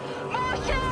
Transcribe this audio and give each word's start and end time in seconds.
Marcha! 0.00 0.83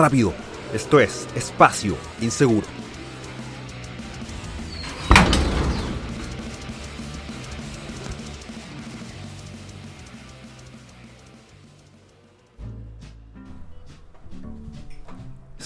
Rápido. 0.00 0.32
Esto 0.74 1.00
es 1.00 1.26
Espacio 1.34 1.96
Inseguro. 2.20 2.66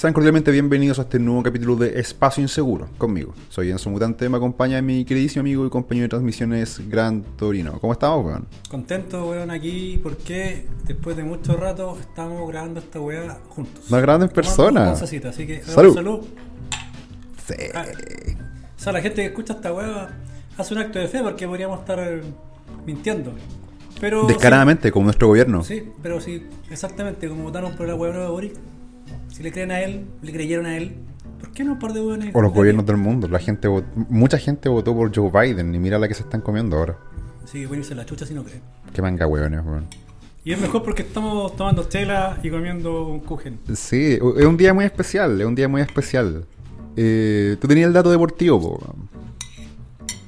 Sean 0.05 0.13
cordialmente 0.13 0.51
bienvenidos 0.51 0.99
a 0.99 1.03
este 1.03 1.19
nuevo 1.19 1.43
capítulo 1.43 1.77
de 1.77 1.99
Espacio 1.99 2.43
Inseguro 2.43 2.91
conmigo. 2.99 3.33
Soy 3.49 3.71
Enzo 3.71 3.89
Mutante, 3.89 4.29
me 4.29 4.37
acompaña 4.37 4.83
mi 4.83 5.03
queridísimo 5.07 5.41
amigo 5.41 5.65
y 5.65 5.71
compañero 5.71 6.05
de 6.05 6.09
transmisiones 6.11 6.91
Gran 6.91 7.23
Torino. 7.23 7.81
¿Cómo 7.81 7.95
estamos, 7.95 8.27
weón? 8.27 8.47
Contento, 8.69 9.31
weón, 9.31 9.51
aquí 9.51 9.99
porque 10.03 10.67
después 10.87 11.17
de 11.17 11.25
mucho 11.25 11.57
rato 11.57 11.97
estamos 11.99 12.47
grabando 12.51 12.81
esta 12.81 13.01
weá 13.01 13.39
juntos. 13.49 13.91
Nos 13.91 14.03
grabando 14.03 14.27
en 14.27 14.33
persona. 14.33 14.91
Así 14.91 15.21
que 15.21 15.63
Salud. 15.63 15.95
salud. 15.95 16.21
Sí. 17.47 17.55
Ah, 17.75 17.87
O 18.77 18.79
sea, 18.79 18.93
la 18.93 19.01
gente 19.01 19.23
que 19.23 19.29
escucha 19.29 19.55
esta 19.55 19.73
weá 19.73 20.11
hace 20.59 20.75
un 20.75 20.81
acto 20.81 20.99
de 20.99 21.09
fe 21.09 21.23
porque 21.23 21.49
podríamos 21.49 21.81
estar 21.81 21.99
eh, 21.99 22.21
mintiendo. 22.85 23.33
Pero 24.03 24.27
Descaradamente, 24.27 24.93
como 24.93 25.05
nuestro 25.05 25.29
gobierno. 25.29 25.65
Sí, 25.65 25.83
pero 26.03 26.21
sí, 26.21 26.47
exactamente, 26.71 27.27
como 27.27 27.45
votaron 27.45 27.75
por 27.75 27.89
la 27.89 27.95
weá 27.95 28.13
nueva 28.13 28.27
de 28.27 28.33
Boric. 28.33 28.55
Si 29.35 29.43
le 29.43 29.51
creen 29.51 29.73
a 29.73 29.81
él, 29.81 30.05
le 30.23 30.33
creyeron 30.33 30.65
a 30.67 30.77
él, 30.77 30.95
¿por 31.41 31.51
qué 31.51 31.65
no 31.65 31.73
un 31.73 31.79
par 31.81 31.93
de 31.93 32.01
weones? 32.01 32.31
O 32.37 32.41
los 32.41 32.53
gobiernos 32.53 32.87
del 32.87 32.99
mundo. 32.99 33.27
La 33.27 33.41
gente 33.41 33.67
vot- 33.69 33.85
mucha 34.09 34.39
gente 34.39 34.69
votó 34.69 34.95
por 34.95 35.13
Joe 35.13 35.29
Biden 35.29 35.75
y 35.75 35.79
mira 35.81 35.99
la 35.99 36.07
que 36.07 36.15
se 36.15 36.23
están 36.23 36.41
comiendo 36.41 36.77
ahora. 36.79 36.97
Sí, 37.45 37.67
pueden 37.67 37.81
irse 37.83 37.97
la 37.97 38.07
chucha 38.07 38.25
si 38.27 38.33
no 38.35 38.45
creen. 38.45 38.63
Qué 38.93 39.03
manga 39.03 39.27
hueones, 39.27 39.61
weón. 39.65 39.87
Y 40.45 40.53
es 40.53 40.61
mejor 40.61 40.85
porque 40.85 41.03
estamos 41.03 41.57
tomando 41.57 41.83
chela 41.89 42.39
y 42.45 42.51
comiendo 42.51 43.09
un 43.09 43.19
kuchen. 43.21 43.59
Sí, 43.75 44.19
es 44.37 44.45
un 44.47 44.57
día 44.57 44.73
muy 44.73 44.85
especial, 44.85 45.41
es 45.41 45.47
un 45.49 45.57
día 45.57 45.67
muy 45.67 45.81
especial. 45.83 46.45
Eh, 46.97 47.57
Tú 47.61 47.67
tenías 47.67 47.89
el 47.89 47.93
dato 47.93 48.13
deportivo, 48.13 48.61
po. 48.79 48.95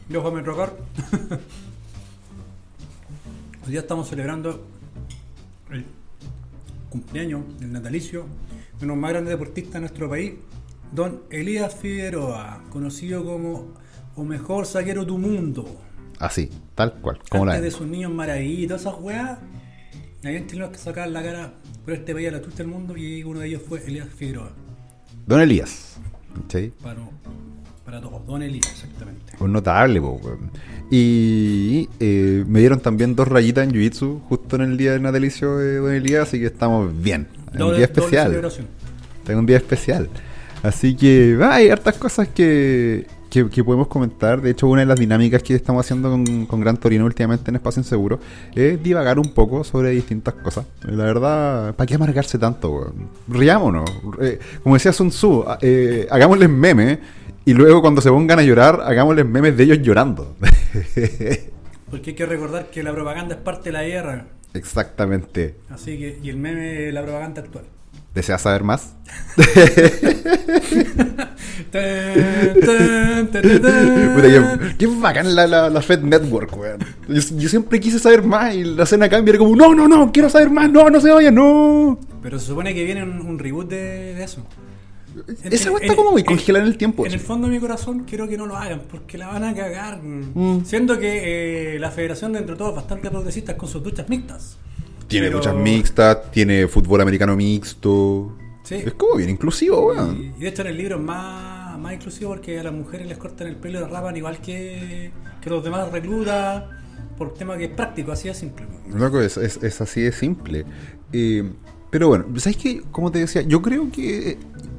Yo, 0.08 0.20
Juan 0.20 0.44
Rocar. 0.44 0.72
Hoy 3.64 3.70
día 3.70 3.80
estamos 3.80 4.08
celebrando 4.08 4.64
el 5.70 5.84
cumpleaños, 6.90 7.42
el 7.60 7.72
natalicio 7.72 8.24
de 8.78 8.84
uno 8.84 8.92
de 8.92 8.96
los 8.96 8.96
más 8.96 9.10
grandes 9.10 9.30
deportistas 9.30 9.74
de 9.74 9.80
nuestro 9.80 10.08
país, 10.08 10.34
don 10.92 11.22
Elías 11.30 11.74
Figueroa, 11.74 12.62
conocido 12.70 13.24
como 13.24 13.74
o 14.14 14.24
mejor 14.24 14.66
saquero 14.66 15.04
du 15.04 15.18
mundo. 15.18 15.64
Así, 16.18 16.50
tal 16.74 16.94
cual, 17.00 17.18
como 17.28 17.44
la 17.44 17.52
Antes 17.52 17.62
de 17.62 17.68
ven. 17.68 17.78
sus 17.78 17.86
niños 17.86 18.12
todas 18.68 18.80
esas 18.80 18.94
weas, 19.00 19.38
habían 20.24 20.46
chilenos 20.46 20.70
que 20.70 20.78
sacaban 20.78 21.12
la 21.12 21.22
cara 21.22 21.54
por 21.84 21.94
este 21.94 22.14
país 22.14 22.28
a 22.28 22.32
la 22.32 22.40
tuya 22.40 22.56
del 22.56 22.68
mundo 22.68 22.96
y 22.96 23.22
uno 23.22 23.40
de 23.40 23.48
ellos 23.48 23.62
fue 23.66 23.84
Elías 23.86 24.08
Figueroa. 24.08 24.50
Don 25.26 25.40
Elías. 25.40 25.98
Para, 26.82 27.00
para 27.84 28.00
todos, 28.00 28.26
don 28.26 28.42
Elías, 28.42 28.70
exactamente. 28.70 29.32
Un 29.38 29.52
notable, 29.52 30.00
po. 30.00 30.20
Y 30.90 31.88
eh, 31.98 32.44
me 32.46 32.60
dieron 32.60 32.80
también 32.80 33.16
dos 33.16 33.28
rayitas 33.28 33.64
en 33.66 33.72
Jiu-Jitsu 33.72 34.20
justo 34.22 34.56
en 34.56 34.62
el 34.62 34.76
día 34.76 34.92
del 34.92 35.02
natalicio 35.02 35.56
de 35.58 35.76
Don 35.76 35.92
Elías, 35.92 36.28
así 36.28 36.38
que 36.38 36.46
estamos 36.46 36.92
bien. 37.02 37.28
Un 37.46 37.52
día 37.52 37.58
doble 37.58 37.84
especial. 37.84 38.28
celebración. 38.28 38.66
Tengo 39.26 39.40
un 39.40 39.46
día 39.46 39.56
especial. 39.56 40.08
Así 40.62 40.96
que 40.96 41.38
ah, 41.42 41.54
hay 41.54 41.68
hartas 41.68 41.96
cosas 41.96 42.28
que, 42.28 43.06
que, 43.28 43.48
que 43.50 43.64
podemos 43.64 43.88
comentar. 43.88 44.40
De 44.40 44.50
hecho, 44.50 44.66
una 44.68 44.80
de 44.80 44.86
las 44.86 44.98
dinámicas 44.98 45.42
que 45.42 45.54
estamos 45.54 45.84
haciendo 45.84 46.10
con, 46.10 46.46
con 46.46 46.60
Gran 46.60 46.76
Torino 46.76 47.04
últimamente 47.04 47.50
en 47.50 47.56
Espacio 47.56 47.80
Inseguro 47.80 48.18
es 48.54 48.82
divagar 48.82 49.18
un 49.18 49.32
poco 49.32 49.64
sobre 49.64 49.90
distintas 49.90 50.34
cosas. 50.34 50.66
La 50.82 51.04
verdad, 51.04 51.74
¿para 51.74 51.86
qué 51.86 51.94
amargarse 51.94 52.38
tanto? 52.38 52.70
weón? 52.70 53.10
Riámonos. 53.28 53.90
Eh, 54.20 54.38
como 54.62 54.76
decía 54.76 54.92
Sun 54.92 55.10
Tzu, 55.10 55.44
ah, 55.46 55.58
eh, 55.60 56.06
hagámosles 56.10 56.48
memes 56.48 56.98
y 57.44 57.54
luego 57.54 57.80
cuando 57.80 58.00
se 58.00 58.10
pongan 58.10 58.38
a 58.38 58.42
llorar, 58.42 58.80
hagámosles 58.84 59.26
memes 59.26 59.56
de 59.56 59.64
ellos 59.64 59.78
llorando. 59.82 60.36
Porque 61.90 62.10
hay 62.10 62.16
que 62.16 62.26
recordar 62.26 62.70
que 62.70 62.82
la 62.82 62.92
propaganda 62.92 63.36
es 63.36 63.40
parte 63.40 63.70
de 63.70 63.72
la 63.72 63.84
guerra. 63.84 64.26
Exactamente. 64.52 65.54
Así 65.70 65.98
que, 65.98 66.18
y 66.22 66.30
el 66.30 66.38
meme 66.38 66.88
es 66.88 66.94
la 66.94 67.02
propaganda 67.02 67.42
actual. 67.42 67.64
¿Deseas 68.16 68.40
saber 68.40 68.64
más? 68.64 68.94
Qué, 74.78 74.86
bacán 75.00 75.34
la, 75.34 75.46
la, 75.46 75.70
la 75.70 75.82
Fed 75.82 76.00
Network, 76.00 76.56
weón. 76.56 76.78
Yo, 77.08 77.20
yo 77.36 77.48
siempre 77.48 77.80
quise 77.80 77.98
saber 77.98 78.22
más 78.22 78.54
y 78.54 78.64
la 78.64 78.84
escena 78.84 79.08
cambia 79.08 79.32
era 79.32 79.38
como, 79.38 79.54
no, 79.56 79.74
no, 79.74 79.86
no, 79.88 80.10
quiero 80.12 80.28
saber 80.30 80.50
más, 80.50 80.70
no, 80.70 80.88
no 80.90 81.00
se 81.00 81.10
vaya, 81.10 81.30
no. 81.30 81.98
Pero 82.22 82.38
se 82.38 82.46
supone 82.46 82.74
que 82.74 82.84
viene 82.84 83.02
un, 83.02 83.20
un 83.20 83.38
reboot 83.38 83.68
de, 83.68 84.14
de 84.14 84.24
eso. 84.24 84.44
En- 85.42 85.52
Esa 85.52 85.70
weá 85.70 85.80
está 85.80 85.92
en- 85.92 85.96
como 85.96 86.12
muy 86.12 86.24
congelada 86.24 86.64
en 86.64 86.70
el 86.72 86.76
tiempo. 86.78 87.06
En 87.06 87.12
el 87.12 87.20
fondo 87.20 87.48
de 87.48 87.54
mi 87.54 87.60
corazón 87.60 88.04
quiero 88.08 88.28
que 88.28 88.36
no 88.36 88.46
lo 88.46 88.56
hagan 88.56 88.82
porque 88.90 89.16
la 89.18 89.28
van 89.28 89.44
a 89.44 89.54
cagar. 89.54 90.02
Mm. 90.02 90.64
Siendo 90.64 90.98
que 90.98 91.74
eh, 91.76 91.78
la 91.78 91.90
federación 91.90 92.32
dentro 92.32 92.54
de 92.54 92.58
todo 92.58 92.70
es 92.70 92.76
bastante 92.76 93.10
progresista 93.10 93.56
con 93.56 93.68
sus 93.68 93.82
duchas 93.82 94.08
mixtas. 94.08 94.56
Tiene 95.08 95.26
Pero- 95.28 95.38
duchas 95.38 95.54
mixtas, 95.54 96.30
tiene 96.30 96.66
fútbol 96.68 97.00
americano 97.00 97.36
mixto. 97.36 98.36
Sí. 98.64 98.76
Es 98.76 98.94
como 98.94 99.16
bien 99.16 99.30
inclusivo, 99.30 99.86
weón. 99.88 100.16
Y, 100.16 100.40
y 100.40 100.42
de 100.42 100.48
hecho 100.48 100.62
en 100.62 100.68
el 100.68 100.76
libro 100.76 100.96
es 100.96 101.02
más, 101.02 101.78
más 101.78 101.92
inclusivo 101.94 102.30
porque 102.30 102.58
a 102.58 102.64
las 102.64 102.72
mujeres 102.72 103.06
les 103.06 103.16
cortan 103.16 103.46
el 103.46 103.56
pelo 103.56 103.78
y 103.78 103.82
las 103.82 103.90
rapan 103.90 104.16
igual 104.16 104.38
que, 104.40 105.12
que 105.40 105.50
los 105.50 105.62
demás 105.62 105.90
reclutas. 105.92 106.64
Por 107.16 107.32
tema 107.32 107.56
que 107.56 107.64
es 107.64 107.70
práctico, 107.70 108.12
así 108.12 108.28
de 108.28 108.34
simple. 108.34 108.66
Loco, 108.94 109.20
es, 109.20 109.36
es, 109.38 109.62
es 109.62 109.80
así 109.80 110.02
de 110.02 110.12
simple. 110.12 110.66
Eh, 111.12 111.50
pero 111.90 112.08
bueno, 112.08 112.26
¿sabes 112.36 112.58
qué? 112.58 112.82
Como 112.90 113.10
te 113.10 113.20
decía, 113.20 113.40
yo 113.42 113.62
creo 113.62 113.90
que 113.90 114.36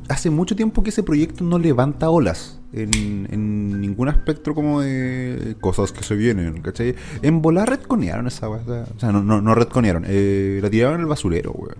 hace 0.07 0.29
mucho 0.29 0.55
tiempo 0.55 0.83
que 0.83 0.89
ese 0.91 1.01
proyecto 1.01 1.44
no 1.44 1.57
levanta 1.57 2.09
olas 2.11 2.56
en, 2.73 3.28
en 3.31 3.81
ningún 3.81 4.09
aspecto 4.09 4.53
como 4.53 4.81
de 4.81 5.55
cosas 5.61 5.91
que 5.91 6.03
se 6.03 6.16
vienen, 6.16 6.61
¿cachai? 6.61 6.95
En 7.22 7.41
volar 7.41 7.69
retconearon 7.69 8.28
esa 8.28 8.50
weá. 8.50 8.61
O 8.95 9.00
sea, 9.00 9.11
no, 9.11 9.23
no, 9.23 9.41
no 9.41 9.55
retconearon, 9.55 10.03
eh, 10.07 10.59
la 10.61 10.69
tiraron 10.69 10.95
en 10.95 11.01
el 11.01 11.07
basurero, 11.07 11.51
weón. 11.51 11.75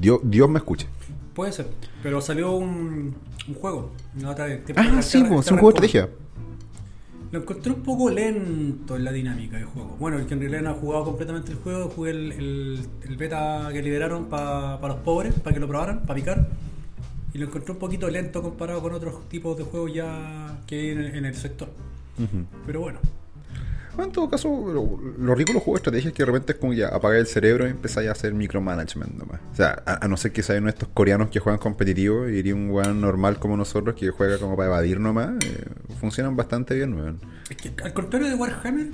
Dios, 0.00 0.20
Dios 0.22 0.48
me 0.50 0.58
escuche. 0.58 0.86
Puede 1.34 1.52
ser, 1.52 1.68
pero 2.02 2.20
salió 2.20 2.52
un, 2.52 3.14
un 3.48 3.54
juego. 3.54 3.92
una 4.18 4.30
otra 4.30 4.46
de- 4.46 4.62
Ah, 4.76 5.02
sí, 5.02 5.18
Terra- 5.20 5.28
pues, 5.28 5.46
es 5.46 5.52
un 5.52 5.58
juego 5.58 5.80
de 5.80 5.86
estrategia. 5.86 6.08
Lo 7.30 7.40
encontré 7.40 7.72
un 7.72 7.82
poco 7.82 8.08
lento 8.10 8.96
en 8.96 9.04
la 9.04 9.12
dinámica 9.12 9.56
del 9.58 9.66
juego. 9.66 9.96
Bueno, 10.00 10.18
el 10.18 10.24
que 10.26 10.32
en 10.34 10.40
realidad 10.40 10.62
no 10.62 10.70
ha 10.70 10.74
jugado 10.74 11.04
completamente 11.04 11.52
el 11.52 11.58
juego, 11.58 11.90
jugué 11.90 12.10
el, 12.12 12.32
el- 12.32 12.80
el 13.06 13.16
beta 13.18 13.68
que 13.72 13.82
liberaron 13.82 14.26
para 14.26 14.78
los 14.88 14.96
pobres, 14.98 15.34
para 15.34 15.52
que 15.54 15.60
lo 15.60 15.68
probaran, 15.68 16.00
para 16.02 16.14
picar. 16.14 16.48
Y 17.34 17.38
lo 17.38 17.46
encontré 17.46 17.72
un 17.72 17.78
poquito 17.78 18.08
lento 18.08 18.42
comparado 18.42 18.80
con 18.82 18.92
otros 18.92 19.28
tipos 19.28 19.56
de 19.58 19.64
juegos 19.64 19.92
ya 19.94 20.60
que 20.66 20.78
hay 20.80 20.88
en 20.90 20.98
el, 20.98 21.14
en 21.16 21.24
el 21.26 21.34
sector. 21.34 21.68
Pero 22.66 22.80
bueno, 22.80 22.98
Bueno, 23.94 24.08
en 24.10 24.12
todo 24.12 24.28
caso, 24.30 24.48
lo, 24.72 25.00
lo 25.18 25.34
rico 25.34 25.48
de 25.50 25.54
los 25.54 25.62
juegos 25.62 25.80
de 25.80 25.82
estrategia 25.82 26.08
es 26.08 26.14
que 26.14 26.22
de 26.22 26.26
repente 26.26 26.52
es 26.52 26.58
como 26.58 26.72
ya 26.72 26.88
apagar 26.88 27.18
el 27.18 27.26
cerebro 27.26 27.66
y 27.66 27.70
empezáis 27.70 28.08
a 28.08 28.12
hacer 28.12 28.32
micromanagement 28.34 29.12
nomás. 29.14 29.40
O 29.52 29.54
sea, 29.56 29.82
a, 29.86 30.04
a 30.04 30.08
no 30.08 30.16
ser 30.16 30.32
que 30.32 30.42
sean 30.42 30.68
estos 30.68 30.88
coreanos 30.94 31.28
que 31.30 31.38
juegan 31.40 31.58
competitivo 31.60 32.28
y 32.28 32.36
iría 32.38 32.54
un 32.54 32.70
weón 32.70 33.00
normal 33.00 33.38
como 33.38 33.56
nosotros 33.56 33.94
que 33.94 34.10
juega 34.10 34.38
como 34.38 34.56
para 34.56 34.68
evadir 34.68 34.98
nomás, 35.00 35.30
eh, 35.44 35.64
funcionan 36.00 36.34
bastante 36.36 36.74
bien, 36.76 36.94
weón. 36.94 37.20
es 37.50 37.56
que 37.56 37.72
al 37.82 37.92
contrario 37.92 38.28
de 38.28 38.34
Warhammer, 38.34 38.86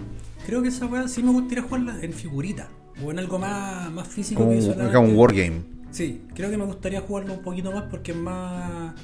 creo 0.46 0.60
que 0.62 0.68
esa 0.68 0.86
weá 0.86 1.06
sí 1.08 1.22
me 1.22 1.30
gustaría 1.32 1.62
jugarla 1.64 1.98
en 2.02 2.12
figurita 2.12 2.68
o 3.02 3.10
en 3.10 3.18
algo 3.18 3.38
más, 3.38 3.90
más 3.92 4.08
físico 4.08 4.40
Como 4.40 4.52
que 4.52 4.58
un, 4.58 4.62
solamente- 4.64 4.94
como 4.94 5.08
un 5.08 5.16
wargame. 5.16 5.73
Sí, 5.94 6.22
creo 6.34 6.50
que 6.50 6.56
me 6.58 6.64
gustaría 6.64 7.00
jugarlo 7.00 7.34
un 7.34 7.42
poquito 7.42 7.70
más 7.70 7.84
porque 7.84 8.10
es 8.10 8.18
más, 8.18 8.94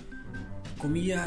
comillas, 0.79 1.23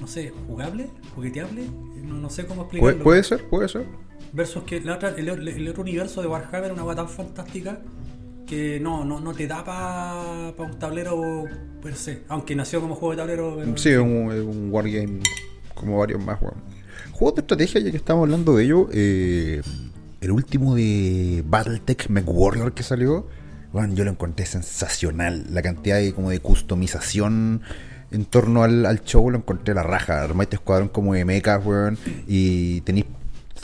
no 0.00 0.06
sé, 0.06 0.32
jugable, 0.46 0.88
jugueteable, 1.14 1.66
no, 2.02 2.14
no 2.14 2.30
sé 2.30 2.46
cómo 2.46 2.62
explicarlo. 2.62 3.04
puede 3.04 3.22
ser, 3.24 3.46
puede 3.48 3.68
ser. 3.68 3.86
Versus 4.32 4.62
que 4.64 4.80
la 4.80 4.94
otra, 4.94 5.10
el, 5.10 5.28
el 5.28 5.68
otro 5.68 5.82
universo 5.82 6.22
de 6.22 6.28
Warhammer 6.28 6.64
es 6.70 6.72
una 6.72 6.82
cosa 6.82 6.96
tan 6.96 7.08
fantástica 7.08 7.82
que 8.46 8.80
no, 8.80 9.04
no, 9.04 9.20
no 9.20 9.34
te 9.34 9.46
da 9.46 9.62
para 9.64 10.52
un 10.58 10.78
tablero 10.78 11.44
per 11.82 11.94
se, 11.94 12.22
aunque 12.28 12.56
nació 12.56 12.80
como 12.80 12.94
juego 12.94 13.10
de 13.12 13.16
tablero. 13.18 13.56
pero- 13.58 13.76
Sí, 13.76 13.90
es 13.90 13.98
un, 13.98 14.08
un 14.30 14.68
wargame 14.72 15.20
como 15.74 15.98
varios 15.98 16.24
más, 16.24 16.40
weón. 16.40 16.54
Juegos 17.12 17.34
de 17.36 17.40
estrategia, 17.42 17.80
ya 17.82 17.90
que 17.90 17.96
estamos 17.98 18.22
hablando 18.24 18.56
de 18.56 18.64
ello, 18.64 18.88
eh, 18.92 19.60
el 20.22 20.30
último 20.30 20.74
de 20.74 21.44
Battletech 21.46 22.08
MechWarrior 22.08 22.72
que 22.72 22.82
salió, 22.82 23.26
Bueno, 23.72 23.94
yo 23.94 24.04
lo 24.04 24.10
encontré 24.10 24.44
sensacional. 24.46 25.46
La 25.50 25.62
cantidad 25.62 25.96
de, 25.98 26.12
como 26.12 26.30
de 26.30 26.40
customización 26.40 27.62
en 28.10 28.24
torno 28.26 28.62
al, 28.64 28.84
al 28.84 29.02
show 29.02 29.30
lo 29.30 29.38
encontré 29.38 29.74
la 29.74 29.82
raja. 29.82 30.22
Armáis 30.22 30.46
este 30.46 30.56
escuadrón 30.56 30.88
como 30.88 31.14
de 31.14 31.24
mechas, 31.24 31.64
weón. 31.64 31.96
Y 32.26 32.80
tenéis 32.82 33.06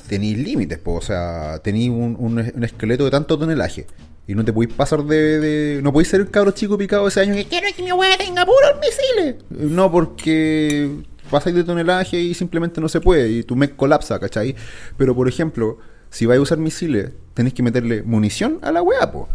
tenéis 0.08 0.38
límites, 0.38 0.78
po. 0.78 0.94
o 0.94 1.02
sea, 1.02 1.58
tenéis 1.62 1.90
un, 1.90 2.16
un, 2.18 2.38
un 2.54 2.64
esqueleto 2.64 3.04
de 3.04 3.10
tanto 3.10 3.38
tonelaje. 3.38 3.86
Y 4.26 4.34
no 4.34 4.44
te 4.44 4.52
podéis 4.54 4.72
pasar 4.74 5.04
de, 5.04 5.38
de- 5.40 5.82
No 5.82 5.92
podéis 5.92 6.08
ser 6.08 6.20
el 6.20 6.30
cabro 6.30 6.50
chico 6.52 6.78
picado 6.78 7.06
ese 7.08 7.20
año 7.20 7.34
que 7.34 7.44
quiero 7.46 7.66
que 7.76 7.82
mi 7.82 7.92
weá 7.92 8.16
tenga 8.16 8.46
puros 8.46 8.72
misiles. 8.80 9.36
No, 9.50 9.90
porque 9.92 10.90
pasáis 11.30 11.54
de 11.56 11.64
tonelaje 11.64 12.18
y 12.18 12.32
simplemente 12.34 12.80
no 12.80 12.88
se 12.88 13.00
puede. 13.02 13.28
Y 13.28 13.42
tu 13.42 13.54
mech 13.56 13.76
colapsa, 13.76 14.18
¿cachai? 14.18 14.54
Pero 14.96 15.14
por 15.14 15.28
ejemplo, 15.28 15.78
si 16.08 16.24
vais 16.24 16.38
a 16.38 16.42
usar 16.42 16.56
misiles, 16.58 17.10
tenéis 17.34 17.52
que 17.54 17.62
meterle 17.62 18.02
munición 18.02 18.58
a 18.62 18.72
la 18.72 18.80
weá, 18.80 19.10
po. 19.12 19.28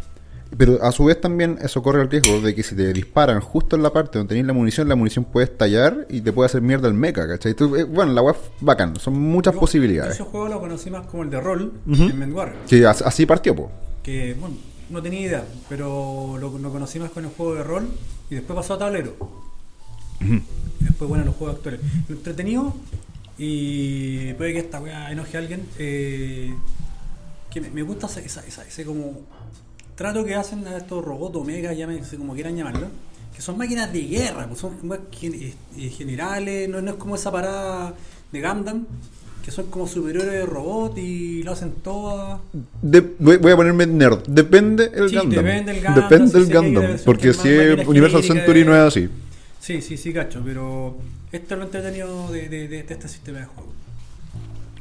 Pero 0.57 0.83
a 0.83 0.91
su 0.91 1.05
vez 1.05 1.19
también 1.19 1.57
eso 1.61 1.81
corre 1.81 2.01
el 2.01 2.09
riesgo 2.09 2.39
de 2.41 2.53
que 2.53 2.61
si 2.63 2.75
te 2.75 2.91
disparan 2.93 3.39
justo 3.41 3.75
en 3.75 3.83
la 3.83 3.91
parte 3.91 4.17
donde 4.19 4.29
tenéis 4.29 4.45
la 4.47 4.53
munición, 4.53 4.87
la 4.87 4.95
munición 4.95 5.25
puede 5.25 5.45
estallar 5.45 6.05
y 6.09 6.21
te 6.21 6.31
puede 6.31 6.45
hacer 6.47 6.61
mierda 6.61 6.87
el 6.87 6.93
mecha, 6.93 7.27
¿cachai? 7.27 7.53
Eh, 7.53 7.83
bueno, 7.85 8.13
la 8.13 8.31
es 8.31 8.37
bacán, 8.61 8.95
son 8.99 9.19
muchas 9.19 9.53
Yo 9.55 9.59
posibilidades. 9.59 10.13
Ese 10.15 10.23
juego 10.23 10.47
lo 10.47 10.59
conocí 10.59 10.89
más 10.89 11.07
como 11.07 11.23
el 11.23 11.29
de 11.29 11.41
rol 11.41 11.73
en 11.87 12.19
Mendwarrior. 12.19 12.57
Que 12.67 12.85
as- 12.85 13.01
así 13.01 13.25
partió, 13.25 13.55
po. 13.55 13.71
Que, 14.03 14.35
bueno, 14.39 14.55
no 14.89 15.01
tenía 15.01 15.21
idea, 15.21 15.45
pero 15.69 16.37
lo, 16.39 16.57
lo 16.57 16.71
conocí 16.71 16.99
más 16.99 17.09
con 17.11 17.23
el 17.25 17.31
juego 17.31 17.55
de 17.55 17.63
rol 17.63 17.87
y 18.29 18.35
después 18.35 18.55
pasó 18.55 18.75
a 18.75 18.77
tablero. 18.79 19.15
Después, 20.79 21.09
bueno, 21.09 21.25
los 21.25 21.35
juegos 21.35 21.57
actuales. 21.57 21.81
Lo 22.07 22.15
entretenido 22.15 22.73
y 23.37 24.33
puede 24.33 24.53
que 24.53 24.59
esta 24.59 24.79
weá 24.79 25.11
enoje 25.11 25.37
a 25.37 25.39
alguien. 25.39 25.65
eh, 25.79 26.53
que 27.49 27.61
me, 27.61 27.69
me 27.69 27.83
gusta 27.83 28.07
ese 28.67 28.83
como 28.85 29.21
trato 29.95 30.23
que 30.25 30.35
hacen 30.35 30.65
a 30.67 30.77
estos 30.77 31.03
robots 31.03 31.35
omega, 31.35 31.73
llámense 31.73 32.17
como 32.17 32.33
quieran 32.33 32.55
llamarlo. 32.55 32.87
Que 33.35 33.41
son 33.41 33.57
máquinas 33.57 33.91
de 33.91 34.01
guerra, 34.03 34.47
pues 34.47 34.59
son 34.59 34.73
eh, 35.23 35.53
generales, 35.89 36.69
no, 36.69 36.81
no 36.81 36.91
es 36.91 36.97
como 36.97 37.15
esa 37.15 37.31
parada 37.31 37.95
de 38.31 38.41
Gundam, 38.41 38.85
que 39.43 39.49
son 39.49 39.65
como 39.67 39.87
superiores 39.87 40.31
de 40.31 40.45
robot 40.45 40.97
y 40.99 41.41
lo 41.41 41.53
hacen 41.53 41.71
todas. 41.83 42.39
Voy, 43.19 43.51
a 43.51 43.55
ponerme 43.55 43.87
nerd. 43.87 44.19
Depende 44.27 44.91
el 44.93 45.09
Sí, 45.09 45.15
Gundam. 45.17 45.43
depende 45.45 45.71
el 45.71 45.83
Gundam, 45.83 45.95
Depende 46.09 46.93
el 46.93 46.99
Porque 47.03 47.33
si 47.33 47.49
es 47.49 47.87
Universal 47.87 48.23
Century 48.23 48.59
de- 48.59 48.65
no 48.65 48.75
es 48.75 48.81
así. 48.81 49.09
Sí, 49.59 49.81
sí, 49.81 49.97
sí, 49.97 50.13
cacho, 50.13 50.41
pero 50.45 50.97
esto 51.31 51.55
es 51.55 51.57
lo 51.57 51.65
entretenido 51.65 52.31
de- 52.31 52.49
de 52.67 52.79
este 52.79 53.07
sistema 53.07 53.39
de 53.39 53.45
juego. 53.45 53.71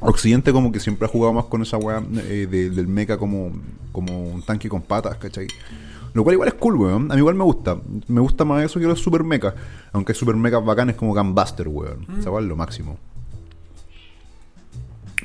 Occidente 0.03 0.53
como 0.53 0.73
que 0.73 0.81
siempre 0.81 1.07
ha 1.07 1.09
jugado 1.09 1.33
más 1.33 1.45
con 1.47 1.63
esa 1.63 1.77
weá 1.79 2.03
eh, 2.29 2.47
de- 2.51 2.71
del 2.71 2.87
mecha 2.89 3.17
como, 3.19 3.53
como 3.93 4.23
un 4.31 4.43
tanque 4.43 4.69
con 4.69 4.83
patas, 4.83 5.17
¿cachai? 5.17 5.47
Lo 6.15 6.25
cual 6.25 6.35
igual 6.35 6.49
es 6.49 6.55
cool, 6.55 6.77
weón. 6.77 7.11
A 7.11 7.15
mí 7.15 7.21
igual 7.21 7.35
me 7.35 7.45
gusta. 7.45 7.79
Me 8.09 8.21
gusta 8.21 8.45
más 8.45 8.65
eso 8.65 8.79
que 8.79 8.87
los 8.87 9.01
super 9.01 9.25
mechas. 9.25 9.55
Aunque 9.93 10.13
hay 10.13 10.19
super 10.19 10.35
mechas 10.37 10.63
bacanes 10.65 10.97
como 10.97 11.15
Gunbuster, 11.15 11.69
weón. 11.69 12.05
Mm. 12.07 12.21
Esa 12.21 12.31
weá 12.31 12.43
es 12.43 12.49
lo 12.49 12.57
máximo. 12.57 12.99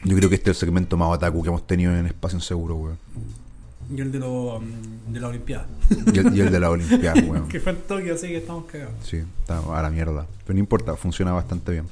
Yo 0.04 0.16
creo 0.16 0.30
que 0.30 0.36
este 0.36 0.52
es 0.52 0.58
el 0.58 0.68
segmento 0.68 0.96
más 0.96 1.10
otaku 1.10 1.42
que 1.42 1.50
hemos 1.50 1.66
tenido 1.68 1.96
en 1.96 2.06
Espacio 2.06 2.38
Inseguro, 2.38 2.76
weón. 2.76 2.98
Y 3.94 4.02
el 4.02 4.12
de, 4.12 4.20
lo, 4.20 4.60
mm, 4.62 5.14
de 5.14 5.20
la 5.20 5.28
Olimpiada. 5.30 5.66
Y 6.14 6.20
el, 6.20 6.38
y 6.38 6.42
el 6.42 6.52
de 6.52 6.60
la 6.60 6.70
Olimpiada, 6.70 7.22
weón. 7.28 7.48
que 7.48 7.60
fue 7.60 7.72
en 7.74 7.80
Tokio, 7.80 8.14
así 8.14 8.28
que 8.28 8.38
estamos 8.38 8.66
cagados. 8.66 8.94
Sí, 9.04 9.18
está 9.42 9.60
a 9.60 9.82
la 9.82 9.90
mierda. 9.90 10.26
Pero 10.46 10.54
no 10.56 10.60
importa, 10.60 10.96
funciona 10.96 11.32
bastante 11.32 11.72
bien. 11.72 11.86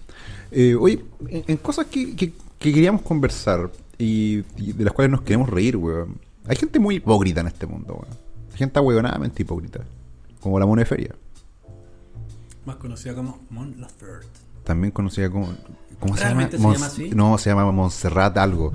Eh, 0.52 0.76
oye, 0.76 1.04
en, 1.30 1.44
en 1.48 1.58
cosas 1.58 1.88
que, 1.88 2.16
que- 2.16 2.34
que 2.66 2.74
queríamos 2.74 3.02
conversar 3.02 3.72
y, 3.98 4.44
y 4.58 4.74
de 4.74 4.84
las 4.84 4.94
cuales 4.94 5.12
nos 5.12 5.22
queremos 5.22 5.50
reír, 5.50 5.78
weón. 5.78 6.20
Hay 6.48 6.56
gente 6.56 6.80
muy 6.80 6.96
hipócrita 6.96 7.42
en 7.42 7.48
este 7.48 7.66
mundo, 7.66 7.94
weón. 7.94 8.18
Hay 8.52 8.58
gente 8.58 8.80
ahueonadamente 8.80 9.42
hipócrita. 9.44 9.82
Como 10.40 10.60
la 10.60 10.66
mona 10.66 10.82
de 10.82 10.86
feria. 10.86 11.16
Más 12.66 12.76
conocida 12.78 13.14
como 13.14 13.40
Mon 13.50 13.80
Laferte. 13.80 14.28
También 14.64 14.92
conocida 14.92 15.30
como. 15.30 15.54
¿Cómo 16.00 16.18
se 16.18 16.24
llama? 16.24 16.34
¿Realmente 16.48 16.58
se 16.58 16.64
llama 16.64 16.86
así? 16.88 17.10
No, 17.12 17.38
se 17.38 17.50
llama 17.50 17.72
Montserrat 17.72 18.38
algo. 18.38 18.74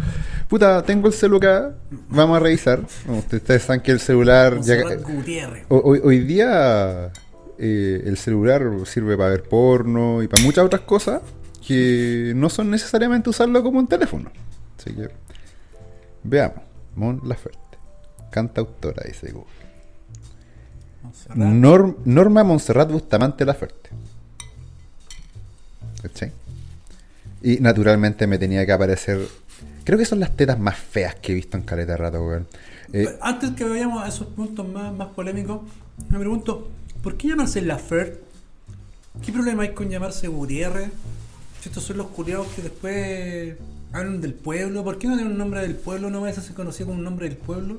Puta, 0.49 0.83
tengo 0.85 1.09
el 1.09 1.13
celular. 1.13 1.77
Vamos 2.09 2.37
a 2.37 2.41
revisar. 2.41 2.81
Ustedes, 3.09 3.63
saben 3.63 3.83
que 3.83 3.91
el 3.91 4.01
celular. 4.01 4.61
ya- 4.63 4.97
Gutiérrez. 4.97 5.67
Ho- 5.69 5.83
Hoy, 5.85 6.01
hoy 6.03 6.21
día 6.21 7.13
eh, 7.59 8.03
el 8.07 8.17
celular 8.17 8.63
sirve 8.87 9.17
para 9.17 9.31
ver 9.31 9.43
porno 9.43 10.23
y 10.23 10.29
para 10.29 10.43
muchas 10.43 10.65
otras 10.65 10.83
cosas 10.83 11.21
que 11.67 12.33
no 12.37 12.49
son 12.51 12.71
necesariamente 12.71 13.31
usarlo 13.31 13.63
como 13.63 13.79
un 13.79 13.87
teléfono. 13.87 14.31
Así 14.79 14.95
que 14.95 15.09
veamos. 16.25 16.61
Mon 16.97 17.21
Laferte. 17.25 17.59
Cantautora, 18.31 19.03
dice 19.07 19.33
Google. 19.33 19.49
Norm- 21.35 21.97
Norma 22.05 22.45
Montserrat 22.45 22.91
Bustamante 22.91 23.45
Laferte. 23.45 23.91
¿Cachai? 26.03 26.33
Y 27.43 27.57
naturalmente 27.59 28.27
me 28.27 28.39
tenía 28.39 28.65
que 28.67 28.73
aparecer. 28.73 29.27
Creo 29.85 29.99
que 29.99 30.05
son 30.05 30.21
las 30.21 30.37
tetas 30.37 30.59
más 30.59 30.77
feas 30.77 31.15
que 31.17 31.33
he 31.33 31.35
visto 31.35 31.57
en 31.57 31.63
caleta 31.63 31.93
de 31.93 31.97
rato, 31.99 32.25
weón. 32.25 32.47
Eh, 32.93 33.07
Antes 33.21 33.53
que 33.53 33.65
vayamos 33.65 34.03
a 34.05 34.09
esos 34.09 34.27
puntos 34.29 34.69
más, 34.69 34.93
más 34.95 35.09
polémicos, 35.09 35.61
me 36.11 36.19
pregunto, 36.19 36.69
¿por 37.03 37.17
qué 37.17 37.29
llamarse 37.29 37.63
Laferte? 37.63 38.21
¿Qué 39.25 39.33
problema 39.33 39.63
hay 39.65 39.75
con 39.75 39.89
llamarse 39.89 40.29
Gutiérrez? 40.29 40.91
Si 41.61 41.69
estos 41.69 41.85
son 41.85 41.99
los 41.99 42.07
culiados 42.09 42.47
que 42.57 42.63
después 42.63 43.57
hablan 43.93 44.21
del 44.21 44.35
pueblo, 44.35 44.83
¿por 44.83 44.99
qué 44.99 45.09
no 45.09 45.15
tienen 45.17 45.33
un 45.33 45.39
nombre 45.39 45.61
del 45.61 45.77
pueblo? 45.77 46.11
¿No 46.11 46.21
me 46.21 46.31
hace 46.31 46.55
conocido 46.55 46.87
como 46.87 46.99
un 46.99 47.05
nombre 47.05 47.29
del 47.29 47.37
pueblo? 47.39 47.79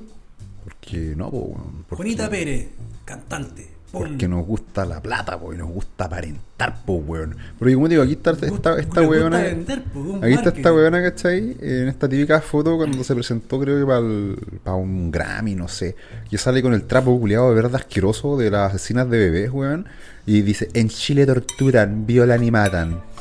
porque 0.64 1.14
no, 1.16 1.30
po, 1.30 1.38
weón. 1.38 1.84
Porque- 1.88 1.96
Juanita 1.96 2.30
Pérez, 2.30 2.68
cantante. 3.04 3.68
Porque 3.90 4.26
nos 4.26 4.46
gusta 4.46 4.86
la 4.86 5.02
plata, 5.02 5.38
po, 5.38 5.52
y 5.52 5.58
nos 5.58 5.68
gusta 5.68 6.06
aparentar, 6.06 6.82
po, 6.86 6.94
weón. 6.94 7.36
Pero 7.58 7.74
como 7.74 7.88
digo, 7.88 8.02
aquí 8.02 8.12
está 8.12 8.30
esta, 8.30 8.78
esta 8.78 9.02
weona. 9.02 9.38
vender, 9.42 9.82
po, 9.82 10.18
Aquí 10.22 10.32
está 10.32 10.48
esta 10.48 10.72
weona, 10.72 11.02
¿cachai? 11.02 11.56
En 11.60 11.88
esta 11.88 12.08
típica 12.08 12.40
foto 12.40 12.76
cuando 12.78 13.04
se 13.04 13.14
presentó, 13.14 13.60
creo 13.60 13.78
que 13.80 14.58
para 14.64 14.76
un 14.76 15.10
Grammy, 15.10 15.54
no 15.54 15.68
sé. 15.68 15.94
Que 16.30 16.38
sale 16.38 16.62
con 16.62 16.72
el 16.72 16.84
trapo 16.84 17.18
culiado 17.20 17.50
de 17.50 17.54
verde 17.56 17.76
asqueroso 17.76 18.38
de 18.38 18.50
las 18.50 18.72
asesinas 18.72 19.10
de 19.10 19.18
bebés, 19.18 19.50
weón. 19.50 19.86
Y 20.24 20.40
dice: 20.40 20.70
En 20.72 20.88
Chile 20.88 21.26
torturan, 21.26 22.06
violan 22.06 22.42
y 22.44 22.50
matan. 22.50 23.11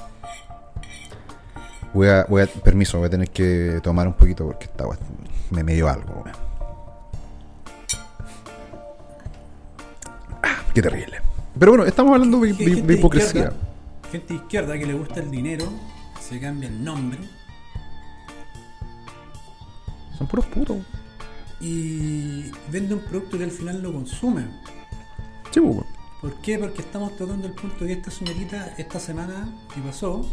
Voy 1.94 2.08
a, 2.08 2.26
voy 2.30 2.42
a, 2.44 2.48
permiso, 2.48 2.98
voy 3.00 3.08
a 3.08 3.10
tener 3.10 3.30
que 3.30 3.80
tomar 3.84 4.08
un 4.08 4.14
poquito 4.14 4.46
porque 4.46 4.66
esta 4.66 4.86
me 5.52 5.64
me 5.64 5.74
dio 5.74 5.90
algo. 5.90 6.24
Ah, 10.44 10.64
qué 10.74 10.82
terrible. 10.82 11.18
Pero 11.60 11.72
bueno, 11.74 11.86
estamos 11.86 12.14
hablando 12.14 12.40
de, 12.40 12.50
izquierda- 12.52 12.94
hipocresía. 12.94 13.54
gente 14.12 14.34
izquierda 14.36 14.78
que 14.78 14.86
le 14.86 14.94
gusta 14.94 15.20
el 15.20 15.30
dinero, 15.30 15.66
se 16.22 16.40
cambia 16.40 16.70
el 16.70 16.84
nombre 16.84 17.20
Son 20.18 20.28
puros 20.28 20.46
putos. 20.46 20.78
y 21.60 22.52
vende 22.72 22.94
un 22.96 23.02
producto 23.02 23.38
que 23.38 23.44
al 23.44 23.52
final 23.52 23.82
lo 23.82 23.92
consume. 23.94 24.46
Sí, 25.52 25.60
pues. 25.60 25.78
¿Por 26.22 26.36
qué? 26.42 26.58
Porque 26.60 26.82
estamos 26.82 27.18
tocando 27.18 27.48
el 27.48 27.54
punto 27.54 27.80
que 27.86 27.94
esta 27.94 28.12
señorita 28.12 28.74
esta 28.78 29.00
semana 29.00 29.50
que 29.74 29.82
pasó 29.82 30.26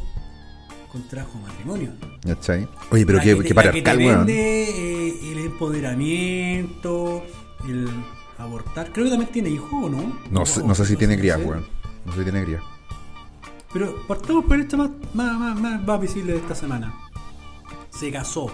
contrajo 0.90 1.38
matrimonio. 1.38 1.90
¿Cachai? 2.26 2.68
Oye, 2.90 3.04
pero 3.06 3.18
qué, 3.20 3.36
que 3.38 3.54
que 3.72 3.82
te 3.82 3.96
vende 3.96 5.08
eh, 5.08 5.32
el 5.32 5.38
empoderamiento, 5.38 7.22
el 7.68 7.88
abortar. 8.38 8.92
Creo 8.92 9.04
que 9.04 9.10
también 9.10 9.32
tiene 9.32 9.50
hijos, 9.50 9.70
¿o 9.72 9.88
no? 9.88 10.18
No 10.30 10.42
O- 10.42 10.46
sé, 10.46 10.62
no 10.64 10.74
sé 10.74 10.86
si 10.86 10.96
tiene 10.96 11.16
sé. 11.40 11.44
weón. 11.46 11.66
No 12.04 12.12
sé 12.12 12.18
si 12.18 12.24
tiene 12.24 12.44
crías. 12.44 12.62
Pero 13.72 13.94
partamos 14.06 14.44
por 14.46 14.58
esta 14.58 14.76
más, 14.76 14.90
más, 15.12 15.38
más, 15.38 15.60
más, 15.60 15.82
más 15.86 16.00
visible 16.00 16.32
de 16.32 16.38
esta 16.38 16.54
semana. 16.54 16.94
Se 17.90 18.10
casó. 18.10 18.50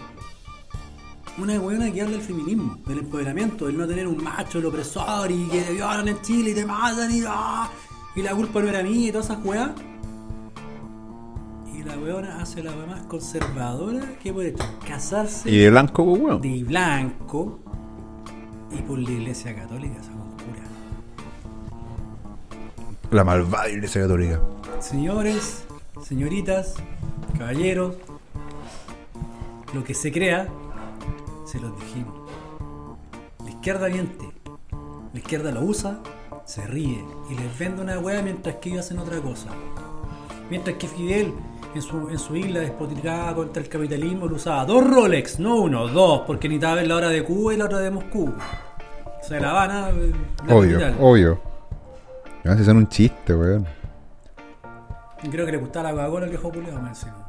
Una 1.36 1.58
weona 1.60 1.90
que 1.92 2.00
habla 2.00 2.16
del 2.16 2.22
feminismo, 2.26 2.78
del 2.86 2.98
empoderamiento, 3.00 3.66
del 3.66 3.76
no 3.76 3.86
tener 3.88 4.06
un 4.06 4.22
macho, 4.22 4.58
el 4.60 4.66
opresor 4.66 5.30
y 5.30 5.46
que 5.48 5.62
te 5.62 5.72
violan 5.72 6.06
en 6.08 6.20
Chile 6.22 6.50
y 6.50 6.54
te 6.54 6.64
matan 6.64 7.10
y, 7.12 7.22
ah, 7.26 7.68
y 8.14 8.22
la 8.22 8.32
culpa 8.34 8.60
no 8.60 8.68
era 8.68 8.82
mía 8.84 9.08
y 9.08 9.12
todas 9.12 9.26
esas 9.30 9.44
weas. 9.44 9.70
Weona 12.04 12.42
hace 12.42 12.62
la 12.62 12.72
más 12.72 13.00
conservadora 13.02 14.18
que 14.22 14.30
puede. 14.30 14.54
Casarse 14.86 15.50
Y 15.50 15.56
de 15.56 15.70
blanco, 15.70 16.04
pues, 16.04 16.20
weón. 16.20 16.42
de 16.42 16.62
blanco 16.62 17.60
y 18.70 18.82
por 18.82 18.98
la 18.98 19.10
iglesia 19.10 19.56
católica, 19.56 19.98
esa 20.00 20.10
cura. 20.12 20.62
La 23.10 23.24
malvada 23.24 23.70
iglesia 23.70 24.02
católica. 24.02 24.38
Señores, 24.80 25.64
señoritas, 26.02 26.74
caballeros, 27.38 27.94
lo 29.72 29.82
que 29.82 29.94
se 29.94 30.12
crea, 30.12 30.48
se 31.46 31.58
los 31.58 31.74
dijimos. 31.80 32.12
La 33.44 33.50
izquierda 33.50 33.88
miente, 33.88 34.30
la 35.14 35.18
izquierda 35.18 35.52
lo 35.52 35.62
usa, 35.62 36.00
se 36.44 36.66
ríe 36.66 37.02
y 37.30 37.34
les 37.34 37.58
vende 37.58 37.80
una 37.80 37.98
hueá 37.98 38.20
mientras 38.20 38.56
que 38.56 38.68
ellos 38.68 38.84
hacen 38.84 38.98
otra 38.98 39.20
cosa. 39.22 39.48
Mientras 40.50 40.76
que 40.76 40.86
Fidel 40.88 41.32
en 41.74 41.82
su, 41.82 42.08
en 42.08 42.18
su 42.18 42.36
isla 42.36 42.60
despotricada 42.60 43.34
contra 43.34 43.62
el 43.62 43.68
capitalismo 43.68 44.26
lo 44.26 44.36
usaba 44.36 44.64
dos 44.64 44.88
Rolex, 44.88 45.38
no 45.40 45.56
uno, 45.56 45.88
dos, 45.88 46.22
porque 46.26 46.48
necesitaba 46.48 46.76
ver 46.76 46.86
la 46.86 46.96
hora 46.96 47.08
de 47.08 47.24
Cuba 47.24 47.54
y 47.54 47.56
la 47.56 47.64
hora 47.64 47.78
de 47.80 47.90
Moscú. 47.90 48.32
O 49.22 49.26
sea, 49.26 49.40
La 49.40 49.50
Habana. 49.50 49.88
eh, 49.90 50.12
la 50.46 50.54
Obvio, 50.54 50.78
capital. 50.78 50.96
obvio. 51.00 51.40
Si 52.58 52.64
son 52.64 52.76
un 52.76 52.88
chiste, 52.88 53.34
weón. 53.34 53.66
Creo 55.30 55.46
que 55.46 55.52
le 55.52 55.58
gustaba 55.58 55.90
la 55.90 55.96
Coca-Cola 55.96 56.24
al 56.24 56.30
viejo 56.30 56.50
culiado, 56.52 56.80
me 56.82 56.90
encima. 56.90 57.26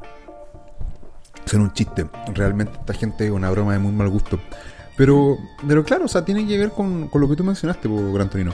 Son 1.46 1.62
un 1.62 1.72
chiste. 1.72 2.06
Realmente 2.34 2.72
esta 2.78 2.92
gente 2.92 3.24
es 3.24 3.30
una 3.30 3.50
broma 3.50 3.72
de 3.72 3.78
muy 3.78 3.92
mal 3.92 4.10
gusto. 4.10 4.38
Pero, 4.96 5.38
pero 5.66 5.84
claro, 5.84 6.04
o 6.04 6.08
sea, 6.08 6.22
tiene 6.24 6.46
que 6.46 6.58
ver 6.58 6.70
con, 6.70 7.08
con 7.08 7.20
lo 7.20 7.28
que 7.28 7.36
tú 7.36 7.44
mencionaste, 7.44 7.88
Gran 7.88 8.28
Torino. 8.28 8.52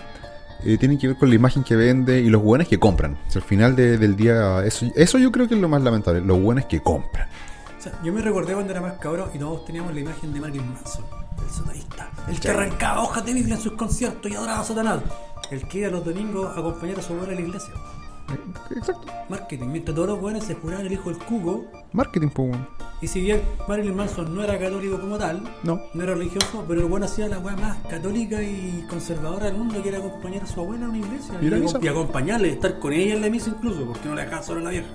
Eh, 0.65 0.79
tiene 0.79 0.97
que 0.99 1.09
ver 1.09 1.17
con 1.17 1.29
la 1.29 1.35
imagen 1.35 1.65
que 1.65 1.75
vende 1.77 2.21
y 2.21 2.29
los 2.31 2.43
buenos 2.43 2.69
que 2.69 2.79
compran. 2.79 3.19
O 3.29 3.31
sea, 3.31 3.43
al 3.43 3.49
final 3.49 3.75
de- 3.77 3.99
del 3.99 4.15
día, 4.17 4.65
eso, 4.65 4.87
eso 4.95 5.19
yo 5.19 5.33
creo 5.33 5.49
que 5.49 5.55
es 5.55 5.61
lo 5.61 5.69
más 5.69 5.83
lamentable. 5.83 6.21
Los 6.21 6.41
buenos 6.41 6.67
que 6.67 6.81
compran. 6.81 7.29
O 7.79 7.83
sea, 7.83 7.93
yo 8.05 8.13
me 8.13 8.23
recordé 8.23 8.55
cuando 8.55 8.71
era 8.73 8.81
más 8.81 8.93
cabrón 8.95 9.31
y 9.35 9.39
todos 9.39 9.65
teníamos 9.65 9.93
la 9.93 10.01
imagen 10.01 10.33
de 10.33 10.41
Marilyn 10.41 10.73
Manson, 10.73 11.05
el 11.45 11.51
satanista. 11.53 12.11
El 12.29 12.39
que 12.39 12.49
arrancaba 12.49 13.03
hojas 13.03 13.25
de 13.25 13.35
Biblia 13.35 13.57
en 13.57 13.61
sus 13.61 13.73
conciertos 13.73 14.31
y 14.31 14.35
adoraba 14.37 14.61
a 14.61 14.65
Satanás. 14.65 15.01
El 15.51 15.67
que 15.67 15.79
iba 15.81 15.89
los 15.91 16.05
domingos 16.05 16.57
a 16.57 16.61
acompañar 16.61 17.01
a 17.01 17.03
su 17.03 17.13
abuela 17.13 17.33
a 17.33 17.35
la 17.35 17.41
iglesia. 17.43 17.75
Exacto. 18.75 19.07
Marketing. 19.29 19.67
Mientras 19.69 19.95
todos 19.95 20.09
los 20.09 20.21
buenos 20.21 20.45
se 20.45 20.55
juraban 20.55 20.87
el 20.87 20.93
hijo 20.93 21.11
del 21.11 21.19
cuco. 21.19 21.65
Marketing, 21.93 22.29
weón. 22.37 22.67
Y 23.01 23.07
si 23.09 23.21
bien 23.21 23.43
Marilyn 23.69 23.97
Manson 23.97 24.35
no 24.35 24.43
era 24.45 24.59
católico 24.59 25.01
como 25.01 25.19
tal, 25.19 25.43
No. 25.65 25.81
no 25.93 26.03
era 26.03 26.15
religioso, 26.15 26.65
pero 26.69 26.81
el 26.81 26.87
bueno 26.87 27.07
hacía 27.07 27.29
la 27.29 27.39
weá 27.39 27.57
más 27.57 27.77
católica 27.89 28.41
y 28.43 28.87
conservadora 28.89 29.47
del 29.47 29.57
mundo, 29.57 29.83
que 29.83 29.89
era 29.89 29.99
acompañar 29.99 30.45
a 30.45 30.47
su 30.47 30.61
abuela 30.61 30.87
a 30.87 30.89
una 30.89 30.99
iglesia. 30.99 31.35
¿Y 31.41 31.51
la 31.51 31.59
y, 31.59 31.67
y 31.83 31.89
acompañarle, 31.89 32.51
estar 32.51 32.79
con 32.79 32.93
ella 32.93 33.15
en 33.15 33.23
la 33.23 33.29
misa 33.31 33.51
incluso, 33.51 33.85
porque 33.87 34.09
no 34.09 34.15
la 34.15 34.23
dejaba 34.25 34.43
sola 34.43 34.61
la 34.61 34.71
vieja. 34.71 34.89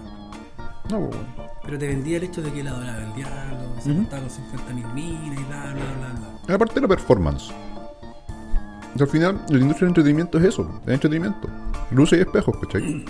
No, 0.89 0.99
weón. 0.99 1.25
Pero 1.63 1.77
te 1.77 1.87
vendía 1.87 2.15
el 2.17 2.23
hecho 2.23 2.41
de 2.41 2.51
que 2.53 2.61
él 2.61 2.67
adoraba 2.69 3.03
al 3.03 3.13
diablo, 3.13 3.57
se 3.81 3.89
Ujú. 3.91 3.99
juntaba 3.99 4.21
con 4.21 4.29
50.000 4.31 4.93
minas 4.93 5.39
y 5.39 5.43
bla, 5.43 5.63
bla, 5.63 5.73
bla, 5.73 6.37
bla. 6.47 6.55
Aparte 6.55 6.75
de 6.75 6.81
la 6.81 6.87
performance. 6.87 7.51
Y 8.97 9.01
al 9.01 9.07
final, 9.07 9.35
la 9.49 9.57
industria 9.59 9.85
del 9.85 9.89
entretenimiento 9.89 10.37
es 10.39 10.45
eso, 10.45 10.81
es 10.85 10.93
entretenimiento. 10.93 11.47
Luces 11.91 12.17
y 12.19 12.21
espejos, 12.21 12.57
¿cachai? 12.57 13.05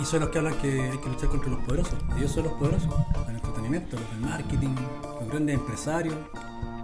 Y 0.00 0.04
son 0.04 0.20
los 0.20 0.28
que 0.30 0.38
hablan 0.38 0.54
que 0.54 0.80
hay 0.90 0.98
que 0.98 1.08
luchar 1.08 1.28
contra 1.28 1.50
los 1.50 1.60
poderosos. 1.64 1.94
Ellos 2.16 2.30
son 2.30 2.44
los 2.44 2.52
poderosos. 2.54 2.94
El 3.28 3.34
entretenimiento, 3.36 3.96
los 3.98 4.10
del 4.10 4.20
marketing, 4.20 4.74
los 5.20 5.28
grandes 5.28 5.56
empresarios. 5.56 6.14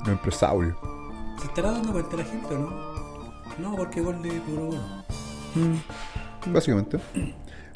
Los 0.00 0.08
empresarios. 0.08 0.76
¿Se 1.40 1.46
estará 1.46 1.70
dando 1.72 1.92
cuenta 1.92 2.16
la 2.16 2.24
gente 2.24 2.54
o 2.54 2.58
no? 2.58 3.70
No, 3.70 3.76
porque 3.76 4.00
igual 4.00 4.20
de 4.22 4.30
puro 4.40 4.66
bueno. 4.66 5.02
Básicamente. 6.46 6.98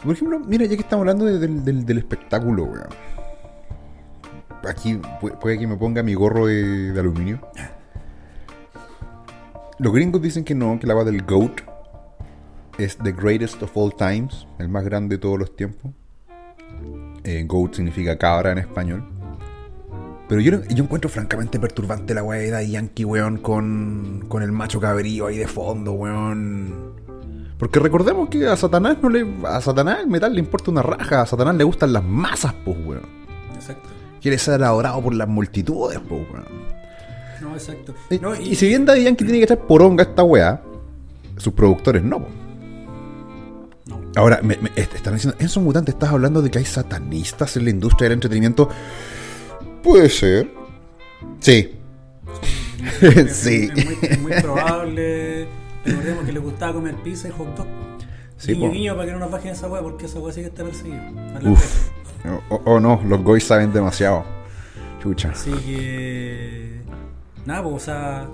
Por 0.02 0.12
ejemplo, 0.14 0.40
mira, 0.40 0.64
ya 0.66 0.76
que 0.76 0.82
estamos 0.82 1.02
hablando 1.02 1.24
de- 1.26 1.38
del, 1.38 1.98
espectáculo, 1.98 2.64
weón. 2.64 2.88
Aquí 4.68 4.94
pu- 5.20 5.38
puede 5.38 5.58
que 5.58 5.66
me 5.66 5.76
ponga 5.76 6.02
mi 6.02 6.14
gorro 6.14 6.46
de 6.46 6.98
aluminio. 6.98 7.40
Los 9.80 9.94
gringos 9.94 10.20
dicen 10.20 10.44
que 10.44 10.54
no, 10.54 10.78
que 10.78 10.86
la 10.86 10.92
va 10.92 11.04
del 11.04 11.22
GOAT 11.22 11.62
es 12.76 12.98
the 12.98 13.12
greatest 13.12 13.62
of 13.62 13.70
all 13.74 13.90
times, 13.94 14.46
el 14.58 14.68
más 14.68 14.84
grande 14.84 15.16
de 15.16 15.22
todos 15.22 15.38
los 15.38 15.56
tiempos. 15.56 15.90
Eh, 17.24 17.44
GOAT 17.46 17.76
significa 17.76 18.18
cabra 18.18 18.52
en 18.52 18.58
español. 18.58 19.08
Pero 20.28 20.42
yo, 20.42 20.62
yo 20.68 20.84
encuentro 20.84 21.08
francamente 21.08 21.58
perturbante 21.58 22.12
la 22.12 22.22
weá 22.22 22.58
de 22.58 22.70
Yankee, 22.70 23.06
weón, 23.06 23.38
con, 23.38 24.26
con 24.28 24.42
el 24.42 24.52
macho 24.52 24.80
cabrío 24.80 25.28
ahí 25.28 25.38
de 25.38 25.48
fondo, 25.48 25.92
weón. 25.92 26.92
Porque 27.58 27.78
recordemos 27.78 28.28
que 28.28 28.46
a 28.46 28.56
Satanás 28.56 28.98
no 29.02 29.08
le. 29.08 29.26
A 29.44 29.62
Satanás 29.62 30.00
el 30.02 30.08
metal 30.08 30.34
le 30.34 30.40
importa 30.40 30.70
una 30.70 30.82
raja. 30.82 31.22
A 31.22 31.26
Satanás 31.26 31.54
le 31.56 31.64
gustan 31.64 31.94
las 31.94 32.04
masas, 32.04 32.54
pues, 32.66 32.76
weón. 32.84 33.06
Exacto. 33.54 33.88
Quiere 34.20 34.36
ser 34.36 34.62
adorado 34.62 35.00
por 35.02 35.14
las 35.14 35.26
multitudes, 35.26 35.98
pues, 36.06 36.20
weón. 36.30 36.69
No, 37.40 37.54
exacto. 37.54 37.94
Y, 38.10 38.18
No, 38.18 38.34
y 38.34 38.54
si 38.54 38.68
bien 38.68 38.84
Daddy 38.84 39.04
Yankee 39.04 39.24
tiene 39.24 39.38
que 39.38 39.44
echar 39.44 39.66
poronga 39.66 40.04
a 40.04 40.06
esta 40.08 40.22
weá, 40.22 40.62
sus 41.36 41.52
productores 41.54 42.02
no. 42.02 42.26
No. 43.86 44.00
Ahora, 44.16 44.40
me, 44.42 44.56
me- 44.58 44.70
est- 44.76 44.94
están 44.94 45.14
diciendo, 45.14 45.36
Enzo 45.40 45.60
Mutante, 45.60 45.90
¿estás 45.92 46.10
hablando 46.10 46.42
de 46.42 46.50
que 46.50 46.58
hay 46.58 46.64
satanistas 46.64 47.56
en 47.56 47.64
la 47.64 47.70
industria 47.70 48.08
del 48.08 48.14
entretenimiento? 48.18 48.68
Puede 49.82 50.08
ser. 50.10 50.50
Sí. 51.40 51.70
Sí. 53.30 53.68
Es, 53.76 53.84
muy, 53.84 53.98
es 54.02 54.18
muy 54.20 54.32
probable. 54.40 55.46
Recordemos 55.84 56.24
que 56.24 56.32
le 56.32 56.38
gustaba 56.38 56.72
comer 56.74 56.94
pizza 56.96 57.28
y 57.28 57.30
hot 57.30 57.54
dog. 57.56 57.66
Sí, 58.38 58.52
guiño, 58.54 58.66
po. 58.68 58.72
guiño 58.72 58.94
para 58.94 59.06
que 59.06 59.12
no 59.12 59.18
nos 59.18 59.30
bajen 59.30 59.50
esa 59.52 59.68
weá, 59.68 59.82
porque 59.82 60.06
esa 60.06 60.18
weá 60.18 60.32
sí 60.32 60.40
que 60.40 60.46
está 60.46 60.64
perseguida. 60.64 61.12
Uf. 61.44 61.90
O, 62.48 62.54
o- 62.54 62.62
o 62.76 62.80
no, 62.80 63.02
los 63.06 63.22
goys 63.22 63.44
saben 63.44 63.72
demasiado. 63.72 64.24
Chucha. 65.02 65.30
Así 65.30 65.50
que. 65.52 66.79
Nada, 67.46 67.62
pues, 67.62 67.74
o 67.76 67.80
sea. 67.80 68.28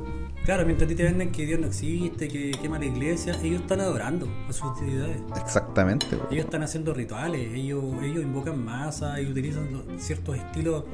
Claro, 0.44 0.64
mientras 0.64 0.86
a 0.86 0.88
ti 0.88 0.94
te 0.94 1.02
venden 1.02 1.32
que 1.32 1.44
Dios 1.44 1.58
no 1.58 1.66
existe, 1.66 2.28
que 2.28 2.52
quema 2.52 2.78
la 2.78 2.84
iglesia, 2.84 3.36
ellos 3.42 3.62
están 3.62 3.80
adorando 3.80 4.28
a 4.48 4.52
sus 4.52 4.78
deidades. 4.80 5.16
Exactamente. 5.42 6.06
Ellos 6.30 6.44
están 6.44 6.62
haciendo 6.62 6.94
rituales, 6.94 7.52
ellos, 7.52 7.82
ellos 8.04 8.22
invocan 8.22 8.64
masa 8.64 9.20
y 9.20 9.26
utilizan 9.26 9.66
lo- 9.72 9.98
ciertos 9.98 10.36
estilos 10.36 10.84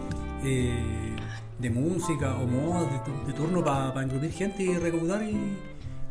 eh, 0.43 1.15
de 1.59 1.69
música 1.69 2.35
o 2.39 2.47
modas 2.47 2.87
de, 3.27 3.27
de 3.31 3.39
turno 3.39 3.63
para 3.63 4.03
engrupir 4.03 4.33
gente 4.33 4.63
y 4.63 4.75
recaudar 4.79 5.23
y 5.23 5.37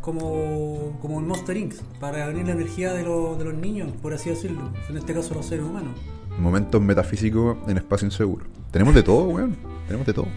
como, 0.02 0.98
como 1.02 1.20
en 1.20 1.28
Monster 1.28 1.58
Inc. 1.58 1.74
para 2.00 2.28
reunir 2.28 2.46
la 2.46 2.52
energía 2.54 2.94
de, 2.94 3.02
los- 3.04 3.40
de 3.40 3.46
los 3.46 3.54
niños, 3.56 3.92
por 4.04 4.14
así 4.14 4.30
decirlo. 4.30 4.72
En 4.88 4.98
este 4.98 5.16
caso 5.16 5.34
los 5.34 5.48
seres 5.48 5.66
humanos. 5.66 5.94
Momentos 6.40 6.80
metafísicos 6.80 7.58
en 7.68 7.78
espacio 7.78 8.06
inseguro. 8.06 8.46
Tenemos 8.70 8.94
de 8.94 9.02
todo, 9.02 9.30
weón. 9.30 9.56
Tenemos 9.88 10.06
de 10.06 10.14
todo. 10.14 10.28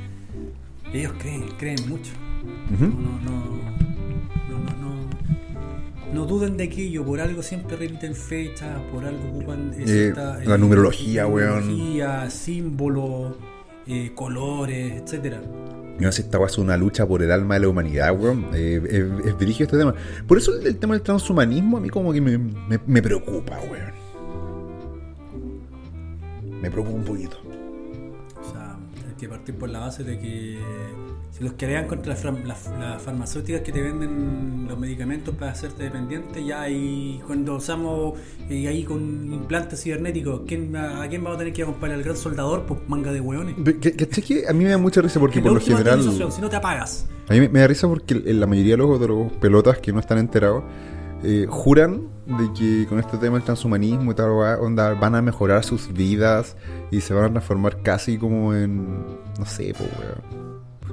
Ellos 0.94 1.12
creen, 1.18 1.44
creen 1.58 1.78
mucho. 1.88 2.12
Ujú. 2.72 2.84
No, 2.84 3.20
no, 3.20 3.34
no, 4.48 6.14
no, 6.14 6.24
duden 6.26 6.56
de 6.56 6.64
aquello, 6.64 7.04
por 7.04 7.20
algo 7.20 7.42
siempre 7.42 7.76
repiten 7.76 8.14
fechas, 8.14 8.80
por 8.92 9.04
algo 9.04 9.28
ocupan 9.30 9.72
eh, 9.76 10.12
Eh, 10.14 10.14
la 10.46 10.56
numerología, 10.56 11.26
weón. 11.26 11.64
símbolos, 12.30 13.34
eh, 13.86 14.12
colores, 14.14 15.02
etcétera. 15.02 15.42
No 15.98 16.10
sé, 16.12 16.22
esta 16.22 16.44
es 16.44 16.58
una 16.58 16.76
lucha 16.76 17.06
por 17.06 17.22
el 17.22 17.30
alma 17.32 17.54
de 17.54 17.60
la 17.60 17.68
humanidad, 17.68 18.16
weón. 18.18 18.46
Eh, 18.54 18.80
es, 18.88 19.26
es 19.26 19.38
dirigido 19.38 19.64
este 19.66 19.78
tema. 19.78 19.94
Por 20.26 20.38
eso 20.38 20.52
el, 20.58 20.66
el 20.66 20.76
tema 20.76 20.94
del 20.94 21.02
transhumanismo 21.02 21.76
a 21.78 21.80
mí 21.80 21.88
como 21.88 22.12
que 22.12 22.20
me, 22.20 22.38
me- 22.38 22.80
me 22.86 23.02
preocupa, 23.02 23.58
weón. 23.70 23.92
Me 26.62 26.70
preocupa 26.70 26.96
un 26.96 27.04
poquito. 27.04 27.36
Que 29.25 29.28
partir 29.31 29.54
por 29.54 29.71
la 29.71 29.78
base 29.78 30.04
de 30.04 30.19
que 30.19 30.59
si 31.31 31.43
los 31.43 31.54
que 31.54 31.64
alegan 31.64 31.87
contra 31.87 32.12
las, 32.12 32.23
fram- 32.23 32.45
las- 32.45 32.71
las 32.78 33.00
farmacéuticas 33.00 33.62
que 33.62 33.73
te 33.73 33.81
venden 33.81 34.66
los 34.69 34.78
medicamentos 34.78 35.35
para 35.35 35.52
hacerte 35.52 35.85
dependiente, 35.85 36.45
ya 36.45 36.61
ahí 36.61 37.23
cuando 37.26 37.57
usamos 37.57 38.19
eh, 38.50 38.69
ahí 38.69 38.85
con 38.85 39.00
implantes 39.33 39.83
cibernéticos, 39.83 40.43
¿quién, 40.47 40.76
a, 40.76 41.02
a 41.02 41.09
quién 41.09 41.25
vamos 41.25 41.37
a 41.37 41.38
tener 41.38 41.54
que 41.54 41.62
acompañar? 41.62 41.97
¿Al 41.97 42.02
gran 42.04 42.16
soldador? 42.19 42.64
Pues 42.66 42.81
manga 42.87 43.12
de 43.12 43.21
hueones. 43.23 43.54
Que, 43.81 44.45
a 44.47 44.52
mí 44.52 44.64
me 44.64 44.71
da 44.71 44.78
mucha 44.78 45.00
risa 45.00 45.19
porque 45.19 45.40
Que 45.40 45.49
por 45.49 45.54
lo 45.54 45.61
general... 45.61 46.02
si 46.31 46.40
no 46.43 46.50
te 46.50 46.57
apagas. 46.57 47.07
A 47.28 47.33
mí 47.33 47.40
me, 47.40 47.49
me 47.49 47.61
da 47.61 47.66
risa 47.66 47.88
porque 47.88 48.14
la 48.14 48.47
mayoría 48.47 48.73
de 48.73 48.76
los, 48.78 49.00
de 49.00 49.09
los 49.09 49.33
pelotas 49.33 49.78
que 49.78 49.90
no 49.93 50.00
están 50.00 50.19
enterados 50.19 50.62
eh, 51.25 51.47
juran 51.49 52.09
de 52.26 52.52
que 52.52 52.87
con 52.87 52.99
este 52.99 53.16
tema 53.19 53.37
del 53.37 53.45
transhumanismo 53.45 54.12
y 54.12 54.14
tal, 54.14 54.31
onda, 54.61 54.95
van 54.95 55.14
a 55.14 55.23
mejorar 55.23 55.64
sus 55.64 55.93
vidas 55.93 56.57
y 56.90 57.00
se 57.00 57.14
van 57.14 57.25
a 57.25 57.31
transformar 57.31 57.83
casi 57.83 58.19
como 58.19 58.54
en. 58.54 59.19
No 59.38 59.47
sé, 59.47 59.75
po, 59.75 59.85
weón. 59.99 60.45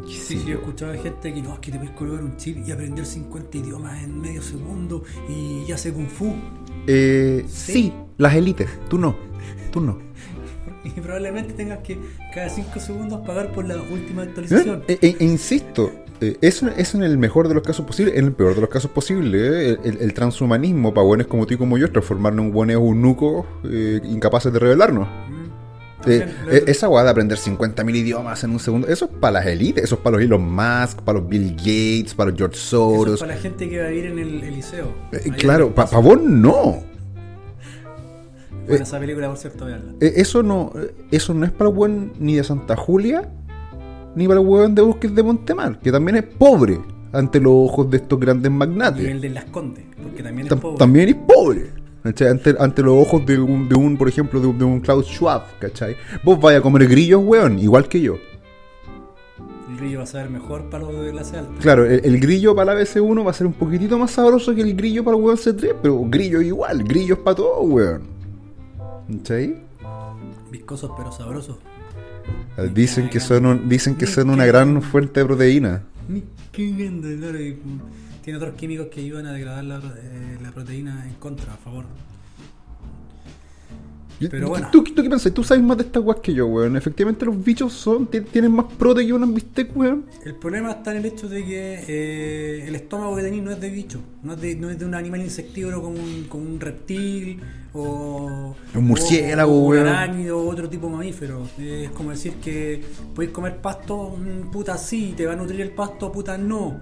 ¿Qué 0.08 0.20
sé 0.20 0.36
Sí, 0.36 0.40
sí, 0.40 0.46
yo 0.46 0.54
yo? 0.54 0.58
escuchaba 0.58 0.96
gente 0.96 1.34
que 1.34 1.42
no, 1.42 1.54
es 1.54 1.60
que 1.60 1.72
te 1.72 1.78
puedes 1.78 1.96
colocar 1.96 2.24
un 2.24 2.38
chip 2.38 2.58
y 2.66 2.72
aprender 2.72 3.06
50 3.06 3.58
idiomas 3.58 4.04
en 4.04 4.20
medio 4.22 4.42
segundo 4.42 5.04
y 5.30 5.66
ya 5.66 5.78
sé 5.78 5.94
Kung 5.94 6.08
Fu. 6.10 6.36
Eh, 6.88 7.46
sí, 7.48 7.94
las 8.18 8.34
élites. 8.36 8.70
Tú 8.90 8.98
no. 8.98 9.16
Tú 9.72 9.82
no. 9.82 9.98
Y 10.98 11.00
probablemente 11.02 11.54
tengas 11.54 11.80
que 11.80 11.98
cada 12.34 12.50
5 12.50 12.80
segundos 12.80 13.22
pagar 13.26 13.52
por 13.54 13.68
la 13.68 13.76
última 13.76 14.24
¿Eh? 14.24 14.28
actualización. 14.28 14.84
E- 14.88 14.98
e- 15.02 15.16
e 15.20 15.24
insisto, 15.24 15.92
eh, 16.22 16.38
eso, 16.42 16.70
eso 16.76 16.98
en 16.98 17.04
el 17.04 17.18
mejor 17.18 17.48
de 17.48 17.54
los 17.54 17.64
casos 17.64 17.86
posibles, 17.86 18.16
en 18.18 18.26
el 18.26 18.32
peor 18.34 18.56
de 18.56 18.62
los 18.62 18.70
casos 18.70 18.90
posibles, 18.92 19.42
eh, 19.42 19.78
el, 19.84 19.98
el- 20.02 20.14
transhumanismo 20.14 20.94
para 20.94 21.06
buenos 21.06 21.28
como 21.28 21.46
tú 21.46 21.54
y 21.54 21.58
como 21.58 21.78
yo 21.78 21.86
es 21.86 21.92
transformarnos 21.92 22.46
en 22.46 22.52
buenos 22.52 22.74
eunucos 22.76 23.46
eh, 23.66 24.00
incapaces 24.06 24.52
de 24.52 24.60
rebelarnos. 24.60 25.08
Mm. 25.08 25.42
Eh, 26.08 26.34
eh, 26.50 26.64
esa 26.66 26.88
guada 26.88 27.06
de 27.06 27.12
aprender 27.12 27.38
50.000 27.38 27.96
idiomas 27.96 28.44
en 28.44 28.50
un 28.50 28.60
segundo, 28.60 28.88
eso 28.88 29.06
es 29.06 29.12
para 29.20 29.34
las 29.34 29.46
élites, 29.46 29.84
eso 29.84 29.96
es 29.96 30.02
para 30.02 30.16
los 30.18 30.26
Elon 30.26 30.42
Musk, 30.52 31.02
para 31.04 31.20
los 31.20 31.30
Bill 31.30 31.52
Gates, 31.56 32.16
para 32.16 32.32
los 32.32 32.40
George 32.40 32.56
Eso 32.58 32.90
es 32.92 32.98
Soros. 32.98 33.20
para 33.20 33.36
la 33.36 33.40
gente 33.40 33.70
que 33.70 33.80
va 33.80 33.86
a 33.86 33.90
vivir 33.90 34.06
en 34.08 34.18
el, 34.18 34.44
el 34.44 34.56
liceo. 34.56 34.88
Eh, 35.12 35.30
claro, 35.38 35.76
para 35.76 35.88
paso. 35.92 36.02
vos 36.02 36.20
no. 36.24 36.84
Buena 38.68 38.84
esa 38.84 39.00
película, 39.00 39.27
por 39.27 39.38
cierto, 39.38 39.65
veanla. 39.65 39.94
Eh, 40.00 40.13
eso 40.18 40.44
no 40.44 40.72
eh, 40.75 40.94
eso 41.12 41.34
no 41.34 41.46
es 41.46 41.51
para 41.51 41.70
el 41.70 41.75
buen 41.75 42.13
ni 42.20 42.36
de 42.36 42.44
Santa 42.44 42.75
Julia, 42.75 43.30
ni 44.15 44.27
para 44.27 44.39
el 44.39 44.46
hueón 44.46 44.75
de 44.75 44.82
Bosques 44.82 45.13
de 45.13 45.24
Montemar, 45.24 45.80
que 45.80 45.91
también 45.91 46.18
es 46.18 46.24
pobre 46.24 46.80
ante 47.13 47.39
los 47.39 47.51
ojos 47.53 47.89
de 47.89 47.98
estos 47.98 48.20
grandes 48.20 48.51
Y 48.51 48.56
magnates. 48.56 49.06
el 49.06 49.20
de 49.22 49.30
Las 49.30 49.46
Condes, 49.46 49.84
porque 50.01 50.24
también 50.24 50.48
es 50.48 50.53
pobre. 50.53 50.77
También 50.77 51.10
es 51.10 51.15
pobre. 51.15 51.70
¿cachai? 52.03 52.30
Ante, 52.30 52.56
ante 52.58 52.82
los 52.82 52.94
ojos 53.06 53.25
de 53.25 53.38
un, 53.39 53.68
de 53.70 53.75
un, 53.75 53.98
por 53.98 54.08
ejemplo, 54.08 54.39
de 54.39 54.48
un, 54.48 54.58
de 54.58 54.65
un 54.65 54.80
Klaus 54.80 55.08
Schwab, 55.08 55.44
¿cachai? 55.60 55.96
Vos 56.24 56.39
vais 56.39 56.58
a 56.58 56.62
comer 56.62 56.88
grillos, 56.88 57.22
weón, 57.24 57.60
igual 57.60 57.88
que 57.88 58.01
yo. 58.01 58.15
grillo 59.77 59.98
va 60.00 60.03
a 60.03 60.08
ser 60.08 60.30
mejor 60.30 60.70
para 60.70 60.84
los 60.86 61.03
de 61.03 61.12
clase 61.12 61.38
alta. 61.38 61.51
Claro, 61.60 61.86
el, 61.86 62.01
el 62.03 62.20
grillo 62.20 62.56
para 62.56 62.74
la 62.74 62.82
BC1 62.82 63.25
va 63.25 63.32
a 63.32 63.34
ser 63.34 63.48
un 63.48 63.53
poquitito 63.53 63.98
más 63.98 64.12
sabroso 64.12 64.53
que 64.56 64.62
el 64.62 64.75
grillo 64.75 65.03
para 65.03 65.18
el 65.18 65.24
weón 65.24 65.38
C3, 65.38 65.75
pero 65.82 66.00
grillo 66.06 66.41
igual, 66.41 66.84
grillo 66.84 67.15
es 67.15 67.20
para 67.22 67.36
todo, 67.36 67.62
weón. 67.62 68.11
¿Cachai? 69.18 69.56
Viscosos 70.51 70.91
pero 70.98 71.12
sabrosos. 71.12 71.58
Dicen 72.74 73.10
que 73.10 73.20
son 73.20 73.46
un- 73.46 73.70
dicen 73.70 73.96
que 73.96 74.06
son 74.08 74.30
una 74.30 74.46
gran 74.46 74.82
fuente 74.82 75.20
de 75.22 75.25
proteína. 75.25 75.84
Tiene 78.24 78.38
otros 78.38 78.53
químicos 78.56 78.88
que 78.88 79.00
ayudan 79.01 79.25
a 79.27 79.32
degradar 79.34 79.63
la, 79.63 79.77
eh, 79.77 80.38
la 80.41 80.51
proteína 80.51 81.08
en 81.08 81.15
contra, 81.15 81.53
a 81.53 81.58
favor. 81.58 81.86
Pero 84.30 84.46
¿Tú- 84.46 84.50
bueno. 84.50 84.68
¿Tú, 84.72 84.84
tú 84.84 85.01
qué 85.04 85.10
pensás? 85.10 85.34
Tú 85.34 85.44
sabes 85.44 85.63
más 85.63 85.78
de 85.78 85.84
estas 85.84 86.04
weas 86.04 86.20
que 86.20 86.34
yo, 86.34 86.48
weón. 86.48 86.75
Efectivamente 86.78 87.25
los 87.25 87.44
bichos 87.44 87.74
son, 87.74 88.08
ti- 88.08 88.22
tienen 88.22 88.51
más 88.51 88.66
prote 88.78 89.06
que 89.06 89.13
un 89.13 89.34
bistec, 89.34 89.75
weón. 89.75 90.06
El 90.24 90.36
problema 90.36 90.72
está 90.72 90.92
en 90.92 90.98
el 90.98 91.06
hecho 91.06 91.28
de 91.28 91.44
que 91.46 91.84
eh, 91.88 92.66
el 92.68 92.75
estómago 92.75 93.16
que 93.16 93.24
tenéis 93.24 93.44
no 93.44 93.51
es 93.51 93.60
de 93.60 93.70
bicho, 93.70 94.00
no 94.24 94.34
es 94.34 94.42
de, 94.42 94.56
no 94.56 94.70
es 94.70 94.78
de 94.80 94.86
un 94.86 94.94
animal 94.96 95.22
insectívoro 95.22 95.82
como 95.82 95.96
un, 95.96 96.25
como 96.30 96.44
un 96.44 96.60
reptil 96.60 97.40
o 97.74 98.56
Un 98.75 98.84
murciélago, 98.86 99.54
o 99.54 99.60
un 99.66 99.70
weón. 99.72 99.88
arácnido 99.88 100.40
o 100.40 100.50
otro 100.50 100.70
tipo 100.70 100.88
de 100.88 100.94
mamífero. 100.94 101.48
Es 101.60 101.90
como 101.92 102.12
decir 102.12 102.34
que 102.36 102.84
podéis 103.16 103.32
comer 103.32 103.58
pasto, 103.58 104.18
mm, 104.18 104.51
puta 104.51 104.78
sí, 104.78 105.13
te 105.16 105.25
va 105.25 105.34
a 105.34 105.36
nutrir 105.36 105.62
el 105.62 105.72
pasto, 105.72 106.12
puta 106.12 106.38
no. 106.38 106.80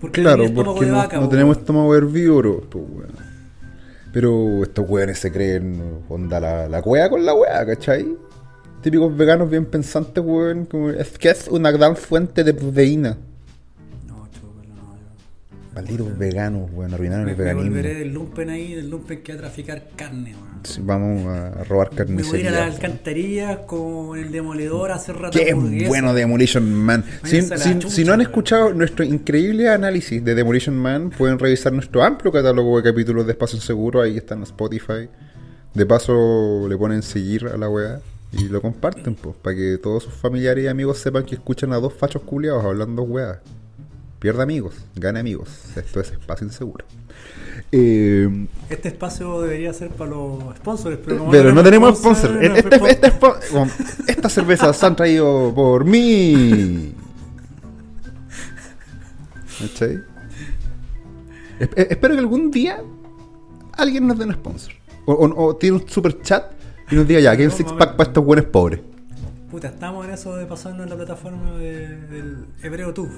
Porque 0.00 0.20
Claro, 0.20 0.44
porque 0.54 0.84
de 0.84 0.90
no, 0.90 0.96
vaca, 0.98 1.16
no 1.16 1.24
po, 1.24 1.28
tenemos 1.30 1.56
estómago 1.58 1.94
herbívoro, 1.96 2.60
pues, 2.68 2.84
weón. 2.88 3.31
Pero 4.12 4.62
estos 4.62 4.88
weones 4.88 5.18
se 5.18 5.32
creen, 5.32 6.02
onda, 6.08 6.38
la, 6.38 6.68
la 6.68 6.82
con 6.82 7.24
la 7.24 7.34
wea, 7.34 7.64
¿cachai? 7.64 8.16
Típicos 8.82 9.16
veganos 9.16 9.48
bien 9.48 9.64
pensantes, 9.64 10.22
weón. 10.22 10.68
Es 10.98 11.18
que 11.18 11.30
es 11.30 11.48
una 11.48 11.70
gran 11.70 11.96
fuente 11.96 12.44
de 12.44 12.52
proteína. 12.52 13.16
Malditos 15.74 16.18
veganos, 16.18 16.70
weón, 16.72 16.92
arruinaron 16.92 17.24
Me, 17.24 17.30
el 17.32 17.36
me 17.38 17.44
veganismo. 17.44 17.70
volveré 17.70 17.94
del 17.94 18.12
lumpen 18.12 18.50
ahí, 18.50 18.74
del 18.74 18.90
lumpen 18.90 19.22
que 19.22 19.32
va 19.32 19.38
a 19.38 19.40
traficar 19.42 19.88
carne, 19.96 20.34
weón. 20.34 20.52
Sí, 20.64 20.80
Vamos 20.84 21.26
a 21.26 21.64
robar 21.64 21.90
Me 22.08 22.22
voy 22.22 22.36
a 22.36 22.40
ir 22.40 22.48
a 22.48 22.50
las 22.52 22.74
alcantarillas 22.74 23.58
con 23.66 24.16
el 24.18 24.30
demoledor 24.30 24.92
a 24.92 24.94
hacer 24.96 25.16
rato 25.16 25.36
Qué 25.38 25.54
bueno 25.54 26.14
Demolition 26.14 26.72
Man. 26.72 27.04
Si, 27.24 27.42
si- 27.42 27.72
chucha, 27.80 27.88
si 27.90 28.04
no 28.04 28.12
han 28.12 28.20
escuchado 28.20 28.72
nuestro 28.74 29.04
increíble 29.04 29.68
análisis 29.70 30.24
de 30.24 30.34
Demolition 30.34 30.76
Man, 30.76 31.10
pueden 31.10 31.38
revisar 31.38 31.72
nuestro 31.72 32.02
amplio 32.04 32.30
catálogo 32.30 32.76
de 32.76 32.82
capítulos 32.90 33.26
de 33.26 33.32
Espacio 33.32 33.60
Seguro. 33.60 34.02
Ahí 34.02 34.16
está 34.18 34.34
en 34.34 34.42
Spotify. 34.44 35.08
De 35.74 35.86
paso, 35.86 36.66
le 36.68 36.76
ponen 36.76 37.02
seguir 37.02 37.46
a 37.46 37.56
la 37.56 37.68
weá 37.68 37.98
y 38.30 38.44
lo 38.48 38.60
comparten, 38.62 39.14
pues, 39.14 39.34
para 39.42 39.56
que 39.56 39.78
todos 39.78 40.04
sus 40.04 40.12
familiares 40.14 40.64
y 40.64 40.68
amigos 40.68 40.98
sepan 40.98 41.24
que 41.24 41.34
escuchan 41.34 41.72
a 41.72 41.76
dos 41.76 41.94
fachos 41.94 42.22
culiados 42.22 42.64
hablando 42.64 43.02
weá. 43.02 43.40
Pierda 44.22 44.44
amigos, 44.44 44.74
gane 44.94 45.18
amigos. 45.18 45.48
Esto 45.74 45.98
es 45.98 46.12
Espacio 46.12 46.46
Inseguro. 46.46 46.84
Eh, 47.72 48.46
Este 48.70 48.86
espacio 48.90 49.40
debería 49.40 49.72
ser 49.72 49.90
para 49.90 50.10
los 50.10 50.56
sponsors, 50.58 50.98
pero 51.04 51.18
como 51.18 51.30
pero 51.32 51.52
no 51.52 51.60
tenemos 51.64 51.98
sponsor. 51.98 52.30
no, 52.30 52.40
Este- 52.40 52.76
este 52.88 53.12
bueno, 53.50 53.72
estas 54.06 54.32
cervezas 54.32 54.76
se 54.76 54.86
han 54.86 54.94
traído 54.94 55.52
por 55.52 55.84
mí. 55.84 56.94
Es- 61.58 61.68
es- 61.76 61.90
espero 61.90 62.14
que 62.14 62.20
algún 62.20 62.52
día 62.52 62.80
alguien 63.72 64.06
nos 64.06 64.16
dé 64.18 64.24
un 64.26 64.34
sponsor. 64.34 64.72
O, 65.04 65.14
o- 65.14 65.46
o 65.46 65.56
tiene 65.56 65.78
un 65.78 65.88
super 65.88 66.22
chat 66.22 66.52
y 66.92 66.94
nos 66.94 67.08
diga 67.08 67.18
ya, 67.18 67.34
que 67.36 67.42
hay 67.42 67.46
un 67.48 67.52
six 67.52 67.72
pack 67.72 67.96
para 67.96 68.08
estos 68.10 68.24
buenos 68.24 68.44
pobres. 68.46 68.80
Puta, 69.52 69.68
estamos 69.68 70.04
en 70.06 70.12
eso 70.14 70.34
de 70.34 70.46
pasarnos 70.46 70.82
en 70.84 70.90
la 70.90 70.96
plataforma 70.96 71.52
de- 71.58 71.96
del 72.08 72.46
Hebreo 72.62 72.92
Tube. 72.94 73.12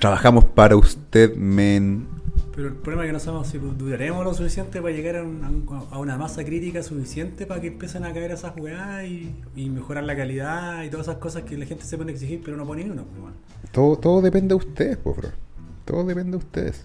Trabajamos 0.00 0.44
para 0.44 0.76
usted, 0.76 1.34
men. 1.36 2.06
Pero 2.54 2.68
el 2.68 2.74
problema 2.74 3.04
es 3.04 3.08
que 3.08 3.12
no 3.12 3.20
sabemos 3.20 3.46
si 3.48 3.58
duraremos 3.58 4.24
lo 4.24 4.34
suficiente 4.34 4.82
para 4.82 4.92
llegar 4.92 5.16
a, 5.16 5.22
un- 5.22 5.44
a 5.44 5.48
un- 5.48 5.86
a 5.92 5.98
una 5.98 6.18
masa 6.18 6.44
crítica 6.44 6.82
suficiente 6.82 7.46
para 7.46 7.60
que 7.60 7.68
empiecen 7.68 8.04
a 8.04 8.12
caer 8.12 8.32
esas 8.32 8.52
jugadas 8.52 9.04
y, 9.06 9.32
y 9.54 9.70
mejorar 9.70 10.02
la 10.04 10.16
calidad 10.16 10.82
y 10.82 10.90
todas 10.90 11.06
esas 11.06 11.18
cosas 11.18 11.44
que 11.44 11.56
la 11.56 11.66
gente 11.66 11.84
se 11.84 11.96
pone 11.96 12.10
a 12.10 12.14
exigir, 12.14 12.42
pero 12.44 12.56
no 12.56 12.66
pone 12.66 12.82
ni 12.84 12.90
uno. 12.90 13.04
pues, 13.04 13.20
bueno. 13.20 13.36
Todo, 13.72 13.96
todo 13.96 14.20
depende 14.22 14.48
de 14.48 14.54
ustedes, 14.56 14.96
pues, 14.96 15.16
bro. 15.16 15.28
Todo 15.84 16.04
depende 16.04 16.32
de 16.32 16.36
ustedes. 16.38 16.84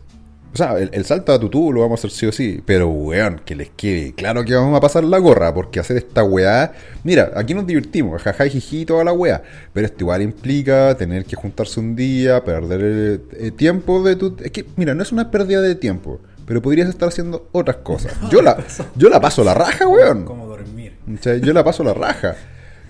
O 0.54 0.58
sea, 0.58 0.78
el, 0.78 0.90
el 0.94 1.06
salto 1.06 1.32
a 1.32 1.40
tutú 1.40 1.72
lo 1.72 1.82
vamos 1.82 2.00
a 2.00 2.02
hacer 2.02 2.12
sí 2.12 2.26
o 2.26 2.32
sí. 2.32 2.62
Pero, 2.66 2.90
weón, 2.90 3.42
que 3.46 3.56
les 3.56 3.70
quede 3.70 4.14
claro 4.14 4.44
que 4.44 4.54
vamos 4.54 4.76
a 4.78 4.82
pasar 4.82 5.04
la 5.04 5.18
gorra. 5.18 5.54
Porque 5.54 5.80
hacer 5.80 5.98
esta 5.98 6.24
weá. 6.24 6.74
Mira, 7.04 7.32
aquí 7.36 7.54
nos 7.54 7.66
divertimos, 7.66 8.22
jaja, 8.22 8.46
jiji, 8.48 8.86
toda 8.86 9.04
la 9.04 9.14
weá. 9.14 9.42
Pero 9.74 9.86
esto 9.86 10.04
igual 10.04 10.22
implica 10.22 10.96
tener 10.98 11.26
que 11.26 11.36
juntarse 11.36 11.80
un 11.80 11.96
día, 11.96 12.44
perder 12.44 12.82
el, 12.82 13.22
el 13.40 13.54
tiempo 13.54 14.04
de 14.04 14.16
tu. 14.16 14.36
Es 14.44 14.52
que, 14.52 14.66
mira, 14.76 14.94
no 14.94 15.04
es 15.04 15.12
una 15.12 15.32
pérdida 15.32 15.62
de 15.62 15.76
tiempo. 15.76 16.20
Pero 16.46 16.62
podrías 16.62 16.90
estar 16.90 17.08
haciendo 17.08 17.48
otras 17.54 17.78
cosas. 17.78 18.14
Yo 18.30 18.42
la, 18.42 18.58
yo 18.96 19.10
la 19.10 19.22
paso 19.22 19.44
la 19.44 19.54
raja, 19.54 19.88
weón. 19.88 20.26
Como 20.26 20.48
dormir. 20.48 20.98
¿Cachai? 21.16 21.40
Yo 21.40 21.54
la 21.54 21.64
paso 21.64 21.84
la 21.84 21.94
raja. 21.94 22.36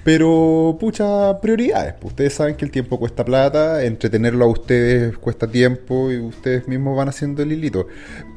Pero, 0.04 0.78
pucha, 0.80 1.40
prioridades. 1.42 1.94
pues, 1.94 2.12
Ustedes 2.14 2.34
saben 2.34 2.56
que 2.56 2.66
el 2.66 2.72
tiempo 2.72 2.98
cuesta 3.00 3.24
plata, 3.24 3.84
entretenerlo 3.84 4.46
a 4.46 4.48
ustedes 4.48 5.16
cuesta 5.18 5.48
tiempo 5.48 6.12
y 6.12 6.18
ustedes 6.20 6.68
mismos 6.68 6.98
van 6.98 7.10
haciendo 7.10 7.44
el 7.44 7.52
hilito. 7.52 7.88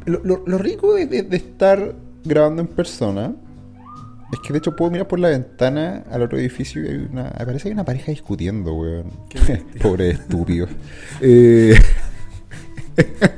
Lo, 0.04 0.20
lo- 0.24 0.42
lo 0.46 0.58
rico 0.58 0.94
de, 0.94 1.06
de- 1.06 1.22
de 1.22 1.36
estar 1.36 1.94
grabando 2.24 2.60
en 2.62 2.68
persona 2.68 3.34
es 4.32 4.40
que 4.40 4.52
de 4.52 4.58
hecho 4.58 4.74
puedo 4.76 4.90
mirar 4.90 5.06
por 5.08 5.18
la 5.20 5.28
ventana 5.28 6.04
al 6.10 6.22
otro 6.22 6.38
edificio 6.38 6.82
y 6.82 6.88
hay 6.88 7.08
una, 7.10 7.30
parece 7.30 7.62
que 7.64 7.68
hay 7.68 7.72
una 7.74 7.84
pareja 7.84 8.10
discutiendo, 8.10 8.74
weón. 8.74 9.10
Pobre 9.82 10.10
estúpido. 10.10 10.66
Eh, 11.20 11.74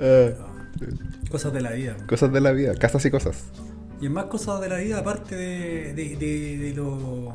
ah, 0.00 0.51
Cosas 1.32 1.52
de 1.52 1.60
la 1.62 1.70
vida. 1.72 1.96
cosas 2.06 2.32
de 2.32 2.40
la 2.40 2.52
vida, 2.52 2.74
casas 2.76 3.04
y 3.06 3.10
cosas. 3.10 3.36
Y 4.00 4.06
en 4.06 4.12
más 4.12 4.26
cosas 4.26 4.60
de 4.60 4.68
la 4.68 4.76
vida, 4.76 4.98
aparte 4.98 5.34
de, 5.34 5.94
de- 5.94 6.16
de- 6.16 6.58
de 6.58 6.74
lo 6.74 7.32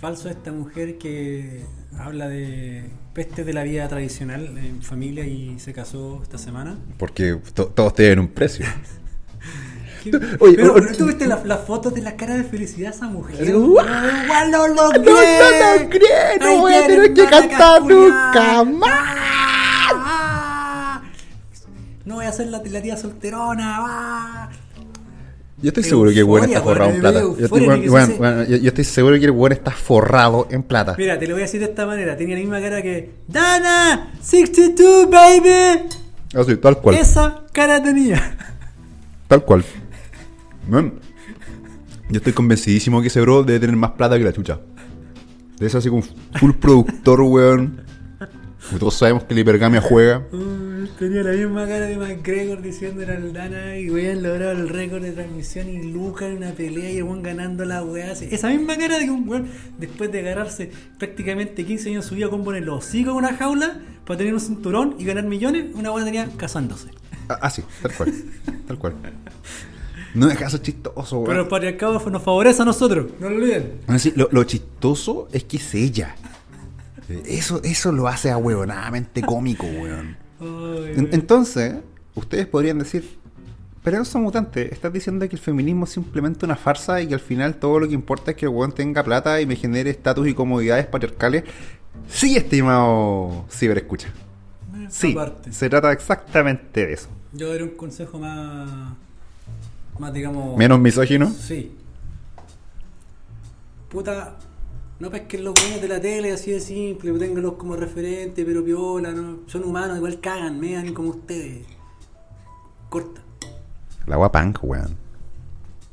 falso 0.00 0.24
de 0.28 0.34
esta 0.34 0.50
mujer 0.52 0.98
que 0.98 1.62
habla 1.98 2.28
de 2.28 2.90
pestes 3.14 3.44
de 3.46 3.52
la 3.52 3.62
vida 3.62 3.86
tradicional 3.88 4.56
en 4.58 4.82
familia 4.82 5.24
y 5.26 5.58
se 5.58 5.72
casó 5.72 6.20
esta 6.22 6.38
semana. 6.38 6.78
Porque 6.98 7.38
to- 7.54 7.66
todos 7.68 7.94
tienen 7.94 8.18
un 8.20 8.28
precio. 8.28 8.66
¿Qué- 10.04 10.10
Oye, 10.40 10.54
pero, 10.56 10.74
oye, 10.74 10.82
pero 10.86 10.96
tú 10.96 11.06
viste 11.06 11.26
las 11.26 11.60
fotos 11.66 11.92
de 11.94 12.00
la 12.02 12.14
cara 12.16 12.36
de 12.36 12.44
felicidad 12.44 12.90
de 12.90 12.96
esa 12.96 13.08
mujer. 13.08 13.48
¡Igual 13.48 13.86
lo 14.52 14.68
¡No, 14.68 14.74
logré! 14.92 15.00
no 15.10 15.82
logré! 15.82 16.38
¡No 16.40 16.46
Ay, 16.46 16.58
voy 16.58 16.74
a 16.74 16.86
tener 16.86 17.12
que 17.14 17.24
cantar 17.26 17.82
nunca 17.84 18.64
más! 18.64 20.35
No 22.06 22.14
voy 22.14 22.24
a 22.24 22.32
ser 22.32 22.46
la, 22.48 22.62
la 22.64 22.80
tía 22.82 22.96
solterona. 22.96 23.76
ah. 23.80 24.50
Yo 25.60 25.68
estoy 25.68 25.82
seguro 25.84 26.10
que 26.12 26.18
el 26.18 26.24
weón 26.24 26.44
está 26.44 26.60
forrado 26.62 26.90
en 26.92 27.00
plata. 27.00 27.20
Yo 27.20 27.44
estoy, 27.46 27.66
yo- 28.50 28.56
yo 28.56 28.68
estoy 28.68 28.84
seguro 28.84 29.18
que 29.18 29.24
el 29.24 29.30
weón 29.32 29.52
está 29.52 29.70
forrado 29.70 30.46
en 30.50 30.62
plata. 30.62 30.94
Mira, 30.98 31.18
te 31.18 31.26
lo 31.26 31.34
voy 31.34 31.42
a 31.42 31.46
decir 31.46 31.60
de 31.60 31.66
esta 31.66 31.86
manera. 31.86 32.16
Tenía 32.16 32.34
la 32.36 32.40
misma 32.40 32.60
cara 32.60 32.82
que 32.82 33.14
Dana 33.26 34.12
62, 34.20 35.10
baby. 35.10 35.88
Así, 36.34 36.52
Ah, 36.52 36.60
tal 36.60 36.80
cual. 36.80 36.96
Esa 36.96 37.42
cara 37.52 37.82
tenía. 37.82 38.36
Tal 39.28 39.44
cual. 39.44 39.64
Yo 40.70 42.18
estoy 42.18 42.32
convencidísimo 42.34 43.00
que 43.00 43.08
ese 43.08 43.20
bro 43.20 43.42
debe 43.42 43.58
tener 43.60 43.76
más 43.76 43.92
plata 43.92 44.18
que 44.18 44.24
la 44.24 44.32
chucha. 44.32 44.60
Debe 45.58 45.70
ser 45.70 45.78
así 45.78 45.88
como 45.88 46.02
full 46.38 46.52
productor, 46.52 47.22
weón. 47.22 47.80
Todos 48.78 48.94
sabemos 48.94 49.24
que 49.24 49.34
la 49.34 49.40
hipergamia 49.40 49.80
juega. 49.80 50.22
Tenía 50.98 51.22
la 51.22 51.32
misma 51.32 51.66
cara 51.66 51.86
de 51.86 51.96
McGregor 51.96 52.62
diciendo 52.62 53.02
era 53.02 53.14
el 53.14 53.32
Dana 53.32 53.78
y 53.78 53.88
habían 53.88 54.22
logrado 54.22 54.52
el 54.52 54.68
récord 54.68 55.02
de 55.02 55.12
transmisión 55.12 55.68
y 55.68 55.82
Lucas 55.92 56.28
en 56.28 56.38
una 56.38 56.52
pelea 56.52 56.90
y 56.90 56.98
el 56.98 57.02
weón 57.04 57.22
ganando 57.22 57.64
la 57.64 57.82
weá. 57.82 58.12
Esa 58.12 58.48
misma 58.48 58.76
cara 58.76 58.98
de 58.98 59.04
que 59.04 59.10
un 59.10 59.28
weón, 59.28 59.48
después 59.78 60.10
de 60.12 60.20
agarrarse 60.20 60.70
prácticamente 60.98 61.64
15 61.64 61.90
años 61.90 62.04
de 62.04 62.08
su 62.08 62.14
vida 62.14 62.28
con 62.28 62.44
poner 62.44 62.64
los 62.64 62.84
hocicos 62.84 63.12
en 63.12 63.18
una 63.18 63.34
jaula 63.34 63.80
para 64.06 64.18
tener 64.18 64.34
un 64.34 64.40
cinturón 64.40 64.96
y 64.98 65.04
ganar 65.04 65.24
millones, 65.24 65.74
una 65.74 65.90
weá 65.92 66.04
tenía 66.04 66.28
casándose. 66.36 66.88
Ah, 67.28 67.38
ah, 67.42 67.50
sí, 67.50 67.62
tal 67.82 67.92
cual. 67.92 68.14
Tal 68.66 68.78
cual. 68.78 68.94
No 70.14 70.30
es 70.30 70.38
caso 70.38 70.58
chistoso, 70.58 71.16
weón. 71.18 71.28
Pero 71.28 71.42
el 71.42 71.48
patriarcado 71.48 72.10
nos 72.10 72.22
favorece 72.22 72.62
a 72.62 72.64
nosotros, 72.64 73.06
no 73.20 73.28
lo 73.28 73.36
olviden. 73.36 73.80
Así, 73.86 74.12
lo, 74.16 74.28
lo 74.30 74.44
chistoso 74.44 75.28
es 75.32 75.44
que 75.44 75.56
es 75.56 75.74
ella. 75.74 76.14
Eso, 77.26 77.60
eso 77.62 77.92
lo 77.92 78.08
hace 78.08 78.30
ahuevonadamente 78.30 79.22
cómico, 79.22 79.66
weón. 79.66 80.25
En- 80.40 81.08
entonces, 81.12 81.76
ustedes 82.14 82.46
podrían 82.46 82.78
decir, 82.78 83.18
pero 83.82 83.98
no 83.98 84.04
son 84.04 84.22
mutantes, 84.22 84.72
estás 84.72 84.92
diciendo 84.92 85.28
que 85.28 85.36
el 85.36 85.40
feminismo 85.40 85.84
es 85.84 85.90
simplemente 85.90 86.44
una 86.44 86.56
farsa 86.56 87.00
y 87.00 87.06
que 87.08 87.14
al 87.14 87.20
final 87.20 87.56
todo 87.56 87.78
lo 87.80 87.88
que 87.88 87.94
importa 87.94 88.32
es 88.32 88.36
que 88.36 88.46
el 88.46 88.50
weón 88.50 88.72
tenga 88.72 89.02
plata 89.04 89.40
y 89.40 89.46
me 89.46 89.56
genere 89.56 89.90
estatus 89.90 90.26
y 90.28 90.34
comodidades 90.34 90.86
patriarcales. 90.86 91.44
Sí, 92.08 92.36
estimado 92.36 93.44
ciberescucha. 93.50 94.08
Sí, 94.90 95.12
aparte. 95.12 95.52
se 95.52 95.68
trata 95.70 95.90
exactamente 95.92 96.86
de 96.86 96.92
eso. 96.92 97.08
Yo 97.32 97.48
daré 97.50 97.64
un 97.64 97.70
consejo 97.70 98.18
más. 98.18 98.92
Más, 99.98 100.12
digamos. 100.12 100.56
Menos 100.58 100.78
misógino. 100.78 101.30
Sí. 101.30 101.72
puta, 103.88 104.36
no 104.98 105.10
pesquen 105.10 105.44
los 105.44 105.54
buenos 105.54 105.80
de 105.80 105.88
la 105.88 106.00
tele 106.00 106.32
así 106.32 106.52
de 106.52 106.60
simple, 106.60 107.12
tenganlos 107.18 107.54
como 107.54 107.76
referente, 107.76 108.44
pero 108.44 108.64
piola, 108.64 109.12
¿no? 109.12 109.40
son 109.46 109.64
humanos, 109.64 109.98
igual 109.98 110.20
cagan, 110.20 110.58
mean 110.58 110.94
como 110.94 111.10
ustedes. 111.10 111.66
Corta. 112.88 113.20
La 114.06 114.14
agua 114.14 114.32
punk, 114.32 114.58
weón. 114.62 114.96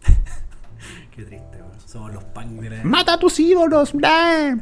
Qué 1.16 1.24
triste, 1.24 1.58
weón. 1.58 1.80
Somos 1.86 2.14
los 2.14 2.24
punk 2.24 2.62
de 2.62 2.70
la. 2.70 2.84
¡Mata 2.84 3.14
a 3.14 3.20
tus 3.20 3.40
ídolos! 3.40 3.94
¡Bla! 3.94 4.58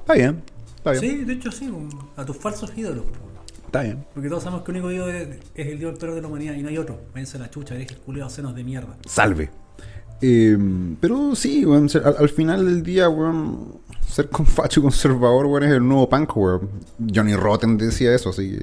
Está 0.00 0.14
bien, 0.14 0.42
está 0.76 0.90
bien. 0.92 1.00
Sí, 1.00 1.24
de 1.24 1.32
hecho 1.32 1.50
sí, 1.50 1.72
a 2.16 2.24
tus 2.24 2.36
falsos 2.36 2.76
ídolos. 2.76 3.04
po. 3.04 3.26
Está 3.66 3.82
bien. 3.82 4.06
Porque 4.14 4.28
todos 4.28 4.44
sabemos 4.44 4.64
que 4.64 4.70
el 4.70 4.76
único 4.76 4.92
ídolo 4.92 5.12
es, 5.12 5.28
es 5.54 5.66
el 5.66 5.78
dios 5.78 5.98
perro 5.98 6.14
de 6.14 6.22
la 6.22 6.28
humanidad 6.28 6.54
y 6.54 6.62
no 6.62 6.68
hay 6.68 6.78
otro. 6.78 7.00
Váyanse 7.12 7.38
a 7.38 7.40
la 7.40 7.50
chucha, 7.50 7.74
eres 7.74 7.92
culiados 7.92 8.32
senos 8.32 8.54
de 8.54 8.62
mierda. 8.62 8.96
Salve. 9.06 9.50
Eh, 10.22 10.56
pero 11.00 11.34
sí, 11.34 11.64
weón, 11.64 11.88
al, 12.04 12.16
al 12.18 12.28
final 12.28 12.64
del 12.64 12.82
día, 12.82 13.08
weón, 13.08 13.74
ser 14.08 14.28
con 14.28 14.46
facho 14.46 14.82
conservador, 14.82 15.46
weón, 15.46 15.64
es 15.64 15.72
el 15.72 15.86
nuevo 15.86 16.08
punk, 16.08 16.36
weón. 16.36 16.68
Johnny 17.14 17.34
Rotten 17.34 17.76
decía 17.78 18.14
eso, 18.14 18.30
así. 18.30 18.58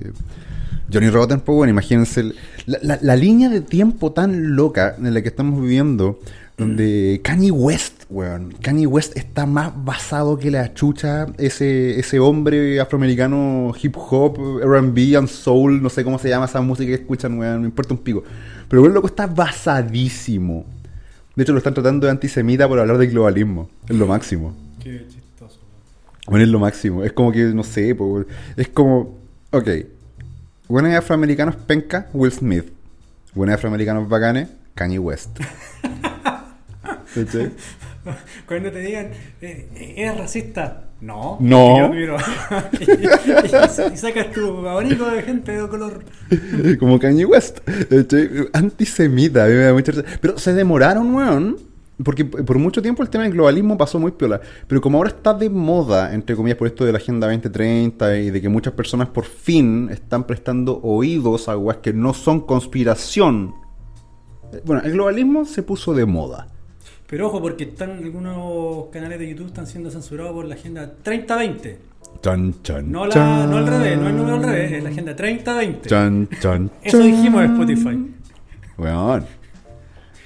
Johnny 0.92 1.10
Rotten, 1.10 1.40
pues, 1.40 1.56
bueno, 1.56 1.72
imagínense 1.72 2.34
la- 2.66 3.00
la 3.02 3.16
línea 3.16 3.50
de 3.50 3.62
tiempo 3.62 4.12
tan 4.12 4.56
loca 4.56 4.96
en 4.98 5.14
la 5.14 5.22
que 5.22 5.30
estamos 5.30 5.62
viviendo, 5.62 6.20
donde 6.58 7.20
Kanye 7.24 7.50
West, 7.52 8.04
weón, 8.10 8.54
Kanye 8.62 8.86
West 8.86 9.18
está 9.18 9.46
más 9.48 9.72
basado 9.84 10.38
que 10.38 10.52
la 10.52 10.74
chucha, 10.74 11.26
ese, 11.40 12.00
ese 12.00 12.20
hombre 12.20 12.80
afroamericano 12.80 13.74
hip 13.82 13.96
hop, 13.98 14.38
R&B 14.62 15.16
and 15.18 15.28
soul, 15.30 15.82
no 15.82 15.90
sé 15.90 16.04
cómo 16.04 16.20
se 16.20 16.30
llama 16.30 16.46
esa 16.46 16.62
música 16.62 16.90
que 16.90 17.02
escuchan, 17.02 17.40
weón, 17.40 17.62
me 17.62 17.68
importa 17.68 17.94
un 17.96 18.00
pico. 18.02 18.24
Pero 18.68 18.86
el 18.86 18.94
loco 18.94 19.08
está 19.08 19.26
basadísimo. 19.28 20.66
De 21.36 21.44
hecho, 21.44 21.52
lo 21.52 21.58
están 21.58 21.74
tratando 21.74 22.06
de 22.06 22.12
antisemita 22.12 22.68
por 22.68 22.80
hablar 22.80 22.98
de 22.98 23.08
globalismo. 23.08 23.70
Es 23.88 23.96
lo 23.96 24.06
máximo. 24.06 24.56
Qué 24.82 25.06
chistoso. 25.08 25.60
Bueno, 26.28 26.46
es 26.46 26.52
lo 26.52 26.60
máximo. 26.60 27.04
Es 27.04 27.12
como 27.12 27.32
que, 27.32 27.46
no 27.46 27.64
sé, 27.64 27.96
po, 27.96 28.24
es 28.56 28.68
como, 28.70 29.18
ok. 29.52 29.70
Buenos 30.68 30.94
afroamericanos 30.94 31.56
penca, 31.56 32.08
Will 32.14 32.32
Smith. 32.32 32.66
Buenos 33.34 33.56
afroamericanos 33.56 34.08
bacanes, 34.08 34.50
Kanye 34.76 35.00
West. 35.00 35.40
¿Cachai? 37.16 37.52
Cuando 38.48 38.72
te 38.72 38.80
digan, 38.80 39.10
eh, 39.42 39.96
¿eres 39.98 40.18
racista? 40.18 40.90
No. 41.04 41.38
No. 41.42 41.76
Y 41.76 41.80
yo 41.80 41.90
miro. 41.90 42.18
y, 42.80 42.84
y- 42.92 43.94
y 43.94 43.98
sacas 43.98 44.32
tu 44.32 44.66
abanico 44.68 45.06
de 45.06 45.22
gente 45.22 45.52
de 45.52 45.68
color. 45.68 46.04
como 46.80 46.98
Kanye 46.98 47.26
West. 47.26 47.60
Antisemita, 48.54 49.44
a 49.44 49.48
mí 49.48 49.54
me 49.54 49.60
da 49.64 49.74
mucha 49.74 49.92
risa. 49.92 50.06
Pero 50.22 50.38
se 50.38 50.54
demoraron, 50.54 51.14
weón. 51.14 51.58
Porque 52.04 52.26
por 52.26 52.58
mucho 52.58 52.82
tiempo 52.82 53.04
el 53.04 53.10
tema 53.10 53.24
del 53.26 53.34
globalismo 53.34 53.78
pasó 53.78 54.00
muy 54.00 54.12
piola. 54.12 54.42
Pero 54.68 54.82
como 54.82 54.98
ahora 54.98 55.10
está 55.10 55.34
de 55.34 55.50
moda, 55.50 56.14
entre 56.14 56.36
comillas, 56.36 56.58
por 56.58 56.68
esto 56.68 56.86
de 56.86 56.92
la 56.92 56.98
Agenda 56.98 57.28
2030 57.28 58.18
y 58.18 58.30
de 58.32 58.42
que 58.42 58.50
muchas 58.50 58.74
personas 58.74 59.10
por 59.10 59.26
fin 59.26 59.90
están 59.92 60.26
prestando 60.26 60.80
oídos 60.82 61.48
a 61.50 61.58
weas 61.58 61.78
que 61.80 61.94
no 61.94 62.14
son 62.14 62.42
conspiración. 62.42 63.54
eh, 64.54 64.62
Bueno, 64.66 64.82
el 64.84 64.94
globalismo 64.94 65.46
se 65.46 65.62
puso 65.64 65.94
de 65.94 66.06
moda. 66.06 66.48
Pero 67.14 67.28
ojo, 67.28 67.40
porque 67.44 67.66
están 67.66 67.92
algunos 67.92 68.88
canales 68.92 69.20
de 69.20 69.30
YouTube 69.30 69.46
están 69.46 69.68
siendo 69.68 69.92
censurados 69.92 70.34
por 70.34 70.46
la 70.46 70.56
agenda 70.56 70.92
3020. 71.04 71.78
Chan, 72.24 72.56
chan, 72.64 72.92
No, 72.92 73.06
la, 73.06 73.14
chan. 73.14 73.52
no 73.52 73.58
al 73.58 73.68
revés, 73.68 74.00
no 74.00 74.10
el 74.10 74.18
número 74.18 74.36
al 74.38 74.44
revés, 74.44 74.72
es 74.72 74.84
la 74.84 74.90
agenda 74.90 75.16
3020. 75.16 75.90
Chan, 75.90 76.28
chan, 76.42 76.72
Eso 76.82 76.98
dijimos 76.98 77.44
en 77.46 77.52
Spotify. 77.52 78.14
Weón. 78.80 79.26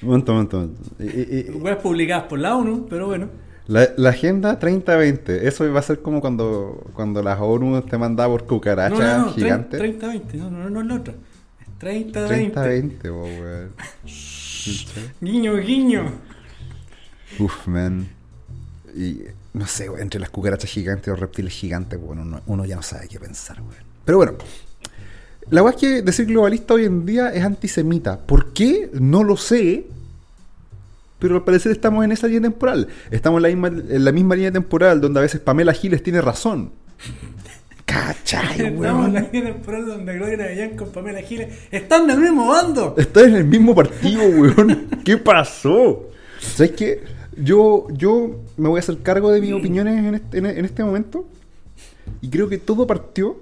Un 0.02 0.08
montón, 0.10 0.36
un 0.36 0.42
montón. 0.44 0.76
Y- 0.98 1.04
y- 1.04 1.46
y- 1.50 1.52
Webs 1.60 1.82
publicadas 1.82 2.24
por 2.24 2.40
la 2.40 2.56
ONU, 2.56 2.88
pero 2.90 3.08
bueno. 3.08 3.28
La, 3.68 3.90
la 3.98 4.12
agenda 4.12 4.58
3020, 4.58 5.46
eso 5.46 5.70
va 5.74 5.80
a 5.80 5.84
ser 5.84 6.00
como 6.02 6.22
cuando, 6.22 6.86
cuando 6.94 7.22
las 7.22 7.38
ONU 7.38 7.82
te 7.82 7.98
mandaba 7.98 8.32
por 8.32 8.44
No, 8.44 8.48
cucarachas 8.48 8.98
no, 9.18 9.26
no, 9.26 9.34
gigantes. 9.34 9.78
3020, 9.78 10.38
no, 10.38 10.50
no, 10.50 10.70
no 10.70 10.80
es 10.80 10.88
la 10.88 10.96
otra. 10.96 11.14
Es 11.60 11.80
3020. 11.80 12.54
3020, 12.54 13.10
po, 13.10 13.24
weón. 13.24 13.72
Guiño, 15.20 15.56
guiño. 15.58 16.28
Uf, 17.40 17.68
man. 17.68 18.08
Y 18.96 19.20
no 19.54 19.68
sé, 19.68 19.90
weón, 19.90 20.02
entre 20.02 20.20
las 20.20 20.30
cucarachas 20.30 20.70
gigantes 20.70 21.08
los 21.08 21.20
reptiles 21.20 21.54
gigantes, 21.54 22.00
bueno, 22.00 22.22
uno, 22.24 22.42
uno 22.46 22.66
ya 22.66 22.76
no 22.76 22.82
sabe 22.84 23.08
qué 23.08 23.20
pensar, 23.20 23.60
weón. 23.62 23.88
Pero 24.06 24.18
bueno, 24.18 24.34
la 25.50 25.64
weá 25.64 25.74
es 25.74 25.80
que 25.80 26.02
decir 26.02 26.26
globalista 26.26 26.74
hoy 26.74 26.86
en 26.86 27.06
día 27.06 27.30
es 27.30 27.44
antisemita. 27.44 28.20
¿Por 28.20 28.54
qué? 28.54 28.90
No 28.94 29.24
lo 29.24 29.38
sé. 29.38 29.88
Pero 31.20 31.36
al 31.36 31.44
parecer 31.44 31.72
estamos 31.72 32.04
en 32.04 32.12
esa 32.12 32.28
línea 32.28 32.44
temporal. 32.44 32.88
Estamos 33.10 33.40
en 33.40 33.44
la 33.44 33.50
misma, 33.50 33.68
en 33.68 34.06
la 34.06 34.12
misma 34.12 34.36
línea 34.36 34.52
temporal 34.52 35.02
donde 35.02 35.20
a 35.20 35.24
veces 35.24 35.40
Pamela 35.40 35.74
Giles 35.74 36.04
tiene 36.04 36.22
razón. 36.22 36.72
¿Cachai, 37.86 38.68
Estamos 38.68 39.08
en 39.08 39.14
la 39.14 39.22
línea 39.22 39.54
temporal 39.54 39.86
donde 39.86 40.14
Gloria 40.16 40.38
Navidad 40.38 40.76
con 40.76 40.92
Pamela 40.92 41.22
Giles 41.22 41.48
están 41.72 42.08
del 42.08 42.20
mismo 42.20 42.50
bando. 42.50 42.96
Estás 42.98 43.24
en 43.24 43.36
el 43.38 43.46
mismo 43.46 43.74
partido, 43.74 44.24
weón. 44.28 44.90
¿Qué 45.06 45.18
pasó? 45.18 46.10
¿Sabes 46.40 46.72
qué? 46.72 47.17
Yo, 47.38 47.88
yo 47.92 48.42
me 48.58 48.68
voy 48.70 48.78
a 48.78 48.80
hacer 48.80 49.02
cargo 49.02 49.32
de 49.32 49.40
mis 49.42 49.54
opiniones 49.54 49.98
en 50.04 50.16
este, 50.16 50.38
en, 50.40 50.46
en 50.48 50.66
este 50.66 50.84
momento. 50.84 51.26
Y 52.22 52.30
creo 52.30 52.48
que 52.50 52.58
todo 52.58 52.88
partió 52.88 53.38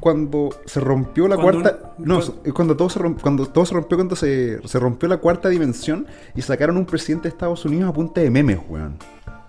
cuando 0.00 0.48
se 0.64 0.80
rompió 0.80 1.28
la 1.28 1.36
Cuando 1.36 1.60
cuarta. 1.62 1.92
un- 1.98 2.04
no, 2.06 2.14
cuando- 2.16 2.40
es 2.44 2.52
cuando 2.54 2.76
todo 2.76 2.88
se 2.90 2.98
rompió, 2.98 3.22
cuando 3.22 3.46
todo 3.46 3.66
se 3.66 3.74
rompió 3.74 3.96
cuando 3.98 4.16
se, 4.16 4.66
se 4.66 4.78
rompió 4.78 5.08
la 5.08 5.18
cuarta 5.18 5.48
dimensión 5.50 6.06
y 6.34 6.42
sacaron 6.42 6.76
un 6.78 6.86
presidente 6.86 7.24
de 7.24 7.28
Estados 7.34 7.64
Unidos 7.64 7.90
a 7.90 7.92
punta 7.92 8.20
de 8.20 8.30
memes, 8.30 8.58
weón. 8.68 8.96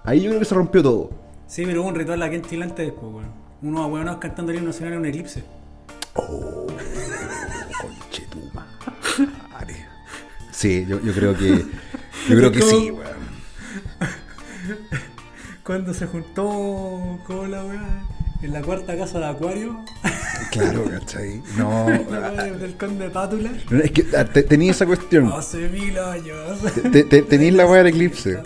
Ahí 0.04 0.22
yo 0.22 0.30
creo 0.30 0.40
que 0.40 0.46
se 0.46 0.56
rompió 0.56 0.84
todo. 0.84 1.10
Sí, 1.48 1.64
pero 1.66 1.82
hubo 1.82 1.90
un 1.90 1.96
ritual 1.96 2.22
aquí 2.24 2.36
en 2.36 2.42
Chile 2.44 2.64
antes 2.66 2.86
después, 2.86 3.14
weón. 3.14 3.30
Unos 3.62 3.86
abuelos 3.86 4.18
cantando 4.18 4.52
el 4.52 4.58
himno 4.58 4.70
nacional 4.72 4.94
en 4.96 5.00
un 5.00 5.06
eclipse. 5.06 5.44
Conchetumare. 7.82 9.86
Sí, 10.52 10.86
yo, 10.88 11.00
yo 11.02 11.14
creo 11.14 11.36
que. 11.36 11.66
Yo 12.30 12.38
creo 12.38 12.52
que 12.52 12.62
sí, 12.62 12.92
weón. 12.92 13.01
Cuando 15.64 15.94
se 15.94 16.08
juntó 16.08 17.20
con 17.28 17.52
la 17.52 17.64
weá 17.64 18.02
en 18.42 18.54
la 18.54 18.62
cuarta 18.64 18.98
casa 18.98 19.20
de 19.20 19.26
Acuario, 19.28 19.80
Claro, 20.52 20.84
¿cachai? 20.90 21.42
No. 21.56 21.86
del 22.60 22.76
conde 22.76 23.10
Pátula. 23.12 23.52
Es 23.84 23.92
que 23.92 24.06
ah, 24.18 24.26
te- 24.26 24.42
tenía 24.44 24.72
esa 24.72 24.86
cuestión. 24.88 25.32
Hace 25.32 25.70
mil 25.70 25.98
años. 26.00 26.60
Te- 26.92 27.04
te- 27.04 27.22
Tenías 27.22 27.54
la 27.54 27.66
weá 27.68 27.84
del 27.84 27.88
eclipse. 27.94 28.40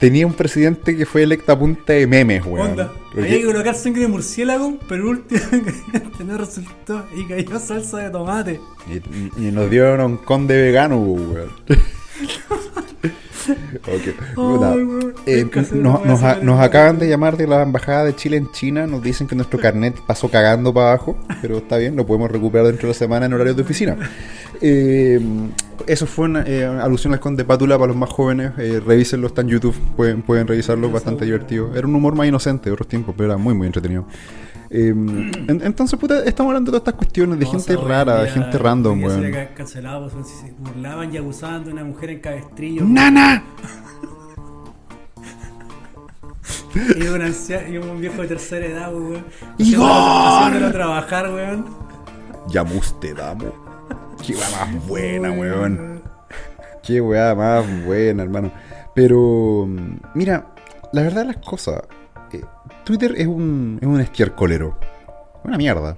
Tenía 0.00 0.26
un 0.26 0.34
presidente 0.34 0.96
que 0.96 1.06
fue 1.06 1.22
electo 1.22 1.52
a 1.52 1.58
punta 1.58 1.92
de 1.94 2.06
memes, 2.06 2.44
weón. 2.44 2.72
Onda, 2.72 2.92
Porque- 3.14 3.20
había 3.28 3.38
que 3.38 3.46
colocar 3.46 3.74
sangre 3.76 4.02
de 4.02 4.08
murciélago, 4.08 4.78
pero 4.88 5.02
el 5.04 5.08
último 5.08 5.40
que 6.18 6.24
no 6.24 6.36
resultó 6.36 7.06
y 7.16 7.24
cayó 7.26 7.58
salsa 7.60 7.98
de 7.98 8.10
tomate. 8.10 8.60
y, 8.90 9.46
y 9.46 9.52
nos 9.52 9.70
dieron 9.70 10.00
un 10.00 10.16
conde 10.18 10.60
vegano, 10.60 10.98
weón. 10.98 11.50
Ok. 13.52 14.34
Puta, 14.34 14.70
weón. 14.72 15.14
eh, 15.26 15.46
nos, 15.74 16.22
a- 16.22 16.62
acaban 16.64 16.98
de 16.98 17.08
llamar 17.08 17.36
de 17.36 17.46
la 17.46 17.62
embajada 17.62 18.04
de 18.04 18.14
Chile 18.16 18.36
en 18.36 18.50
China. 18.52 18.86
Nos 18.86 19.02
dicen 19.02 19.26
que 19.26 19.34
nuestro 19.34 19.58
carnet 19.58 19.94
pasó 20.06 20.28
cagando 20.30 20.72
para 20.72 20.88
abajo, 20.92 21.16
pero 21.42 21.58
está 21.58 21.76
bien, 21.76 21.96
lo 21.96 22.06
podemos 22.06 22.30
recuperar 22.30 22.66
dentro 22.66 22.88
de 22.88 22.94
la 22.94 22.98
semana 22.98 23.26
en 23.26 23.32
horarios 23.34 23.56
de 23.56 23.62
oficina. 23.62 23.96
Eh, 24.60 25.20
eso 25.86 26.06
fue 26.06 26.24
una 26.24 26.42
eh, 26.46 26.64
alusión 26.64 27.12
al 27.12 27.20
conde 27.20 27.44
Pátula 27.44 27.76
para 27.76 27.88
los 27.88 27.96
más 27.96 28.10
jóvenes. 28.10 28.52
Eh, 28.58 28.80
revísenlo, 28.84 29.26
está 29.28 29.42
en 29.42 29.48
YouTube, 29.48 29.76
pueden, 29.96 30.22
pueden 30.22 30.46
revisarlo, 30.46 30.90
bastante 30.90 31.24
divertido. 31.24 31.70
Era 31.76 31.86
un 31.86 31.94
humor 31.94 32.14
más 32.14 32.26
inocente 32.26 32.70
de 32.70 32.72
otros 32.74 32.88
tiempos, 32.88 33.14
pero 33.16 33.30
era 33.30 33.36
muy, 33.38 33.54
muy 33.54 33.66
entretenido. 33.66 34.06
Eh, 34.70 34.88
en- 34.88 35.60
entonces, 35.64 35.98
puta, 35.98 36.24
estamos 36.24 36.50
hablando 36.50 36.70
de 36.72 36.78
todas 36.78 36.88
estas 36.88 36.94
cuestiones 36.94 37.38
de 37.38 37.44
No, 37.44 37.50
gente 37.52 37.76
rara, 37.76 38.22
de 38.22 38.30
gente 38.30 38.58
random, 38.58 39.02
weón. 39.04 39.30
ca- 39.32 39.54
cancelado 39.54 40.08
pues, 40.08 40.26
si 40.28 40.46
se 40.46 40.52
burlaban 40.52 41.12
y 41.12 41.16
abusaban 41.18 41.64
de 41.64 41.72
una 41.72 41.84
mujer 41.84 42.10
en 42.10 42.20
cabestrillo. 42.20 42.82
¡Nana! 42.84 43.42
Y 46.74 47.06
un, 47.06 47.22
ancia- 47.22 47.66
y 47.68 47.78
un 47.78 48.00
viejo 48.00 48.20
de 48.22 48.28
tercera 48.28 48.66
edad, 48.66 48.90
pues, 48.92 49.02
weón. 49.02 49.24
¡Igor! 49.58 49.88
Haciéndolo- 49.90 50.72
trabajar, 50.72 51.32
weón. 51.32 51.66
Llamuste, 52.48 53.14
damo. 53.14 53.46
Qué 54.24 54.34
weá 54.34 54.50
más 54.50 54.86
buena, 54.86 55.30
weón. 55.32 56.02
Qué 56.82 57.00
weá 57.00 57.34
más 57.34 57.64
buena, 57.86 58.22
hermano. 58.24 58.52
Pero, 58.94 59.66
mm, 59.66 59.96
mira, 60.14 60.48
la 60.92 61.02
verdad 61.02 61.22
de 61.22 61.28
las 61.28 61.38
cosas, 61.38 61.80
Twitter 62.86 63.14
es 63.16 63.26
un, 63.26 63.78
es 63.82 63.86
un 63.88 64.00
estiércolero. 64.00 64.78
Una 65.42 65.58
mierda. 65.58 65.96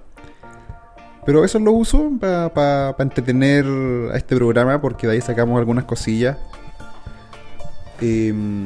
Pero 1.27 1.44
eso 1.44 1.59
lo 1.59 1.72
uso 1.72 2.11
para 2.18 2.96
entretener 2.98 3.66
a 4.11 4.16
este 4.16 4.35
programa 4.35 4.81
porque 4.81 5.07
de 5.07 5.12
ahí 5.12 5.20
sacamos 5.20 5.59
algunas 5.59 5.85
cosillas. 5.85 6.38
Em, 8.01 8.64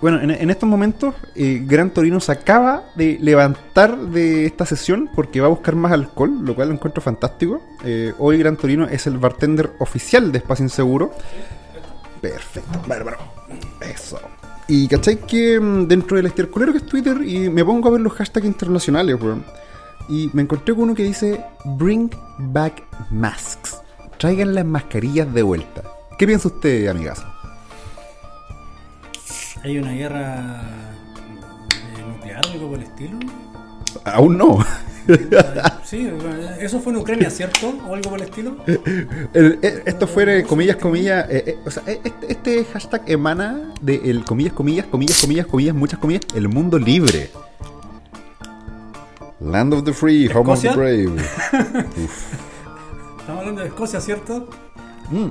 bueno, 0.00 0.18
en, 0.22 0.30
en 0.30 0.48
estos 0.48 0.66
momentos, 0.66 1.14
eh, 1.34 1.62
Gran 1.66 1.90
Torino 1.90 2.20
se 2.20 2.32
acaba 2.32 2.84
de 2.96 3.18
levantar 3.20 3.98
de 3.98 4.46
esta 4.46 4.64
sesión 4.64 5.10
porque 5.14 5.42
va 5.42 5.48
a 5.48 5.50
buscar 5.50 5.76
más 5.76 5.92
alcohol, 5.92 6.42
lo 6.42 6.54
cual 6.54 6.68
lo 6.68 6.74
encuentro 6.74 7.02
fantástico. 7.02 7.60
Eh, 7.84 8.14
hoy 8.18 8.38
Gran 8.38 8.56
Torino 8.56 8.86
es 8.86 9.06
el 9.06 9.18
bartender 9.18 9.72
oficial 9.78 10.32
de 10.32 10.38
Espacio 10.38 10.64
Inseguro. 10.64 11.12
Perfecto, 12.22 12.80
bárbaro. 12.86 13.18
Eso. 13.82 14.18
Y 14.74 14.88
cachai 14.88 15.18
que 15.18 15.60
mm, 15.60 15.86
dentro 15.86 16.16
del 16.16 16.24
estercolero 16.24 16.72
que 16.72 16.78
es 16.78 16.86
Twitter, 16.86 17.20
y 17.22 17.50
me 17.50 17.62
pongo 17.62 17.88
a 17.88 17.92
ver 17.92 18.00
los 18.00 18.14
hashtags 18.14 18.46
internacionales, 18.46 19.20
weón. 19.20 19.44
Y 20.08 20.30
me 20.32 20.40
encontré 20.40 20.74
con 20.74 20.84
uno 20.84 20.94
que 20.94 21.02
dice 21.02 21.44
Bring 21.76 22.10
back 22.38 22.82
masks. 23.10 23.82
Traigan 24.16 24.54
las 24.54 24.64
mascarillas 24.64 25.30
de 25.34 25.42
vuelta. 25.42 25.82
¿Qué 26.18 26.26
piensa 26.26 26.48
usted, 26.48 26.86
amigas? 26.88 27.22
¿Hay 29.62 29.76
una 29.76 29.92
guerra 29.92 30.62
eh, 31.68 32.04
nuclear 32.08 32.40
o 32.46 32.52
algo 32.52 32.68
por 32.70 32.78
el 32.78 32.84
estilo? 32.84 33.18
Aún 34.06 34.38
no. 34.38 34.64
Sí, 35.84 36.08
eso 36.60 36.80
fue 36.80 36.92
en 36.92 36.98
Ucrania, 36.98 37.30
¿cierto? 37.30 37.74
¿O 37.88 37.94
algo 37.94 38.10
por 38.10 38.20
el 38.20 38.24
estilo? 38.28 38.56
El- 38.66 39.58
eh, 39.62 39.82
esto 39.86 40.06
fue, 40.06 40.44
comillas, 40.44 40.76
comillas. 40.76 41.26
eh, 41.30 41.44
eh, 41.46 41.58
o 41.66 41.70
sea, 41.70 41.82
eh, 41.86 42.00
este, 42.04 42.32
este 42.32 42.64
hashtag 42.72 43.02
emana 43.06 43.72
de 43.80 43.96
el 44.04 44.24
comillas, 44.24 44.52
comillas, 44.52 44.86
comillas, 44.86 45.20
comillas, 45.20 45.46
comillas, 45.46 45.74
muchas 45.74 45.98
comillas, 45.98 46.22
el 46.34 46.48
mundo 46.48 46.78
libre. 46.78 47.30
Land 49.40 49.74
of 49.74 49.84
the 49.84 49.92
free, 49.92 50.28
home 50.28 50.52
of 50.52 50.60
the 50.62 50.70
brave. 50.70 51.10
Estamos 53.20 53.40
hablando 53.40 53.60
de 53.62 53.68
Escocia, 53.68 54.00
¿cierto? 54.00 54.48
Mm. 55.10 55.28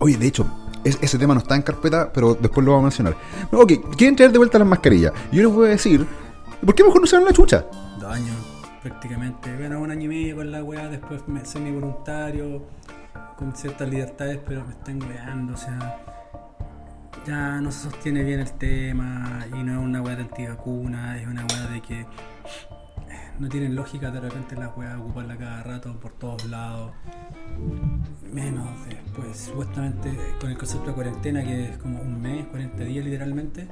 Oye, 0.00 0.16
de 0.16 0.26
hecho, 0.26 0.46
es- 0.84 0.98
ese 1.00 1.18
tema 1.18 1.34
no 1.34 1.40
está 1.40 1.56
en 1.56 1.62
carpeta, 1.62 2.12
pero 2.12 2.34
después 2.34 2.64
lo 2.64 2.72
vamos 2.72 2.82
a 2.82 3.02
mencionar. 3.02 3.16
Ok, 3.52 3.96
quieren 3.96 4.14
traer 4.16 4.32
de 4.32 4.38
vuelta 4.38 4.58
las 4.58 4.68
mascarillas. 4.68 5.12
Yo 5.32 5.42
les 5.42 5.52
voy 5.52 5.66
a 5.66 5.70
decir, 5.70 6.06
¿por 6.64 6.74
qué 6.74 6.84
mejor 6.84 7.00
no 7.00 7.06
se 7.06 7.16
dan 7.16 7.24
la 7.24 7.32
chucha? 7.32 7.64
Dos 8.02 8.12
años, 8.16 8.34
prácticamente. 8.82 9.56
Bueno, 9.56 9.80
un 9.80 9.92
año 9.92 10.06
y 10.06 10.08
medio 10.08 10.34
con 10.34 10.50
la 10.50 10.64
weá, 10.64 10.88
después 10.88 11.28
me 11.28 11.44
semi 11.44 11.70
voluntario, 11.70 12.66
con 13.36 13.54
ciertas 13.54 13.88
libertades, 13.88 14.40
pero 14.44 14.64
me 14.64 14.72
están 14.72 15.00
weando, 15.00 15.54
o 15.54 15.56
sea. 15.56 16.00
Ya 17.24 17.60
no 17.60 17.70
se 17.70 17.84
sostiene 17.90 18.24
bien 18.24 18.40
el 18.40 18.50
tema, 18.54 19.46
y 19.56 19.62
no 19.62 19.74
es 19.74 19.78
una 19.78 20.02
weá 20.02 20.16
de 20.16 20.22
antivacuna, 20.22 21.16
es 21.16 21.28
una 21.28 21.46
weá 21.46 21.68
de 21.68 21.80
que 21.80 22.04
no 23.38 23.48
tienen 23.48 23.76
lógica 23.76 24.10
de 24.10 24.18
repente 24.18 24.56
las 24.56 24.76
weas 24.76 24.98
ocuparla 24.98 25.36
cada 25.36 25.62
rato 25.62 26.00
por 26.00 26.12
todos 26.14 26.44
lados. 26.46 26.90
Menos 28.32 28.66
después, 28.88 29.36
supuestamente 29.36 30.10
con 30.40 30.50
el 30.50 30.56
concepto 30.56 30.86
de 30.86 30.92
cuarentena, 30.94 31.42
que 31.44 31.64
es 31.64 31.76
como 31.76 32.00
un 32.00 32.22
mes, 32.22 32.46
40 32.46 32.82
días 32.84 33.04
literalmente, 33.04 33.68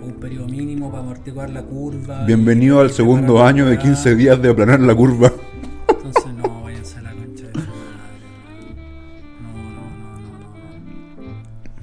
o 0.00 0.04
un 0.04 0.20
periodo 0.20 0.46
mínimo 0.46 0.88
para 0.88 1.02
amortiguar 1.02 1.50
la 1.50 1.64
curva. 1.64 2.24
Bienvenido 2.24 2.78
al 2.78 2.92
segundo 2.92 3.42
año 3.42 3.66
de 3.66 3.74
la 3.74 3.82
15 3.82 4.10
weá. 4.10 4.16
días 4.16 4.40
de 4.42 4.50
aplanar 4.50 4.78
la 4.78 4.94
curva. 4.94 5.32
Entonces 5.88 6.32
no, 6.32 6.62
váyanse 6.62 6.98
a 6.98 7.02
la 7.02 7.10
concha 7.10 7.46
de 7.46 7.52
su 7.52 7.58
madre. 7.58 7.66
No, 9.42 9.52
no, 9.52 9.80
no, 10.20 10.38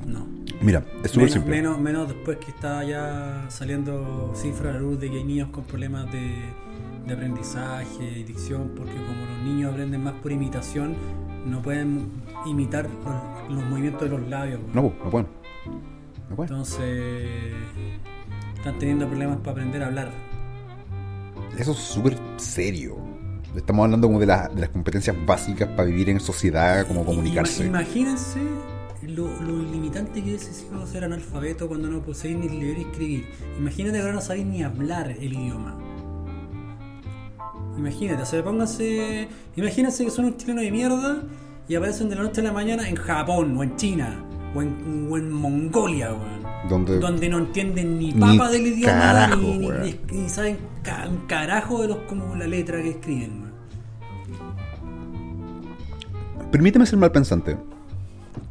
no, 0.06 0.20
no, 0.20 0.20
no. 0.20 0.28
Mira, 0.62 0.86
es 1.04 1.12
súper 1.12 1.32
simple. 1.32 1.52
menos, 1.52 1.80
menos 1.82 2.08
después 2.08 2.38
que 2.38 2.52
está 2.52 2.82
ya 2.86 3.44
saliendo 3.50 4.32
cifras 4.36 4.70
a 4.70 4.74
la 4.76 4.80
luz 4.80 5.02
de 5.02 5.12
que 5.12 5.18
hay 5.18 5.26
niños 5.26 5.50
con 5.50 5.66
problemas 5.66 6.10
de, 6.14 6.32
de 7.06 7.14
aprendizaje 7.14 8.20
y 8.20 8.24
dicción, 8.24 8.72
porque 8.74 8.94
como 8.94 9.26
los 9.26 9.44
niños 9.44 9.74
aprenden 9.74 10.02
más 10.02 10.14
por 10.14 10.32
imitación, 10.32 10.96
no 11.46 11.62
pueden 11.62 12.10
imitar 12.46 12.88
los, 13.50 13.54
los 13.56 13.70
movimientos 13.70 14.10
de 14.10 14.18
los 14.18 14.28
labios. 14.30 14.60
No, 14.74 14.84
po, 14.90 15.04
no 15.06 15.10
pueden. 15.12 15.28
No 16.30 16.36
pueden. 16.36 16.54
Entonces, 16.54 17.54
están 18.58 18.78
teniendo 18.80 19.08
problemas 19.08 19.38
para 19.38 19.52
aprender 19.52 19.84
a 19.84 19.88
hablar. 19.88 20.12
Eso 21.58 21.72
es 21.72 21.78
súper 21.78 22.18
serio. 22.38 22.98
Estamos 23.56 23.84
hablando 23.86 24.08
como 24.08 24.20
de, 24.20 24.28
la- 24.28 24.48
de 24.48 24.62
las 24.62 24.70
competencias 24.70 25.16
básicas 25.26 25.68
para 25.70 25.86
vivir 25.86 26.10
en 26.10 26.20
sociedad, 26.20 26.86
como 26.88 27.04
comunicarse. 27.04 27.64
Ima- 27.66 27.82
Imagínense 27.82 28.40
lo, 29.08 29.28
lo 29.42 29.64
limitante 29.64 30.24
que 30.24 30.36
es 30.36 30.68
ser 30.86 31.04
analfabeto 31.04 31.68
cuando 31.68 31.90
no 31.90 32.02
poseéis 32.02 32.38
ni 32.38 32.50
leer 32.50 32.78
ni 32.78 32.84
escribir. 32.84 33.26
Imagínate 33.58 33.96
que 33.98 34.02
ahora 34.02 34.14
no 34.14 34.22
sabéis 34.22 34.46
ni 34.46 34.62
hablar 34.64 35.10
el 35.12 35.34
idioma. 35.34 35.76
Imagínate, 37.80 38.22
o 38.24 38.26
sea, 38.26 38.44
pónganse. 38.44 39.28
Imagínense 39.56 40.04
que 40.06 40.12
son 40.12 40.26
un 40.26 40.38
chileno 40.38 40.62
de 40.62 40.70
mierda 40.72 41.22
y 41.68 41.76
aparecen 41.76 42.10
de 42.10 42.16
la 42.16 42.24
noche 42.24 42.42
a 42.42 42.44
la 42.44 42.52
mañana 42.52 42.88
en 42.90 42.96
Japón 42.96 43.56
o 43.58 43.64
en 43.64 43.76
China 43.78 44.24
o 44.54 44.62
en, 44.62 45.08
o 45.10 45.18
en 45.18 45.32
Mongolia, 45.32 46.10
weón. 46.14 46.40
Donde, 46.68 47.00
Donde 47.00 47.30
no 47.30 47.38
entienden 47.38 47.98
ni 47.98 48.12
Ni 48.12 48.20
papa 48.20 48.50
del 48.52 48.68
idioma 48.68 48.92
carajo, 49.00 49.36
ni, 49.38 49.58
ni- 49.60 49.70
ni- 49.70 50.00
ni 50.24 50.30
saben 50.30 50.58
ca- 50.84 51.08
un 51.10 51.26
carajo 51.28 51.82
de 51.82 51.88
los 51.88 51.98
como 52.00 52.36
la 52.36 52.48
letra 52.48 52.82
que 52.82 52.90
escriben, 52.90 53.44
weón. 53.44 53.50
Permíteme 56.52 56.86
ser 56.86 56.98
mal 57.00 57.12
pensante. 57.12 57.58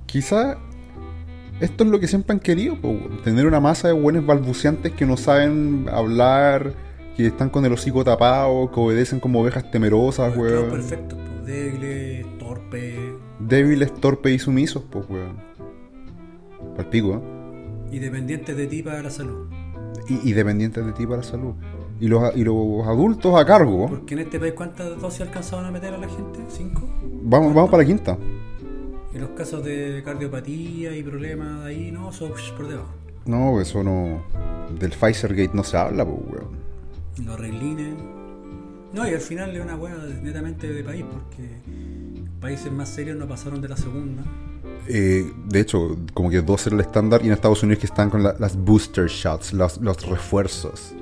Quizá 0.06 0.56
esto 1.60 1.84
es 1.84 1.90
lo 1.90 1.98
que 2.00 2.06
siempre 2.06 2.32
han 2.32 2.40
querido, 2.40 2.80
po, 2.80 2.88
weón. 2.90 3.22
tener 3.22 3.46
una 3.46 3.60
masa 3.60 3.88
de 3.88 3.94
buenos 3.94 4.24
balbuceantes 4.24 4.92
que 4.92 5.04
no 5.04 5.16
saben 5.16 5.86
hablar, 5.92 6.72
que 7.18 7.26
están 7.26 7.50
con 7.50 7.64
el 7.64 7.72
hocico 7.72 8.04
tapado, 8.04 8.70
que 8.70 8.78
obedecen 8.78 9.18
como 9.18 9.40
ovejas 9.40 9.68
temerosas, 9.72 10.36
weón. 10.36 10.70
perfectos, 10.70 11.18
pues, 11.18 11.46
débiles, 11.46 12.38
torpes. 12.38 12.96
Débiles, 13.40 13.92
torpes 13.94 14.32
y 14.34 14.38
sumisos, 14.38 14.84
pues, 14.88 15.04
weón. 15.10 15.36
Palpico, 16.76 17.14
¿eh? 17.14 17.90
y 17.90 17.98
dependientes 17.98 18.56
de 18.56 18.68
ti 18.68 18.84
para 18.84 19.02
la 19.02 19.10
salud. 19.10 19.48
Y, 20.08 20.30
y 20.30 20.32
dependientes 20.32 20.86
de 20.86 20.92
ti 20.92 21.06
para 21.06 21.16
la 21.16 21.22
salud. 21.24 21.54
Y 21.98 22.06
los, 22.06 22.36
y 22.36 22.44
los 22.44 22.86
adultos 22.86 23.34
a 23.34 23.44
cargo, 23.44 23.88
Porque 23.88 24.14
en 24.14 24.20
este 24.20 24.38
país, 24.38 24.52
¿cuántas 24.52 25.00
dosis 25.00 25.22
alcanzaban 25.22 25.64
a 25.64 25.72
meter 25.72 25.94
a 25.94 25.98
la 25.98 26.08
gente? 26.08 26.38
¿Cinco? 26.46 26.82
vamos, 27.02 27.52
vamos 27.52 27.68
para 27.68 27.82
la 27.82 27.86
quinta. 27.88 28.16
Y 29.12 29.18
los 29.18 29.30
casos 29.30 29.64
de 29.64 30.02
cardiopatía 30.04 30.96
y 30.96 31.02
problemas 31.02 31.64
de 31.64 31.70
ahí, 31.70 31.90
no, 31.90 32.12
son 32.12 32.30
por 32.56 32.68
debajo. 32.68 32.90
No, 33.26 33.60
eso 33.60 33.82
no. 33.82 34.22
Del 34.78 34.92
Pfizer 34.92 35.34
Gate 35.34 35.50
no 35.52 35.64
se 35.64 35.76
habla, 35.76 36.04
pues, 36.04 36.18
weón. 36.30 36.67
Los 37.24 37.38
reglines. 37.38 37.94
No, 38.92 39.06
y 39.08 39.12
al 39.14 39.20
final 39.20 39.54
es 39.54 39.62
una 39.62 39.76
hueá 39.76 39.94
netamente 40.22 40.72
de 40.72 40.82
país, 40.82 41.04
porque 41.10 41.48
países 42.40 42.72
más 42.72 42.88
serios 42.88 43.16
no 43.18 43.26
pasaron 43.28 43.60
de 43.60 43.68
la 43.68 43.76
segunda. 43.76 44.22
Eh, 44.86 45.30
de 45.46 45.60
hecho, 45.60 45.96
como 46.14 46.30
que 46.30 46.40
dos 46.40 46.66
era 46.66 46.76
el 46.76 46.80
estándar 46.80 47.20
y 47.22 47.26
en 47.26 47.32
Estados 47.32 47.62
Unidos 47.62 47.80
que 47.80 47.86
están 47.86 48.08
con 48.08 48.22
la- 48.22 48.34
las 48.38 48.56
booster 48.56 49.06
shots, 49.08 49.52
los, 49.52 49.78
los 49.82 50.06
refuerzos. 50.08 50.94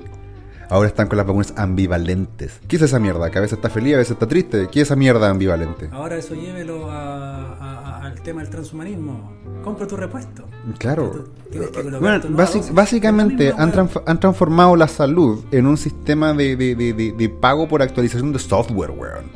Ahora 0.69 0.89
están 0.89 1.07
con 1.07 1.17
las 1.17 1.25
vacunas 1.25 1.53
ambivalentes. 1.55 2.59
¿Qué 2.67 2.75
es 2.75 2.81
esa 2.81 2.99
mierda? 2.99 3.29
Que 3.31 3.37
a 3.37 3.41
veces 3.41 3.57
está 3.57 3.69
feliz, 3.69 3.93
a 3.95 3.97
veces 3.97 4.11
está 4.11 4.27
triste. 4.27 4.67
¿Qué 4.69 4.81
es 4.81 4.87
esa 4.87 4.95
mierda 4.97 5.29
ambivalente? 5.29 5.87
Ahora 5.91 6.17
eso 6.17 6.35
llévelo 6.35 6.91
a- 6.91 7.53
a- 7.53 7.79
a- 7.99 8.05
al 8.05 8.21
tema 8.21 8.41
del 8.41 8.49
transhumanismo. 8.49 9.31
Compra 9.63 9.87
tu 9.87 9.95
repuesto. 9.95 10.43
Claro. 10.77 11.25
Que 11.51 11.59
Bueno, 11.99 12.19
tu 12.21 12.29
básicamente 12.73 13.53
han, 13.57 13.71
transf- 13.71 14.03
han 14.05 14.19
transformado 14.19 14.75
la 14.75 14.87
salud 14.89 15.45
en 15.51 15.67
un 15.67 15.77
sistema 15.77 16.33
de, 16.33 16.55
de- 16.57 16.75
de- 16.75 16.93
de- 16.93 17.11
de 17.13 17.29
pago 17.29 17.67
por 17.69 17.81
actualización 17.81 18.33
de 18.33 18.39
software, 18.39 18.91
weón. 18.91 19.31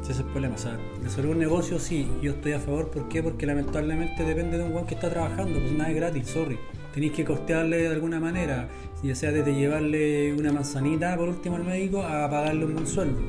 Ese 0.00 0.12
es 0.12 0.18
el 0.20 0.26
problema. 0.26 0.54
O 0.54 0.58
sea, 0.58 0.78
de 1.02 1.10
ser 1.10 1.26
un 1.26 1.38
negocio, 1.38 1.78
sí, 1.80 2.08
yo 2.22 2.32
estoy 2.32 2.52
a 2.52 2.60
favor. 2.60 2.88
¿Por 2.90 3.08
qué? 3.08 3.22
Porque 3.22 3.46
lamentablemente 3.46 4.24
depende 4.24 4.56
de 4.58 4.64
un 4.64 4.72
weón 4.72 4.86
que 4.86 4.94
está 4.94 5.10
trabajando. 5.10 5.58
Pues 5.58 5.72
nada 5.72 5.90
es 5.90 5.96
gratis, 5.96 6.28
sorry. 6.28 6.58
Tenéis 6.94 7.12
que 7.12 7.24
costearle 7.24 7.78
de 7.78 7.88
alguna 7.88 8.18
manera. 8.18 8.68
Ya 9.02 9.14
sea 9.14 9.30
desde 9.30 9.54
llevarle 9.54 10.34
una 10.34 10.52
manzanita 10.52 11.16
por 11.16 11.28
último 11.28 11.56
al 11.56 11.64
médico 11.64 12.02
a 12.02 12.28
pagarle 12.28 12.64
un 12.64 12.74
buen 12.74 12.86
sueldo. 12.86 13.20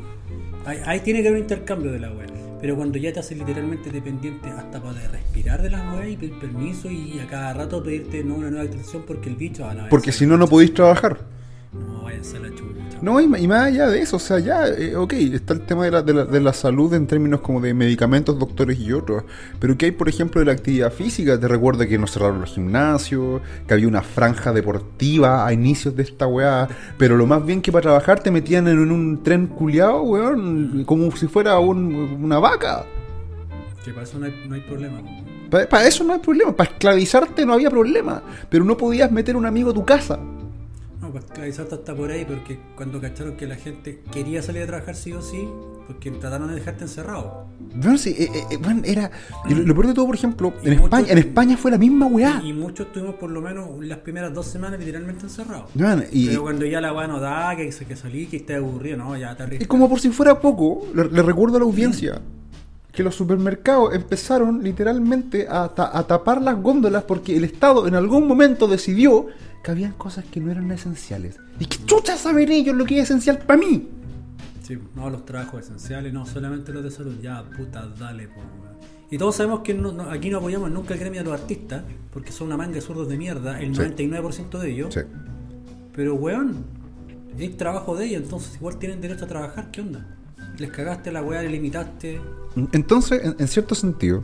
Ahí, 0.66 0.80
ahí 0.86 1.00
tiene 1.02 1.22
que 1.22 1.28
haber 1.28 1.42
un 1.42 1.44
intercambio 1.44 1.92
de 1.92 2.00
la 2.00 2.12
web. 2.12 2.30
Pero 2.62 2.76
cuando 2.76 2.98
ya 2.98 3.14
te 3.14 3.20
haces 3.20 3.38
literalmente 3.38 3.90
dependiente 3.90 4.50
hasta 4.50 4.82
para 4.82 5.08
respirar 5.08 5.62
de 5.62 5.70
las 5.70 5.94
web 5.94 6.10
y 6.10 6.18
pedir 6.18 6.40
permiso 6.40 6.90
y 6.92 7.20
a 7.20 7.28
cada 7.28 7.54
rato 7.54 7.82
pedirte 7.82 8.24
no, 8.24 8.36
una 8.36 8.50
nueva 8.50 8.66
actualización 8.66 9.04
porque 9.08 9.30
el 9.30 9.36
bicho. 9.36 9.66
Ah, 9.66 9.74
no, 9.74 9.90
Porque 9.90 10.12
si 10.12 10.26
no, 10.26 10.38
no 10.38 10.48
podéis 10.48 10.74
trabajar. 10.74 11.20
No, 13.02 13.20
y, 13.22 13.28
más 13.28 13.62
allá 13.68 13.88
de 13.88 14.02
eso, 14.02 14.18
o 14.18 14.20
sea, 14.20 14.40
ya, 14.40 14.68
eh, 14.68 14.96
ok, 14.96 15.14
está 15.14 15.54
el 15.54 15.62
tema 15.62 15.86
de 15.86 15.92
la, 15.92 16.02
de, 16.02 16.14
la, 16.14 16.26
de 16.26 16.40
la 16.42 16.52
salud 16.52 16.94
en 16.94 17.08
términos 17.08 17.40
como 17.40 17.62
de 17.62 17.74
medicamentos, 17.74 18.38
doctores 18.38 18.78
y 18.80 18.92
otros, 18.92 19.24
pero 19.60 19.78
que 19.78 19.86
hay, 19.86 19.92
por 19.92 20.10
ejemplo, 20.10 20.40
de 20.42 20.46
la 20.46 20.52
actividad 20.52 20.92
física, 20.92 21.40
te 21.40 21.48
recuerda 21.48 21.88
que 21.88 21.98
nos 21.98 22.12
cerraron 22.12 22.42
los 22.42 22.52
gimnasios, 22.56 23.42
que 23.66 23.74
había 23.74 23.88
una 23.88 24.02
franja 24.02 24.52
deportiva 24.52 25.48
a 25.48 25.54
inicios 25.54 25.96
de 25.96 26.04
esta 26.04 26.28
weá, 26.28 26.68
pero 26.98 27.16
lo 27.16 27.26
más 27.26 27.46
bien 27.46 27.62
que 27.62 27.72
para 27.72 27.84
trabajar 27.84 28.20
te 28.22 28.32
metían 28.32 28.68
en 28.68 28.92
un 28.92 29.24
tren 29.24 29.48
culiado, 29.48 30.02
weón, 30.04 30.84
como 30.86 31.10
si 31.16 31.28
fuera 31.28 31.58
un- 31.60 32.20
una 32.22 32.38
vaca. 32.40 32.84
Que 33.86 33.92
para 33.92 34.04
eso 34.04 34.20
no 34.20 34.26
hay, 34.26 34.34
no 34.48 34.56
hay 34.56 34.62
problema. 34.62 35.02
Para, 35.50 35.88
eso 35.88 36.04
no 36.04 36.14
hay 36.14 36.20
problema, 36.20 36.52
para 36.56 36.70
esclavizarte 36.72 37.46
no 37.46 37.54
había 37.54 37.70
problema, 37.70 38.22
pero 38.50 38.64
no 38.66 38.76
podías 38.78 39.10
meter 39.12 39.36
un 39.36 39.46
amigo 39.46 39.72
a 39.72 39.74
tu 39.74 39.84
casa. 39.86 40.20
No, 41.10 41.14
pues 41.14 41.26
esclavizarte 41.26 41.74
hasta 41.76 41.96
por 41.96 42.12
ahí, 42.12 42.24
porque 42.24 42.60
cuando 42.76 43.02
cacharon 43.02 43.36
que 43.36 43.48
la 43.48 43.56
gente 43.56 44.04
quería 44.12 44.44
salir 44.44 44.62
a 44.62 44.68
trabajar 44.68 44.96
sí 44.96 45.12
o 45.12 45.22
sí, 45.24 45.48
porque 45.88 46.12
trataron 46.12 46.50
de 46.50 46.54
dejarte 46.56 46.84
encerrado. 46.84 47.48
Bueno, 47.74 47.98
sí, 47.98 48.12
eh, 48.18 48.30
eh, 48.32 48.44
eh, 48.52 48.58
bueno, 48.58 48.82
era. 48.86 49.10
y 49.50 49.56
lo, 49.56 49.64
lo 49.64 49.74
peor 49.74 49.88
de 49.88 49.94
todo, 49.96 50.06
por 50.06 50.14
ejemplo, 50.16 50.54
Y 50.64 50.68
en 50.68 50.74
España, 50.74 51.08
en 51.10 51.18
España 51.18 51.58
fue 51.58 51.72
la 51.72 51.80
misma 51.80 52.06
weá. 52.06 52.42
Y 52.46 52.54
muchos 52.54 52.86
estuvimos 52.88 53.16
por 53.16 53.32
lo 53.32 53.42
menos 53.42 53.68
las 53.84 53.98
primeras 54.00 54.32
dos 54.36 54.46
semanas 54.46 54.80
literalmente 54.80 55.24
encerrados. 55.24 55.72
Bueno, 55.74 56.04
y, 56.12 56.28
Pero 56.28 56.44
cuando 56.44 56.66
ya 56.68 56.80
la 56.80 56.94
weá 56.94 57.08
no 57.08 57.20
da, 57.20 57.56
que, 57.56 57.70
que 57.70 57.96
salí, 57.96 58.28
que 58.28 58.38
esté 58.38 58.56
aburrido, 58.56 58.98
no, 58.98 59.18
ya 59.18 59.36
te 59.36 59.64
y 59.64 59.66
como 59.66 59.90
por 59.90 60.00
si 60.00 60.10
fuera 60.10 60.40
poco, 60.40 60.86
le, 60.94 61.06
le 61.10 61.24
recuerdo 61.24 61.58
a 61.58 61.60
la 61.60 61.66
audiencia 61.66 62.22
que 62.92 63.04
los 63.04 63.16
supermercados 63.16 63.94
empezaron 63.96 64.64
literalmente 64.64 65.48
a, 65.50 65.70
ta- 65.70 65.96
a 65.98 66.06
tapar 66.06 66.42
las 66.42 66.62
góndolas 66.62 67.04
porque 67.04 67.36
el 67.38 67.44
Estado 67.46 67.88
en 67.88 67.96
algún 67.96 68.28
momento 68.28 68.68
decidió 68.68 69.28
que 69.64 69.72
habían 69.72 69.94
cosas 69.94 70.26
que 70.26 70.40
no 70.40 70.52
eran 70.52 70.72
esenciales. 70.72 71.38
¿Y 71.60 71.66
qué 71.66 71.78
chucha 71.86 72.18
saber 72.18 72.50
ellos 72.52 72.76
lo 72.76 72.86
que 72.86 72.98
es 73.00 73.04
esencial 73.04 73.40
para 73.40 73.60
mí? 73.60 73.88
Sí, 74.64 74.78
no 74.96 75.10
los 75.10 75.26
trabajos 75.26 75.62
esenciales, 75.66 76.14
no 76.14 76.26
solamente 76.26 76.72
los 76.72 76.84
de 76.84 76.92
salud. 76.92 77.16
Ya, 77.22 77.44
puta, 77.44 77.88
dale, 78.00 78.28
po, 78.28 78.40
weón. 78.40 78.70
Y 79.12 79.18
todos 79.18 79.36
sabemos 79.36 79.62
que 79.62 79.74
no- 79.74 79.92
no- 79.92 80.10
aquí 80.12 80.30
no 80.30 80.38
apoyamos 80.38 80.70
nunca 80.72 80.94
el 80.94 81.00
gremio 81.00 81.22
de 81.24 81.30
los 81.32 81.42
artistas, 81.42 81.84
porque 82.14 82.32
son 82.32 82.48
una 82.48 82.58
manga 82.58 82.74
de 82.76 82.82
zurdos 82.82 83.10
de 83.10 83.18
mierda, 83.18 83.60
el 83.60 83.74
Sí. 83.76 83.82
99% 83.82 84.60
de 84.60 84.72
ellos. 84.72 84.94
Sí. 84.94 85.02
Pero, 85.96 86.14
weón, 86.16 86.64
es 87.38 87.58
trabajo 87.58 87.96
de 87.98 88.06
ellos, 88.06 88.24
entonces 88.24 88.56
igual 88.56 88.78
tienen 88.78 89.02
derecho 89.02 89.26
a 89.26 89.28
trabajar, 89.28 89.72
¿qué 89.72 89.82
onda? 89.82 90.06
Les 90.58 90.70
cagaste 90.72 91.12
la 91.12 91.24
weá, 91.24 91.42
le 91.42 91.50
limitaste. 91.50 92.22
Entonces, 92.74 93.22
en, 93.24 93.36
en 93.40 93.48
cierto 93.48 93.74
sentido, 93.76 94.22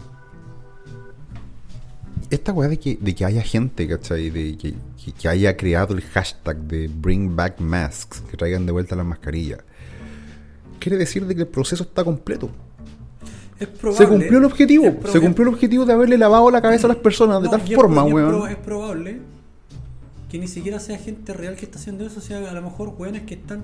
esta 2.35 2.53
weá 2.53 2.67
de 2.69 2.77
que, 2.77 2.97
de 2.99 3.15
que 3.15 3.25
haya 3.25 3.41
gente, 3.41 3.87
¿cachai? 3.87 4.29
De 4.29 4.57
que, 4.57 4.73
que- 5.03 5.11
que 5.13 5.27
haya 5.29 5.55
creado 5.55 5.93
el 5.93 6.01
hashtag 6.01 6.57
de 6.57 6.87
Bring 6.87 7.35
Back 7.35 7.59
Masks, 7.59 8.21
que 8.29 8.37
traigan 8.37 8.65
de 8.65 8.71
vuelta 8.71 8.95
las 8.95 9.05
mascarillas, 9.05 9.59
quiere 10.79 10.97
decir 10.97 11.25
de 11.25 11.35
que 11.35 11.41
el 11.41 11.47
proceso 11.47 11.83
está 11.83 12.03
completo. 12.03 12.49
Es 13.59 13.67
probable. 13.67 14.05
Se 14.05 14.09
cumplió 14.11 14.37
el 14.39 14.45
objetivo. 14.45 14.85
Se 15.11 15.21
cumplió 15.21 15.47
el 15.47 15.53
objetivo 15.53 15.85
de 15.85 15.93
haberle 15.93 16.17
lavado 16.17 16.49
la 16.51 16.61
cabeza 16.61 16.87
a 16.87 16.89
las 16.89 16.97
personas 16.97 17.41
de 17.41 17.49
tal 17.49 17.61
forma, 17.61 18.05
es 18.07 18.13
weón. 18.13 18.49
Es 18.49 18.57
probable 18.57 19.19
que 20.29 20.39
ni 20.39 20.47
siquiera 20.47 20.79
sea 20.79 20.97
gente 20.97 21.31
real 21.33 21.55
que 21.55 21.65
está 21.65 21.77
haciendo 21.79 22.05
eso, 22.05 22.19
sea 22.19 22.49
a 22.49 22.53
lo 22.53 22.61
mejor 22.61 22.93
weones 22.97 23.21
que 23.23 23.35
están 23.35 23.63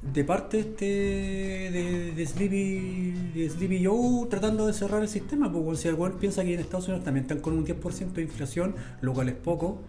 de 0.00 0.24
parte 0.24 0.60
este 0.60 0.84
de, 0.84 2.12
de 2.16 2.26
Sleepy 2.26 3.14
de 3.34 3.50
Sleepy 3.50 3.84
Joe 3.84 4.28
tratando 4.30 4.66
de 4.66 4.72
cerrar 4.72 5.02
el 5.02 5.08
sistema, 5.08 5.52
porque 5.52 5.76
si 5.76 5.88
el 5.88 5.96
piensa 6.20 6.44
que 6.44 6.54
en 6.54 6.60
Estados 6.60 6.86
Unidos 6.86 7.04
también 7.04 7.24
están 7.24 7.40
con 7.40 7.54
un 7.54 7.66
10% 7.66 8.12
de 8.12 8.22
inflación, 8.22 8.74
lo 9.00 9.12
cual 9.12 9.28
es 9.28 9.34
poco, 9.34 9.80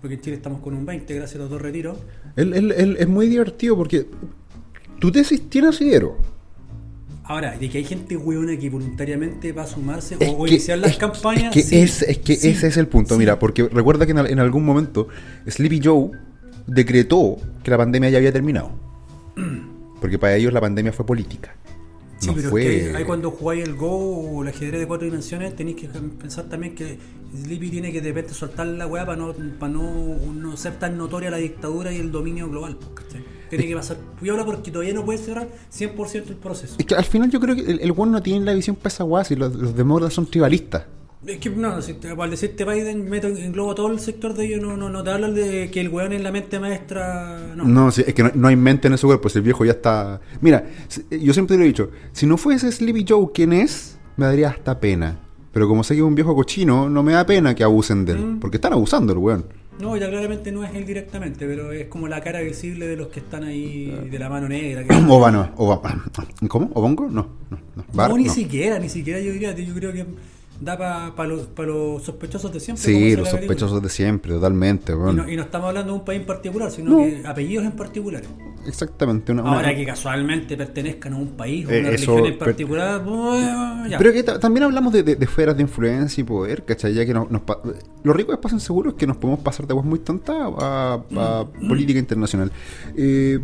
porque 0.00 0.14
en 0.14 0.20
Chile 0.20 0.36
estamos 0.36 0.60
con 0.60 0.74
un 0.74 0.86
20 0.86 1.12
gracias 1.14 1.36
a 1.36 1.38
los 1.42 1.50
dos 1.50 1.60
retiros. 1.60 1.98
Él- 2.36 2.54
él- 2.54 2.72
él- 2.72 2.96
es 2.98 3.08
muy 3.08 3.26
divertido 3.28 3.76
porque 3.76 4.06
tu 5.00 5.10
tesis 5.10 5.48
tiene 5.50 5.68
asidero. 5.68 6.16
Ahora, 7.26 7.56
de 7.56 7.70
que 7.70 7.78
hay 7.78 7.84
gente 7.84 8.16
weona 8.18 8.56
que 8.58 8.68
voluntariamente 8.68 9.52
va 9.52 9.62
a 9.62 9.66
sumarse 9.66 10.16
Es 10.20 10.28
o, 10.30 10.44
que- 10.44 10.50
iniciar 10.50 10.78
las 10.78 10.90
es- 10.92 10.96
campañas. 10.98 11.44
Es 11.44 11.50
que, 11.54 11.62
sí, 11.62 11.76
es, 11.78 12.02
es 12.02 12.18
que 12.18 12.36
sí, 12.36 12.48
ese 12.50 12.66
es 12.68 12.76
el 12.76 12.86
punto. 12.86 13.14
sí. 13.14 13.18
Mira, 13.18 13.38
porque 13.38 13.64
recuerda 13.66 14.04
que 14.06 14.12
en 14.12 14.38
algún 14.38 14.64
momento 14.64 15.08
Sleepy 15.48 15.80
Joe 15.82 16.10
decretó 16.66 17.36
que 17.62 17.70
la 17.70 17.78
pandemia 17.78 18.10
ya 18.10 18.18
había 18.18 18.32
terminado. 18.32 18.70
Porque 20.00 20.18
para 20.18 20.36
ellos 20.36 20.52
la 20.52 20.60
pandemia 20.60 20.92
fue 20.92 21.06
política. 21.06 21.54
Sí, 22.18 22.28
no 22.28 22.34
pero 22.34 22.50
fue. 22.50 22.76
es 22.76 22.90
que 22.90 22.96
ahí, 22.96 23.04
cuando 23.04 23.30
jugáis 23.30 23.64
el 23.64 23.74
Go 23.74 23.90
o 23.90 24.42
el 24.42 24.48
ajedrez 24.48 24.80
de 24.80 24.86
cuatro 24.86 25.04
dimensiones 25.04 25.54
tenéis 25.56 25.76
que 25.76 25.88
pensar 25.88 26.44
también 26.44 26.74
que 26.74 26.98
Sleepy 27.36 27.70
tiene 27.70 27.92
que 27.92 28.00
de 28.00 28.08
repente 28.08 28.34
soltar 28.34 28.66
la 28.66 28.86
weá 28.86 29.04
para 29.04 29.18
no, 29.18 29.34
para 29.58 29.72
no, 29.72 30.16
no 30.32 30.56
ser 30.56 30.78
tan 30.78 30.96
notoria 30.96 31.30
la 31.30 31.38
dictadura 31.38 31.92
y 31.92 31.98
el 31.98 32.12
dominio 32.12 32.48
global. 32.48 32.78
Tiene 33.50 33.66
que 33.66 33.74
pasar 33.74 33.96
piola 34.20 34.44
porque 34.44 34.70
todavía 34.70 34.94
no 34.94 35.04
puede 35.04 35.18
cerrar 35.18 35.48
100% 35.72 36.28
el 36.28 36.36
proceso. 36.36 36.76
Es 36.78 36.86
que 36.86 36.94
al 36.94 37.04
final 37.04 37.30
yo 37.30 37.40
creo 37.40 37.54
que 37.54 37.62
el, 37.62 37.80
el 37.80 37.94
no 37.94 38.22
tiene 38.22 38.44
la 38.44 38.54
visión 38.54 38.74
para 38.76 38.88
esa 38.88 39.04
weá, 39.04 39.24
si 39.24 39.36
los, 39.36 39.54
los 39.54 39.76
demócratas 39.76 40.14
son 40.14 40.26
tribalistas. 40.26 40.84
Es 41.26 41.38
que 41.38 41.48
no, 41.50 41.80
si 41.80 41.94
te- 41.94 42.08
al 42.10 42.30
decirte 42.30 42.64
Biden 42.64 43.08
meto 43.08 43.28
englobo 43.28 43.74
todo 43.74 43.90
el 43.90 43.98
sector 43.98 44.34
de 44.34 44.44
ellos, 44.46 44.60
no, 44.60 44.76
no, 44.76 44.90
no 44.90 45.02
te 45.02 45.10
hablan 45.10 45.34
de 45.34 45.70
que 45.70 45.80
el 45.80 45.88
weón 45.88 46.12
es 46.12 46.20
la 46.22 46.30
mente 46.32 46.58
maestra. 46.60 47.52
No. 47.56 47.64
No, 47.64 47.90
sí, 47.90 48.04
es 48.06 48.12
que 48.14 48.22
no, 48.22 48.30
no 48.34 48.48
hay 48.48 48.56
mente 48.56 48.88
en 48.88 48.94
ese 48.94 49.06
cuerpo, 49.06 49.28
si 49.28 49.38
el 49.38 49.44
viejo 49.44 49.64
ya 49.64 49.72
está... 49.72 50.20
Mira, 50.40 50.66
si- 50.88 51.02
yo 51.22 51.32
siempre 51.32 51.54
te 51.54 51.58
lo 51.58 51.64
he 51.64 51.68
dicho, 51.68 51.90
si 52.12 52.26
no 52.26 52.36
fuese 52.36 52.70
Sleepy 52.70 53.04
Joe 53.08 53.28
quien 53.32 53.52
es, 53.52 53.98
me 54.16 54.26
daría 54.26 54.50
hasta 54.50 54.78
pena. 54.80 55.18
Pero 55.52 55.68
como 55.68 55.84
sé 55.84 55.94
que 55.94 56.00
es 56.00 56.06
un 56.06 56.14
viejo 56.14 56.34
cochino, 56.34 56.88
no 56.90 57.02
me 57.02 57.12
da 57.12 57.24
pena 57.24 57.54
que 57.54 57.62
abusen 57.64 58.04
de 58.04 58.12
él. 58.12 58.18
Mm. 58.18 58.40
Porque 58.40 58.56
están 58.58 58.72
abusando 58.72 59.12
el 59.12 59.18
weón. 59.18 59.46
No, 59.80 59.96
ya 59.96 60.08
claramente 60.08 60.52
no 60.52 60.62
es 60.62 60.74
él 60.74 60.84
directamente, 60.84 61.46
pero 61.46 61.72
es 61.72 61.86
como 61.88 62.06
la 62.06 62.20
cara 62.20 62.40
visible 62.40 62.86
de 62.86 62.96
los 62.96 63.08
que 63.08 63.20
están 63.20 63.42
ahí 63.44 64.08
de 64.10 64.18
la 64.18 64.28
mano 64.28 64.48
negra. 64.48 64.84
que- 64.84 64.94
Obama, 65.08 65.52
Obama. 65.56 66.04
¿Cómo? 66.48 66.70
¿Obongo? 66.74 67.04
No, 67.08 67.26
no, 67.50 67.58
no. 67.76 67.84
Bar- 67.92 68.10
no, 68.10 68.16
ni 68.18 68.24
no. 68.24 68.32
siquiera, 68.32 68.78
ni 68.78 68.88
siquiera 68.88 69.20
yo 69.20 69.32
diría, 69.32 69.54
yo 69.54 69.74
creo 69.74 69.92
que 69.92 70.04
da 70.64 70.76
para 71.14 71.28
los, 71.28 71.42
pa 71.46 71.62
los 71.64 72.02
sospechosos 72.02 72.52
de 72.52 72.60
siempre. 72.60 72.82
Sí, 72.84 73.14
los 73.16 73.28
sospechosos 73.28 73.82
de 73.82 73.88
siempre, 73.88 74.32
totalmente. 74.32 74.92
Y 74.92 74.94
weón. 74.94 75.16
no, 75.16 75.28
y 75.30 75.36
no 75.36 75.42
estamos 75.42 75.68
hablando 75.68 75.92
de 75.92 75.98
un 75.98 76.04
país 76.04 76.20
en 76.20 76.26
particular, 76.26 76.70
sino 76.70 76.90
No. 76.90 76.98
que 76.98 77.22
apellidos 77.26 77.64
en 77.66 77.72
particulares. 77.72 78.28
Exactamente. 78.66 79.30
Una, 79.32 79.42
una- 79.42 79.52
Ahora 79.56 79.74
que 79.74 79.84
casualmente 79.84 80.56
pertenezcan 80.56 81.12
a 81.12 81.16
un 81.16 81.28
país 81.36 81.66
o 81.66 81.70
Eh, 81.70 81.80
una 81.80 81.90
eso 81.90 82.12
religión 82.12 82.32
en 82.32 82.38
per- 82.38 82.48
particular, 82.48 83.04
bueno, 83.04 83.86
ya. 83.88 83.98
Pero 83.98 84.12
que 84.12 84.22
ta- 84.22 84.40
también 84.40 84.64
hablamos 84.64 84.92
de, 84.92 85.02
de- 85.02 85.16
de 85.16 85.24
esferas 85.24 85.54
de 85.56 85.62
influencia 85.62 86.20
y 86.20 86.24
poder, 86.24 86.64
¿cachai? 86.64 86.94
Ya 86.94 87.04
que 87.04 87.12
nos, 87.12 87.30
nos 87.30 87.42
pa- 87.42 87.60
lo 88.02 88.12
rico 88.14 88.30
de 88.32 88.36
Espacio 88.36 88.58
Seguro 88.58 88.90
es 88.90 88.96
que 88.96 89.06
nos 89.06 89.18
podemos 89.18 89.40
pasar 89.40 89.66
de 89.66 89.74
weas 89.74 89.84
muy 89.86 89.98
tontas 89.98 90.36
a, 90.58 90.94
a 91.14 91.44
Mm. 91.60 91.68
política 91.68 91.98
internacional. 91.98 92.50
Eh, 92.96 93.38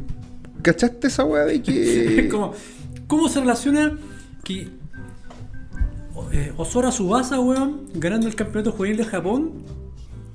¿Cachaste 0.63 1.07
esa 1.09 1.25
wea 1.25 1.45
de 1.45 1.63
que.? 1.63 2.29
Como, 2.31 2.53
¿Cómo 3.07 3.29
se 3.29 3.41
relaciona 3.41 3.99
que 4.45 4.69
eh, 6.33 6.53
Osora 6.57 6.91
Subasa, 6.93 7.41
weón, 7.41 7.83
ganando 7.95 8.27
el 8.27 8.35
campeonato 8.35 8.73
juvenil 8.73 8.97
de 8.99 9.05
Japón, 9.05 9.53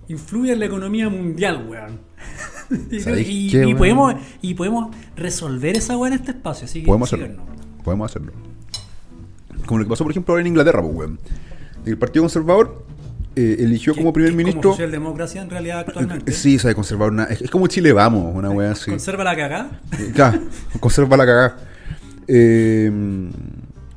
influye 0.08 0.54
en 0.54 0.60
la 0.60 0.66
economía 0.66 1.10
mundial, 1.10 1.66
weón? 1.70 2.00
y, 2.92 3.00
¿Sabéis 3.00 3.28
y- 3.30 3.52
qué, 3.52 3.58
y 3.62 3.66
weón? 3.66 3.78
podemos, 3.78 4.16
y 4.42 4.54
podemos 4.54 4.96
resolver 5.16 5.78
esa 5.78 5.98
weá 5.98 6.14
en 6.14 6.20
este 6.20 6.32
espacio. 6.32 6.66
Así 6.66 6.82
que 6.82 6.88
Podemos 6.88 7.12
hacerlo. 7.12 7.44
Podemos 7.84 8.12
hacerlo. 8.12 8.32
Como 9.66 9.80
lo 9.80 9.86
que 9.86 9.90
pasó, 9.90 10.04
por 10.04 10.12
ejemplo, 10.12 10.34
ahora 10.34 10.42
en 10.42 10.48
Inglaterra, 10.48 10.82
pues, 10.82 10.96
weón. 10.96 11.20
El 11.86 11.98
Partido 11.98 12.24
Conservador 12.24 12.84
eh, 13.36 13.58
eligió 13.60 13.94
como 13.96 14.12
primer 14.14 14.32
es 14.32 14.38
ministro. 14.38 14.62
Como 14.62 14.74
socialdemocracia 14.74 15.42
en 15.42 15.50
realidad 15.50 15.80
actualmente. 15.80 16.32
Sí, 16.32 16.58
sabe 16.58 16.74
conservar 16.74 17.12
una. 17.12 17.26
Es, 17.26 17.42
es 17.42 17.52
como 17.52 17.68
Chile 17.68 17.92
Vamos, 17.94 18.34
una 18.36 18.50
wea 18.50 18.72
así. 18.72 18.90
Conserva 18.90 19.24
la 19.24 19.36
cagada. 19.36 19.82
Claro, 20.14 20.42
conserva 20.80 21.18
la 21.18 21.26
cagada. 21.26 21.58
Eh, 22.28 22.92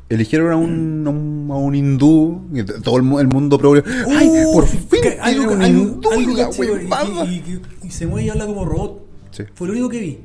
eligieron 0.08 0.52
a 0.52 0.56
un, 0.56 1.48
a 1.50 1.56
un, 1.56 1.74
hindú, 1.74 2.42
y 2.54 2.62
todo 2.62 2.96
el, 2.96 3.02
mu- 3.02 3.18
el 3.20 3.28
mundo 3.28 3.58
progre. 3.58 3.82
¡Ay, 4.08 4.28
Uh, 4.28 4.52
por 4.52 4.66
fin! 4.66 5.00
que- 5.02 5.18
algo, 5.20 5.52
un 5.52 5.62
hindú 5.62 6.10
algo 6.10 6.36
la 6.36 6.48
huevada. 6.48 7.24
y, 7.26 7.28
y- 7.34 7.60
y- 7.82 7.86
y 7.86 7.90
se 7.90 8.06
mueve 8.06 8.26
y 8.26 8.30
habla 8.30 8.46
como 8.46 8.64
robot. 8.64 9.06
Sí. 9.30 9.44
Fue 9.54 9.66
lo 9.66 9.72
único 9.74 9.88
que 9.88 10.00
vi. 10.00 10.18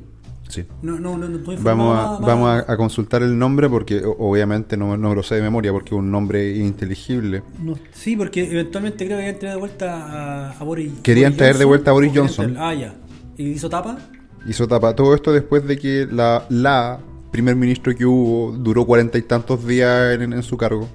Sí. 0.48 0.64
No, 0.82 1.00
no, 1.00 1.16
no, 1.18 1.28
no 1.28 1.38
estoy 1.38 1.56
Vamos, 1.60 1.98
a, 1.98 2.10
más- 2.12 2.20
vamos 2.20 2.48
a, 2.68 2.72
a 2.72 2.76
consultar 2.76 3.22
el 3.22 3.36
nombre 3.38 3.68
porque 3.68 4.02
obviamente 4.04 4.76
no, 4.76 4.96
no 4.96 5.08
me 5.10 5.14
lo 5.16 5.22
sé 5.22 5.34
de 5.36 5.42
memoria 5.42 5.72
porque 5.72 5.94
es 5.94 5.98
un 5.98 6.10
nombre 6.10 6.54
ininteligible. 6.54 7.42
No, 7.62 7.74
sí, 7.92 8.14
porque 8.16 8.44
eventualmente 8.50 9.04
creo 9.06 9.16
que 9.18 9.22
habían 9.24 9.38
traído 9.38 9.56
de 9.56 9.60
vuelta 9.60 9.94
a, 9.94 10.50
a 10.52 10.64
Boris 10.64 10.92
Querían 11.02 11.32
Boris 11.32 11.38
traer 11.38 11.58
de 11.58 11.64
vuelta 11.64 11.90
a 11.90 11.94
Boris 11.94 12.10
¿o 12.10 12.12
querían 12.12 12.28
Johnson. 12.28 12.56
Ah, 12.58 12.74
ya. 12.74 12.94
¿Y 13.36 13.48
hizo 13.50 13.68
tapa? 13.68 13.98
Hizo 14.46 14.68
tapa 14.68 14.94
todo 14.94 15.14
esto 15.14 15.32
después 15.32 15.66
de 15.66 15.78
que 15.78 16.06
la, 16.10 16.44
la 16.50 17.00
primer 17.34 17.56
ministro 17.56 17.92
que 17.96 18.06
hubo 18.06 18.52
duró 18.52 18.86
cuarenta 18.86 19.18
y 19.18 19.22
tantos 19.22 19.66
días 19.66 20.14
en, 20.14 20.32
en 20.32 20.42
su 20.44 20.56
cargo. 20.56 20.88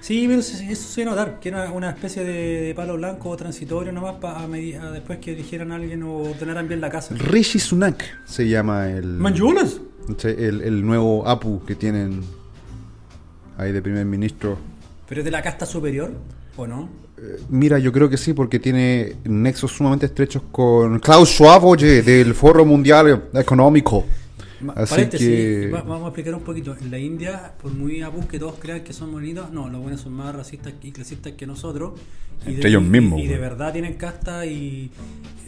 Sí, 0.00 0.24
pero 0.26 0.40
eso, 0.40 0.56
se 0.56 1.02
iba 1.02 1.12
a 1.12 1.14
notar, 1.14 1.38
que 1.38 1.50
era 1.50 1.70
una 1.70 1.90
especie 1.90 2.24
de, 2.24 2.62
de 2.62 2.74
palo 2.74 2.96
blanco 2.96 3.36
transitorio 3.36 3.92
nomás 3.92 4.14
para 4.14 4.48
después 4.48 5.18
que 5.18 5.32
eligieran 5.34 5.70
a 5.70 5.74
alguien 5.74 6.02
o 6.02 6.30
ordenaran 6.30 6.66
bien 6.66 6.80
la 6.80 6.88
casa. 6.88 7.14
Rishi 7.14 7.58
Sunak 7.58 8.02
se 8.24 8.48
llama 8.48 8.88
el, 8.88 9.04
¡Manchulas! 9.18 9.82
Sí, 10.16 10.28
el, 10.28 10.62
el 10.62 10.86
nuevo 10.86 11.28
APU 11.28 11.62
que 11.66 11.74
tienen 11.74 12.22
ahí 13.58 13.70
de 13.70 13.82
primer 13.82 14.06
ministro. 14.06 14.56
¿Pero 15.06 15.20
es 15.20 15.24
de 15.26 15.30
la 15.30 15.42
casta 15.42 15.66
superior 15.66 16.10
o 16.56 16.66
no? 16.66 16.88
Eh, 17.18 17.38
Mira, 17.50 17.78
yo 17.78 17.92
creo 17.92 18.08
que 18.08 18.16
sí, 18.16 18.32
porque 18.32 18.58
tiene 18.58 19.16
nexos 19.24 19.72
sumamente 19.72 20.06
estrechos 20.06 20.42
con 20.50 21.00
Klaus 21.00 21.28
Schwab, 21.28 21.66
oye, 21.66 22.00
del 22.00 22.34
Foro 22.34 22.64
Mundial 22.64 23.28
Económico. 23.34 24.06
Así 24.76 24.94
que- 25.18 25.70
va- 25.72 25.82
vamos 25.82 26.04
a 26.04 26.08
explicar 26.08 26.34
un 26.34 26.42
poquito. 26.42 26.76
En 26.80 26.90
la 26.90 26.98
India, 26.98 27.52
por 27.60 27.72
muy 27.72 28.02
abus 28.02 28.26
que 28.26 28.38
todos 28.38 28.54
crean 28.58 28.82
que 28.84 28.92
son 28.92 29.12
bonitos, 29.12 29.50
no, 29.52 29.68
los 29.68 29.80
buenos 29.80 30.00
son 30.00 30.12
más 30.12 30.34
racistas 30.34 30.72
y 30.82 30.92
clasistas 30.92 31.32
que 31.32 31.46
nosotros. 31.46 31.98
Y 32.46 32.54
Entre 32.54 32.70
ellos 32.70 32.82
y- 32.82 32.86
mismos, 32.86 33.20
Y, 33.20 33.26
de 33.26 33.38
verdad 33.38 33.72
tienen 33.72 33.94
casta 33.94 34.44
y 34.46 34.90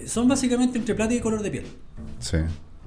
son 0.06 0.28
básicamente 0.28 0.78
entre 0.78 0.94
plata 0.94 1.14
y 1.14 1.20
color 1.20 1.42
de 1.42 1.50
piel. 1.50 1.64
Sí, 2.20 2.38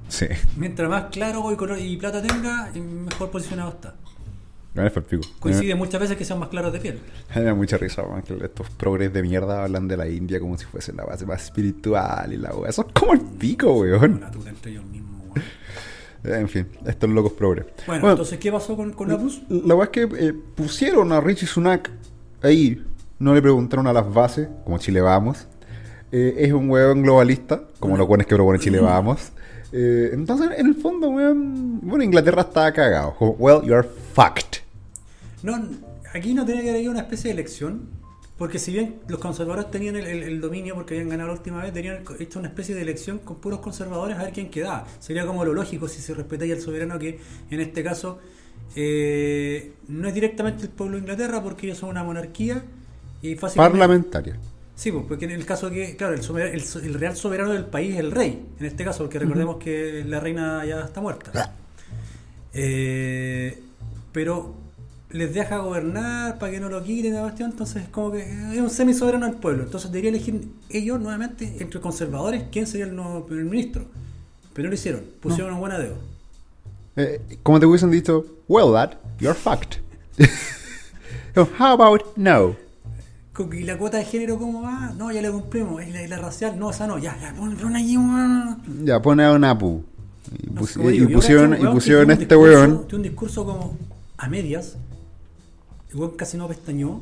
sí. 0.08 0.26
Mientras 0.56 0.88
más 0.88 1.04
claro 1.10 1.50
y, 1.52 1.56
color, 1.56 1.78
y 1.78 1.96
plata 1.96 2.22
tenga, 2.22 2.70
mejor 2.74 3.30
posicionado 3.30 3.70
está. 3.70 3.94
Coincide 5.40 5.74
muchas 5.74 6.00
veces 6.00 6.16
que 6.16 6.24
sean 6.24 6.38
más 6.38 6.50
claros 6.50 6.72
de 6.72 6.78
piel. 6.78 7.00
Me 7.34 7.42
da 7.42 7.54
mucha 7.54 7.76
risa, 7.78 8.02
man, 8.04 8.22
que 8.22 8.34
estos 8.44 8.70
progres 8.70 9.12
de 9.12 9.22
mierda 9.22 9.64
hablan 9.64 9.88
de 9.88 9.96
la 9.96 10.08
India 10.08 10.38
como 10.38 10.56
si 10.56 10.66
fuese 10.66 10.92
la 10.92 11.04
base 11.04 11.26
más 11.26 11.42
espiritual 11.44 12.32
y 12.32 12.36
la 12.36 12.54
wea. 12.54 12.70
Eso 12.70 12.86
es 12.86 12.92
como 12.92 13.12
el 13.14 13.20
pico, 13.20 13.72
weón. 13.80 14.14
Una 14.14 14.30
tuta 14.30 14.50
entre 14.50 14.70
ellos 14.72 14.84
mismos. 14.84 15.20
weón. 15.34 15.44
En 16.24 16.48
fin, 16.48 16.66
estos 16.86 17.08
locos 17.10 17.32
progres. 17.32 17.66
Bueno, 17.86 18.10
entonces, 18.10 18.38
¿qué 18.38 18.50
pasó 18.50 18.76
con, 18.76 18.92
con 18.92 19.10
Abus? 19.10 19.42
La 19.48 19.74
verdad 19.74 19.90
es 19.94 20.08
que 20.08 20.26
eh, 20.26 20.32
pusieron 20.32 21.12
a 21.12 21.20
Richie 21.20 21.46
Sunak 21.46 21.90
ahí. 22.42 22.84
No 23.18 23.34
le 23.34 23.42
preguntaron 23.42 23.86
a 23.86 23.92
las 23.92 24.12
bases, 24.12 24.48
como 24.64 24.78
Chile 24.78 25.00
Vamos. 25.00 25.46
Eh, 26.10 26.34
es 26.38 26.52
un 26.52 26.70
weón 26.70 27.02
globalista, 27.02 27.62
como 27.78 27.96
los 27.96 28.08
weones 28.08 28.26
que 28.26 28.34
propone 28.34 28.58
Chile 28.58 28.80
Vamos. 28.82 29.32
Eh, 29.72 30.10
entonces, 30.12 30.50
en 30.56 30.66
el 30.66 30.74
fondo, 30.74 31.10
weón. 31.10 31.80
Bueno, 31.82 32.04
Inglaterra 32.04 32.42
estaba 32.42 32.72
cagado. 32.72 33.14
Como, 33.14 33.32
well, 33.32 33.62
you 33.62 33.74
are 33.74 33.86
fucked. 34.14 34.62
No, 35.42 35.68
aquí 36.14 36.34
no 36.34 36.44
tenía 36.44 36.62
que 36.62 36.70
haber 36.70 36.88
una 36.88 37.00
especie 37.00 37.28
de 37.28 37.34
elección, 37.34 37.88
porque 38.38 38.58
si 38.58 38.72
bien 38.72 39.00
los 39.08 39.18
conservadores 39.18 39.70
tenían 39.70 39.96
el, 39.96 40.06
el- 40.06 40.22
el 40.22 40.40
dominio 40.40 40.74
porque 40.74 40.94
habían 40.94 41.08
ganado 41.10 41.28
la 41.28 41.34
última 41.34 41.62
vez, 41.62 41.72
tenían 41.72 42.04
hecho 42.20 42.38
una 42.38 42.48
especie 42.48 42.74
de 42.74 42.82
elección 42.82 43.18
con 43.18 43.36
puros 43.36 43.58
conservadores 43.60 44.16
a 44.16 44.22
ver 44.24 44.32
quién 44.32 44.48
quedaba. 44.50 44.86
Sería 45.00 45.26
como 45.26 45.44
lo 45.44 45.52
lógico 45.54 45.88
si 45.88 46.00
se 46.00 46.14
respetaría 46.14 46.54
al 46.54 46.60
soberano, 46.60 46.98
que 46.98 47.18
en 47.50 47.60
este 47.60 47.82
caso 47.82 48.18
eh, 48.76 49.72
no 49.88 50.08
es 50.08 50.14
directamente 50.14 50.64
el 50.64 50.70
pueblo 50.70 50.96
de 50.96 51.00
Inglaterra 51.00 51.42
porque 51.42 51.66
ellos 51.66 51.78
son 51.78 51.90
una 51.90 52.04
monarquía 52.04 52.64
y 53.22 53.34
fácilmente... 53.34 53.70
Parlamentaria. 53.78 54.38
Sí, 54.76 54.92
pues, 54.92 55.04
porque 55.08 55.24
en 55.24 55.32
el 55.32 55.44
caso 55.44 55.70
que, 55.70 55.96
claro, 55.96 56.14
el, 56.14 56.22
sober- 56.22 56.54
el 56.54 56.94
real 56.94 57.16
soberano 57.16 57.52
del 57.52 57.66
país 57.66 57.94
es 57.94 58.00
el 58.00 58.12
rey, 58.12 58.46
en 58.60 58.66
este 58.66 58.84
caso, 58.84 59.02
porque 59.04 59.18
recordemos 59.18 59.56
que 59.56 60.04
la 60.06 60.20
reina 60.20 60.64
ya 60.64 60.82
está 60.82 61.00
muerta. 61.00 61.32
Eh, 62.52 63.58
pero 64.12 64.54
les 65.10 65.32
deja 65.32 65.58
gobernar 65.58 66.38
para 66.38 66.52
que 66.52 66.60
no 66.60 66.68
lo 66.68 66.82
quiten 66.82 67.14
la 67.14 67.22
cuestión, 67.22 67.50
entonces 67.50 67.84
es 67.84 67.88
como 67.88 68.12
que 68.12 68.22
es 68.22 68.60
un 68.60 68.70
semi 68.70 68.92
soberano 68.94 69.26
del 69.26 69.36
pueblo. 69.36 69.64
Entonces 69.64 69.90
debería 69.90 70.10
elegir 70.10 70.48
ellos 70.68 71.00
nuevamente 71.00 71.56
entre 71.60 71.80
conservadores 71.80 72.44
quién 72.52 72.66
sería 72.66 72.86
el 72.86 72.94
nuevo 72.94 73.26
primer 73.26 73.44
ministro. 73.46 73.86
Pero 74.52 74.64
no 74.66 74.70
lo 74.70 74.74
hicieron, 74.74 75.02
pusieron 75.20 75.54
un 75.54 75.60
buen 75.60 75.72
dedo. 75.72 75.96
Eh, 76.96 77.20
como 77.42 77.60
te 77.60 77.66
hubiesen 77.66 77.90
dicho, 77.90 78.26
well, 78.48 78.72
lad, 78.72 78.94
you're 79.20 79.34
fucked. 79.38 79.78
How 81.58 81.80
about 81.80 82.02
no? 82.16 82.56
¿Y 83.52 83.62
la 83.62 83.78
cuota 83.78 83.98
de 83.98 84.04
género 84.04 84.36
cómo 84.36 84.62
va? 84.62 84.92
No, 84.96 85.12
ya 85.12 85.22
la 85.22 85.30
cumplimos. 85.30 85.80
¿Y 85.86 85.92
la, 85.92 86.02
y 86.02 86.08
la 86.08 86.18
racial? 86.18 86.58
No, 86.58 86.70
esa 86.70 86.88
no. 86.88 86.98
Ya, 86.98 87.16
ya, 87.20 87.32
pon, 87.34 87.56
pon 87.56 87.72
un... 87.76 88.84
Ya, 88.84 89.00
pone 89.00 89.24
a 89.24 89.32
un 89.32 89.44
Apu. 89.44 89.84
Y, 90.42 90.46
No 90.50 90.60
pus- 90.60 90.74
digo, 90.76 91.08
pusieron, 91.10 91.54
y 91.54 91.58
que 91.58 91.68
pusieron 91.68 92.10
este 92.10 92.34
weón. 92.36 92.86
Un 92.92 93.02
discurso 93.02 93.44
como 93.44 93.76
a 94.16 94.28
medias. 94.28 94.76
El 95.90 95.96
weón 95.98 96.12
casi 96.16 96.36
no 96.36 96.48
pestañó. 96.48 97.00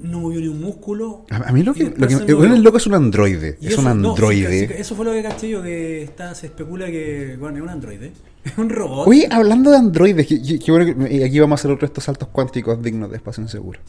No 0.00 0.20
movió 0.20 0.40
ni 0.40 0.48
un 0.48 0.60
músculo. 0.60 1.24
A, 1.30 1.36
a 1.48 1.52
mí 1.52 1.62
lo 1.62 1.72
que, 1.72 1.84
lo 1.96 2.06
que 2.08 2.14
el 2.14 2.62
loco 2.62 2.76
es 2.78 2.86
un 2.86 2.94
androide. 2.94 3.56
Y 3.60 3.66
Es 3.68 3.72
eso- 3.72 3.80
un 3.82 3.86
androide. 3.88 4.80
eso 4.80 4.94
fue 4.94 5.04
lo 5.04 5.12
que 5.12 5.22
caché 5.22 5.48
yo, 5.48 5.62
que 5.62 6.02
está, 6.02 6.34
se 6.34 6.46
especula 6.46 6.86
que, 6.86 7.36
bueno, 7.38 7.58
es 7.58 7.62
un 7.62 7.68
androide. 7.70 8.12
Es 8.44 8.58
un 8.58 8.68
robot. 8.68 9.08
Oye, 9.08 9.26
hablando 9.30 9.70
de 9.70 9.78
androides, 9.78 10.26
que, 10.26 10.42
que- 10.42 10.58
que 10.58 10.70
bueno 10.70 10.84
que- 11.06 11.14
y 11.14 11.22
aquí 11.22 11.40
vamos 11.40 11.58
a 11.58 11.60
hacer 11.62 11.70
otro 11.70 11.86
de 11.86 11.90
estos 11.92 12.04
saltos 12.04 12.28
cuánticos 12.28 12.82
dignos 12.82 13.10
de 13.10 13.16
espacio 13.16 13.42
inseguro. 13.42 13.80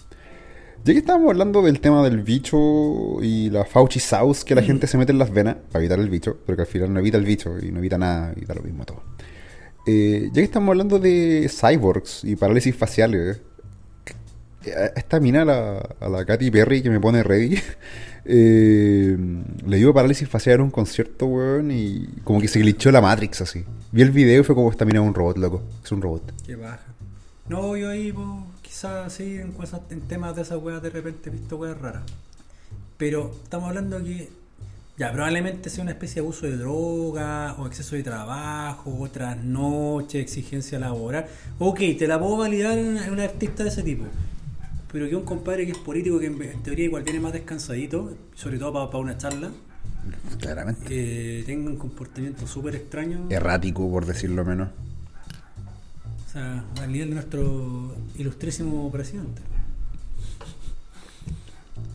Ya 0.86 0.94
que 0.94 1.00
estábamos 1.00 1.32
hablando 1.32 1.62
del 1.62 1.82
tema 1.82 2.02
del 2.08 2.22
bicho 2.22 3.22
y 3.22 3.50
la 3.50 3.66
Fauci 3.66 4.00
Sauce 4.00 4.46
que 4.46 4.56
la 4.56 4.62
gente 4.62 4.88
se 4.88 4.98
mete 4.98 5.12
en 5.12 5.18
las 5.18 5.30
venas 5.34 5.58
para 5.72 5.84
evitar 5.84 6.00
el 6.00 6.10
bicho, 6.10 6.38
pero 6.46 6.56
que 6.56 6.62
al 6.62 6.68
final 6.70 6.94
no 6.94 7.00
evita 7.02 7.18
el 7.18 7.26
bicho 7.26 7.58
y 7.62 7.70
no 7.72 7.80
evita 7.80 7.98
nada 7.98 8.34
y 8.40 8.46
da 8.46 8.54
lo 8.56 8.62
mismo 8.62 8.86
todo. 8.86 9.02
Eh, 9.86 10.28
ya 10.28 10.34
que 10.34 10.44
estamos 10.44 10.70
hablando 10.70 11.00
de 11.00 11.50
cyborgs 11.50 12.24
y 12.24 12.36
parálisis 12.36 12.76
faciales, 12.76 13.42
eh, 14.66 14.92
esta 14.96 15.20
mina, 15.20 15.44
a 15.44 15.46
la, 15.46 15.78
a 16.00 16.10
la 16.10 16.26
Katy 16.26 16.50
Perry 16.50 16.82
que 16.82 16.90
me 16.90 17.00
pone 17.00 17.22
ready, 17.22 17.60
eh, 18.26 19.16
le 19.66 19.78
dio 19.78 19.94
parálisis 19.94 20.28
facial 20.28 20.56
en 20.56 20.62
un 20.62 20.72
concierto, 20.72 21.28
weón, 21.28 21.72
y 21.72 22.08
como 22.24 22.42
que 22.42 22.48
se 22.48 22.60
glitchó 22.60 22.92
la 22.92 23.02
Matrix 23.02 23.42
así. 23.42 23.64
Vi 23.92 24.02
el 24.02 24.12
video 24.12 24.42
y 24.42 24.44
fue 24.44 24.56
como 24.56 24.72
esta 24.72 24.86
mina 24.86 25.02
es 25.02 25.08
un 25.08 25.14
robot, 25.14 25.38
loco. 25.38 25.62
Es 25.84 25.92
un 25.92 26.02
robot. 26.02 26.34
Qué 26.46 26.56
baja. 26.56 26.82
No, 27.48 27.78
yo 27.78 27.90
ahí, 27.90 28.12
pues, 28.12 28.28
quizás 28.64 29.14
sí, 29.14 29.38
en, 29.38 29.52
cosas, 29.52 29.82
en 29.92 30.02
temas 30.02 30.36
de 30.36 30.42
esas 30.42 30.62
weas 30.62 30.82
de 30.82 30.90
repente 30.90 31.30
he 31.30 31.32
visto 31.32 31.58
weas 31.58 31.80
raras. 31.80 32.04
Pero 32.98 33.32
estamos 33.44 33.70
hablando 33.70 34.04
que, 34.04 34.30
ya, 34.98 35.12
probablemente 35.12 35.70
sea 35.70 35.82
una 35.84 35.92
especie 35.92 36.16
de 36.16 36.22
abuso 36.22 36.46
de 36.46 36.56
droga, 36.58 37.54
o 37.60 37.68
exceso 37.68 37.96
de 37.96 38.04
trabajo, 38.04 38.96
o 38.98 39.10
trasnoche, 39.10 40.22
exigencia 40.22 40.80
laboral. 40.80 41.26
Ok, 41.60 41.80
te 42.00 42.08
la 42.08 42.20
puedo 42.20 42.38
validar 42.38 42.78
en 42.78 43.12
una 43.12 43.24
artista 43.24 43.64
de 43.64 43.70
ese 43.70 43.84
tipo. 43.84 44.06
Pero 44.92 45.10
que 45.10 45.16
un 45.16 45.26
compadre 45.26 45.66
que 45.66 45.74
es 45.74 45.78
político, 45.78 46.18
que 46.20 46.28
en, 46.28 46.42
en 46.42 46.64
teoría 46.64 46.86
igual 46.86 47.04
viene 47.04 47.20
más 47.20 47.34
descansadito, 47.34 48.16
sobre 48.36 48.58
todo 48.58 48.90
para 48.90 48.98
una 49.00 49.18
charla, 49.18 49.52
Claramente. 50.40 50.86
eh, 50.90 51.44
tenga 51.46 51.70
un 51.70 51.76
comportamiento 51.78 52.48
súper 52.48 52.76
extraño. 52.76 53.28
Errático, 53.30 53.90
por 53.90 54.06
decirlo 54.06 54.46
menos. 54.46 54.70
O 56.28 56.32
sea, 56.32 56.64
al 56.82 56.92
nivel 56.92 57.10
de 57.10 57.16
nuestro 57.16 57.96
ilustrísimo 58.18 58.90
presidente. 58.92 59.42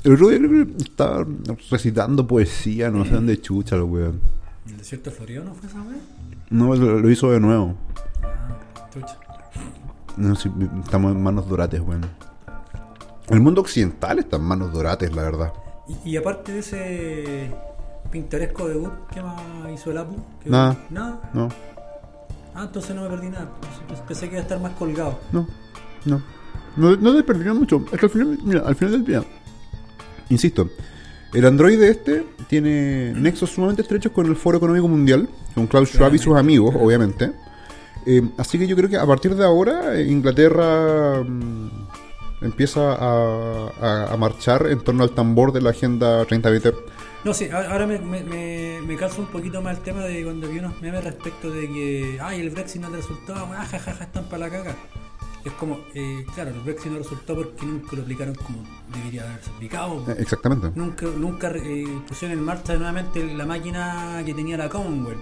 El 0.04 0.16
día 0.16 0.38
creo 0.38 0.66
que 0.66 0.82
estaba 0.82 1.26
recitando 1.70 2.26
poesía, 2.26 2.90
no 2.90 3.04
sé 3.04 3.10
dónde 3.12 3.40
chucha 3.40 3.76
el 3.76 3.82
weón. 3.82 4.20
¿El 4.66 4.76
desierto 4.78 5.10
florido 5.10 5.44
no 5.44 5.54
fue 5.54 5.68
esa 5.68 5.80
wea? 5.82 5.98
No, 6.50 6.74
lo, 6.74 7.00
lo 7.00 7.10
hizo 7.10 7.30
de 7.30 7.40
nuevo. 7.40 7.74
Ah, 8.22 8.88
chucha. 8.92 9.16
No 10.16 10.34
sé, 10.34 10.50
estamos 10.84 11.12
en 11.12 11.22
manos 11.22 11.48
dorates, 11.48 11.80
weón. 11.80 12.06
El 13.28 13.40
mundo 13.40 13.60
occidental 13.60 14.18
está 14.18 14.36
en 14.36 14.42
manos 14.42 14.72
dorates, 14.72 15.14
la 15.14 15.22
verdad. 15.22 15.52
Y, 16.04 16.10
y 16.10 16.16
aparte 16.16 16.52
de 16.52 16.58
ese 16.60 17.50
pintoresco 18.10 18.68
debut, 18.68 18.92
¿qué 19.12 19.22
más 19.22 19.40
hizo 19.72 19.90
el 19.92 19.98
Apu? 19.98 20.16
¿Qué- 20.42 20.50
Nada. 20.50 20.76
Nada. 20.90 21.30
No, 21.34 21.48
Ah, 22.52 22.64
entonces 22.64 22.96
no 22.96 23.02
me 23.02 23.08
perdí 23.08 23.28
nada. 23.28 23.48
Pensé 24.08 24.26
que 24.26 24.32
iba 24.34 24.40
a 24.40 24.42
estar 24.42 24.60
más 24.60 24.72
colgado. 24.72 25.18
no, 25.32 25.46
no. 26.04 26.20
No, 26.76 26.96
no 26.96 27.12
te 27.14 27.22
mucho. 27.52 27.84
Es 27.92 27.98
que 27.98 28.06
al 28.06 28.10
final, 28.10 28.38
mira, 28.44 28.60
al 28.64 28.74
final 28.76 28.92
del 28.92 29.04
día, 29.04 29.24
insisto, 30.30 30.70
el 31.34 31.44
androide 31.44 31.88
este 31.90 32.24
tiene 32.48 33.12
nexos 33.14 33.50
sumamente 33.50 33.82
estrechos 33.82 34.10
con 34.12 34.26
el 34.26 34.34
Foro 34.36 34.56
Económico 34.56 34.88
Mundial, 34.88 35.28
con 35.54 35.66
Klaus 35.66 35.90
Schwab 35.90 36.14
y 36.14 36.18
sus 36.18 36.36
amigos, 36.36 36.74
obviamente. 36.78 37.30
Eh, 38.06 38.22
así 38.38 38.58
que 38.58 38.66
yo 38.66 38.74
creo 38.76 38.88
que 38.88 38.96
a 38.96 39.06
partir 39.06 39.34
de 39.36 39.44
ahora 39.44 39.94
eh, 40.00 40.08
Inglaterra 40.10 41.22
mm, 41.22 41.68
empieza 42.42 42.94
a, 42.94 43.68
a- 43.80 44.12
a 44.12 44.16
marchar 44.16 44.66
en 44.68 44.80
torno 44.80 45.02
al 45.04 45.10
tambor 45.10 45.52
de 45.52 45.60
la 45.60 45.70
Agenda 45.70 46.18
2020. 46.24 46.72
No, 47.22 47.34
sí, 47.34 47.48
ahora 47.52 47.86
me, 47.86 47.98
me, 47.98 48.22
me, 48.24 48.80
me 48.86 48.96
calza 48.96 49.20
un 49.20 49.26
poquito 49.26 49.60
más 49.60 49.76
el 49.76 49.82
tema 49.82 50.00
de 50.00 50.24
cuando 50.24 50.48
vi 50.48 50.58
unos 50.58 50.80
memes 50.80 51.04
respecto 51.04 51.50
de 51.50 51.68
que, 51.68 52.18
ay, 52.22 52.40
el 52.40 52.48
Brexit 52.48 52.80
no 52.80 52.88
te 52.88 52.96
resultó, 52.96 53.34
jajaja, 53.34 54.04
están 54.04 54.24
para 54.24 54.38
la 54.46 54.50
caga. 54.50 54.74
Es 55.44 55.52
como, 55.54 55.78
eh, 55.94 56.24
claro, 56.34 56.50
el 56.50 56.60
Brexit 56.60 56.92
no 56.92 56.98
resultó 56.98 57.34
porque 57.34 57.64
nunca 57.64 57.96
lo 57.96 58.02
aplicaron 58.02 58.34
como 58.34 58.58
debería 58.94 59.22
haberse 59.24 59.50
aplicado. 59.50 60.04
Eh, 60.08 60.16
exactamente. 60.18 60.70
Nunca, 60.74 61.06
nunca 61.16 61.50
eh, 61.56 61.86
pusieron 62.06 62.36
en 62.38 62.44
marcha 62.44 62.74
nuevamente 62.76 63.24
la 63.34 63.46
máquina 63.46 64.22
que 64.26 64.34
tenía 64.34 64.56
la 64.58 64.68
Commonwealth. 64.68 65.20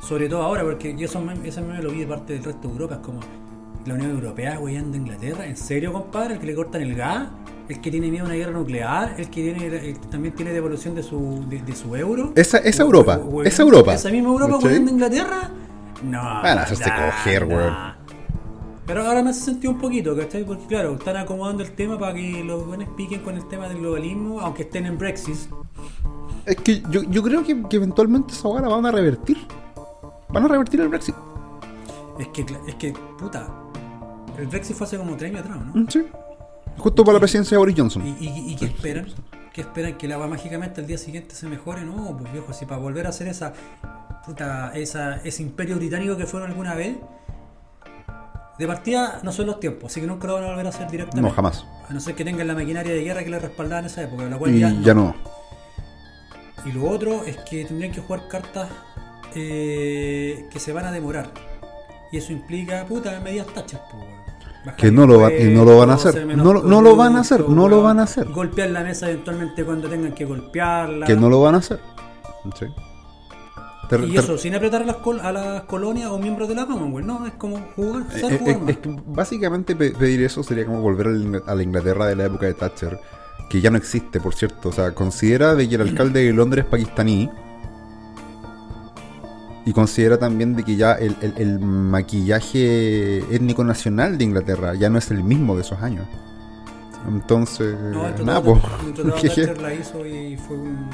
Sobre 0.00 0.28
todo 0.28 0.42
ahora, 0.42 0.62
porque 0.62 0.96
yo 0.96 1.08
memes, 1.20 1.44
esos 1.44 1.64
memes 1.64 1.82
lo 1.84 1.90
vi 1.90 2.00
de 2.00 2.06
parte 2.06 2.32
del 2.34 2.44
resto 2.44 2.68
de 2.68 2.74
Europa. 2.74 2.94
Es 2.96 3.00
como 3.00 3.20
la 3.84 3.94
Unión 3.94 4.10
Europea 4.10 4.58
weyando 4.58 4.96
a 4.96 5.00
Inglaterra. 5.00 5.46
¿En 5.46 5.56
serio, 5.56 5.92
compadre? 5.92 6.34
El 6.34 6.40
que 6.40 6.46
le 6.46 6.54
cortan 6.54 6.82
el 6.82 6.94
gas, 6.94 7.28
el 7.68 7.80
que 7.80 7.90
tiene 7.90 8.08
miedo 8.10 8.24
a 8.24 8.26
una 8.26 8.36
guerra 8.36 8.52
nuclear, 8.52 9.14
el 9.18 9.30
que 9.30 9.42
tiene 9.52 9.66
el 9.66 9.98
que 10.00 10.08
también 10.08 10.34
tiene 10.34 10.52
devolución 10.52 10.94
de 10.94 11.02
su, 11.02 11.44
de, 11.48 11.60
de 11.62 11.74
su 11.74 11.94
euro. 11.96 12.32
Esa- 12.36 12.58
esa 12.58 12.82
Europa, 12.82 13.20
esa 13.44 13.62
Europa. 13.62 13.94
Esa 13.94 14.10
misma 14.10 14.28
Europa 14.30 14.58
weyando 14.58 14.90
a 14.90 14.92
Inglaterra. 14.94 15.50
No. 16.04 16.22
Van 16.22 16.58
a 16.58 16.62
hacerse 16.62 16.84
coger, 16.84 17.44
weón. 17.44 17.95
Pero 18.86 19.04
ahora 19.04 19.22
me 19.22 19.30
hace 19.30 19.40
sentido 19.40 19.72
un 19.72 19.78
poquito, 19.78 20.16
¿cachai? 20.16 20.44
Porque 20.44 20.64
claro, 20.66 20.94
están 20.94 21.16
acomodando 21.16 21.62
el 21.64 21.72
tema 21.72 21.98
para 21.98 22.14
que 22.14 22.44
los 22.44 22.64
buenos 22.66 22.88
piquen 22.96 23.20
con 23.20 23.36
el 23.36 23.46
tema 23.48 23.68
del 23.68 23.78
globalismo, 23.78 24.40
aunque 24.40 24.62
estén 24.62 24.86
en 24.86 24.96
Brexit. 24.96 25.36
Es 26.44 26.56
que 26.56 26.80
yo, 26.90 27.02
yo 27.02 27.22
creo 27.22 27.42
que, 27.42 27.64
que 27.68 27.76
eventualmente 27.76 28.32
esa 28.32 28.46
hora 28.46 28.68
van 28.68 28.86
a 28.86 28.92
revertir. 28.92 29.38
Van 30.28 30.44
a 30.44 30.48
revertir 30.48 30.80
el 30.80 30.88
Brexit. 30.88 31.16
Es 32.20 32.28
que, 32.28 32.46
es 32.68 32.74
que, 32.76 32.94
puta, 33.18 33.48
el 34.38 34.46
Brexit 34.46 34.76
fue 34.76 34.86
hace 34.86 34.96
como 34.96 35.16
tres 35.16 35.32
años 35.32 35.44
atrás, 35.44 35.58
¿no? 35.74 35.90
Sí. 35.90 36.06
Justo 36.78 37.04
para 37.04 37.14
la 37.14 37.20
presidencia 37.20 37.56
de 37.56 37.58
Boris 37.58 37.74
Johnson. 37.76 38.06
¿Y, 38.06 38.24
y, 38.24 38.52
y 38.52 38.56
qué 38.56 38.66
esperan? 38.66 39.06
¿Qué 39.52 39.62
esperan? 39.62 39.96
¿Que 39.96 40.06
el 40.06 40.12
agua 40.12 40.28
mágicamente 40.28 40.80
al 40.80 40.86
día 40.86 40.98
siguiente 40.98 41.34
se 41.34 41.48
mejore? 41.48 41.82
No, 41.82 42.16
pues 42.16 42.32
viejo, 42.32 42.52
si 42.52 42.66
para 42.66 42.80
volver 42.80 43.06
a 43.06 43.08
hacer 43.08 43.26
esa, 43.26 43.52
puta, 44.24 44.72
esa, 44.74 45.16
ese 45.24 45.42
imperio 45.42 45.76
británico 45.76 46.16
que 46.16 46.26
fueron 46.26 46.50
alguna 46.50 46.74
vez, 46.74 46.96
de 48.58 48.66
partida 48.66 49.20
no 49.22 49.32
son 49.32 49.46
los 49.46 49.60
tiempos, 49.60 49.90
así 49.92 50.00
que 50.00 50.06
nunca 50.06 50.26
lo 50.26 50.34
van 50.34 50.44
a 50.44 50.48
volver 50.48 50.66
a 50.66 50.68
hacer 50.70 50.90
directamente. 50.90 51.28
No, 51.28 51.34
jamás. 51.34 51.64
A 51.88 51.92
no 51.92 52.00
ser 52.00 52.14
que 52.14 52.24
tengan 52.24 52.46
la 52.46 52.54
maquinaria 52.54 52.92
de 52.94 53.02
guerra 53.02 53.22
que 53.22 53.30
le 53.30 53.38
respaldaba 53.38 53.80
en 53.80 53.86
esa 53.86 54.02
época, 54.02 54.24
la 54.24 54.36
cual 54.38 54.54
Y 54.54 54.60
ya, 54.60 54.72
ya 54.82 54.94
no. 54.94 55.14
Y 56.64 56.72
lo 56.72 56.88
otro 56.90 57.24
es 57.24 57.36
que 57.38 57.64
tendrían 57.64 57.92
que 57.92 58.00
jugar 58.00 58.28
cartas 58.28 58.68
eh, 59.34 60.46
que 60.50 60.58
se 60.58 60.72
van 60.72 60.86
a 60.86 60.90
demorar. 60.92 61.30
Y 62.10 62.16
eso 62.18 62.32
implica, 62.32 62.84
puta, 62.86 63.20
medias 63.20 63.46
tachas, 63.48 63.80
po, 63.90 63.98
weón. 63.98 64.16
Bajar 64.64 64.80
Que 64.80 64.90
no 64.90 65.06
lo 65.06 65.20
va- 65.20 65.32
y 65.32 65.44
no 65.54 65.64
lo 65.64 65.78
van 65.78 65.90
a 65.90 65.94
hacer. 65.94 66.26
No 66.26 66.52
lo- 66.52 66.62
no 66.62 66.80
lo 66.82 66.96
van 66.96 67.16
a 67.16 67.20
hacer, 67.20 67.48
no 67.48 67.68
lo 67.68 67.82
van 67.82 68.00
a 68.00 68.04
hacer. 68.04 68.28
Golpear 68.28 68.70
la 68.70 68.82
mesa 68.82 69.08
eventualmente 69.08 69.64
cuando 69.64 69.88
tengan 69.88 70.12
que 70.12 70.24
golpearla. 70.24 71.06
Que 71.06 71.14
no 71.14 71.28
lo 71.28 71.40
van 71.42 71.54
a 71.56 71.58
hacer. 71.58 71.78
Sí. 72.58 72.66
Te- 73.88 74.04
Y 74.04 74.12
te- 74.12 74.18
eso, 74.18 74.36
sin 74.38 74.54
apretar 74.54 74.82
a 74.82 74.84
las, 74.86 74.96
col- 74.96 75.20
a 75.20 75.30
las 75.32 75.62
colonias 75.62 76.10
o 76.10 76.18
miembros 76.18 76.48
de 76.48 76.54
la 76.56 76.66
Commonwealth. 76.66 77.06
No, 77.06 77.26
es 77.26 77.34
como 77.34 77.58
jugar, 77.76 78.04
ser 78.10 78.32
eh, 78.32 78.40
eh, 78.46 78.58
es 78.68 78.76
que 78.78 78.96
básicamente 79.06 79.76
pe- 79.76 79.90
pedir 79.92 80.22
eso 80.22 80.42
sería 80.42 80.66
como 80.66 80.80
volver 80.80 81.06
a 81.06 81.10
la 81.10 81.18
Ingl- 81.24 81.42
a 81.46 81.54
la 81.54 81.62
Inglaterra 81.62 82.06
de 82.06 82.16
la 82.16 82.24
época 82.24 82.46
de 82.46 82.54
Thatcher, 82.54 82.98
que 83.48 83.60
ya 83.60 83.70
no 83.70 83.76
existe, 83.78 84.20
por 84.20 84.34
cierto. 84.34 84.70
O 84.70 84.72
sea, 84.72 84.92
considera 84.92 85.54
de 85.54 85.68
que 85.68 85.76
el 85.76 85.82
alcalde 85.82 86.24
de 86.24 86.32
Londres 86.32 86.64
es 86.64 86.70
pakistaní 86.70 87.30
Y 89.64 89.72
considera 89.72 90.16
también 90.16 90.54
de 90.54 90.62
que 90.62 90.76
ya 90.76 90.92
el, 90.92 91.16
el- 91.20 91.34
el 91.38 91.58
maquillaje 91.58 93.18
étnico 93.34 93.64
nacional 93.64 94.16
de 94.16 94.22
Inglaterra 94.24 94.74
ya 94.76 94.88
no 94.90 94.98
es 94.98 95.10
el 95.10 95.24
mismo 95.24 95.56
de 95.56 95.62
esos 95.62 95.82
años. 95.82 96.06
Entonces, 97.08 97.74
No, 97.80 98.02
nada, 98.02 98.14
tratado, 98.14 98.42
pues. 98.94 99.58
la 99.62 99.74
hizo 99.74 100.06
y 100.06 100.36
fue 100.36 100.56
un, 100.56 100.88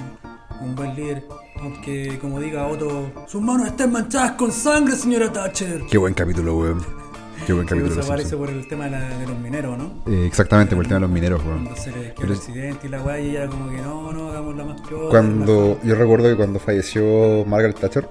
un 0.60 0.74
buen 0.74 0.94
líder. 0.94 1.24
Aunque, 1.60 2.18
como 2.20 2.40
diga 2.40 2.66
Otto, 2.66 3.10
sus 3.26 3.40
manos 3.40 3.68
están 3.68 3.92
manchadas 3.92 4.32
con 4.32 4.50
sangre, 4.52 4.96
señora 4.96 5.32
Thatcher. 5.32 5.82
Qué 5.90 5.98
buen 5.98 6.14
capítulo, 6.14 6.56
weón. 6.56 6.80
Qué 7.46 7.52
buen 7.52 7.66
capítulo. 7.66 7.94
los 7.96 8.04
aparece 8.06 8.36
por 8.36 8.48
el 8.50 8.68
tema 8.68 8.84
de, 8.84 8.90
la- 8.92 9.18
de 9.18 9.26
los 9.26 9.36
mineros, 9.38 9.76
¿no? 9.76 10.02
Eh, 10.06 10.26
exactamente, 10.26 10.76
por 10.76 10.84
el 10.84 10.88
tema 10.88 10.96
de 10.96 11.06
los 11.06 11.10
mineros, 11.10 11.42
weón. 11.44 11.64
Cuando 11.64 11.80
se 11.80 11.90
le 11.90 12.14
el 12.20 12.32
accidente 12.32 12.86
y 12.86 12.90
la 12.90 13.02
weá, 13.02 13.18
y 13.20 13.30
ella 13.30 13.46
como 13.48 13.68
que 13.68 13.78
no, 13.78 14.12
no, 14.12 14.28
hagámosla 14.28 14.64
más 14.64 14.80
peor. 14.82 15.08
Cuando 15.10 15.78
yo 15.82 15.94
recuerdo 15.96 16.28
que 16.28 16.36
cuando 16.36 16.60
falleció 16.60 17.44
Margaret 17.44 17.78
Thatcher, 17.80 18.08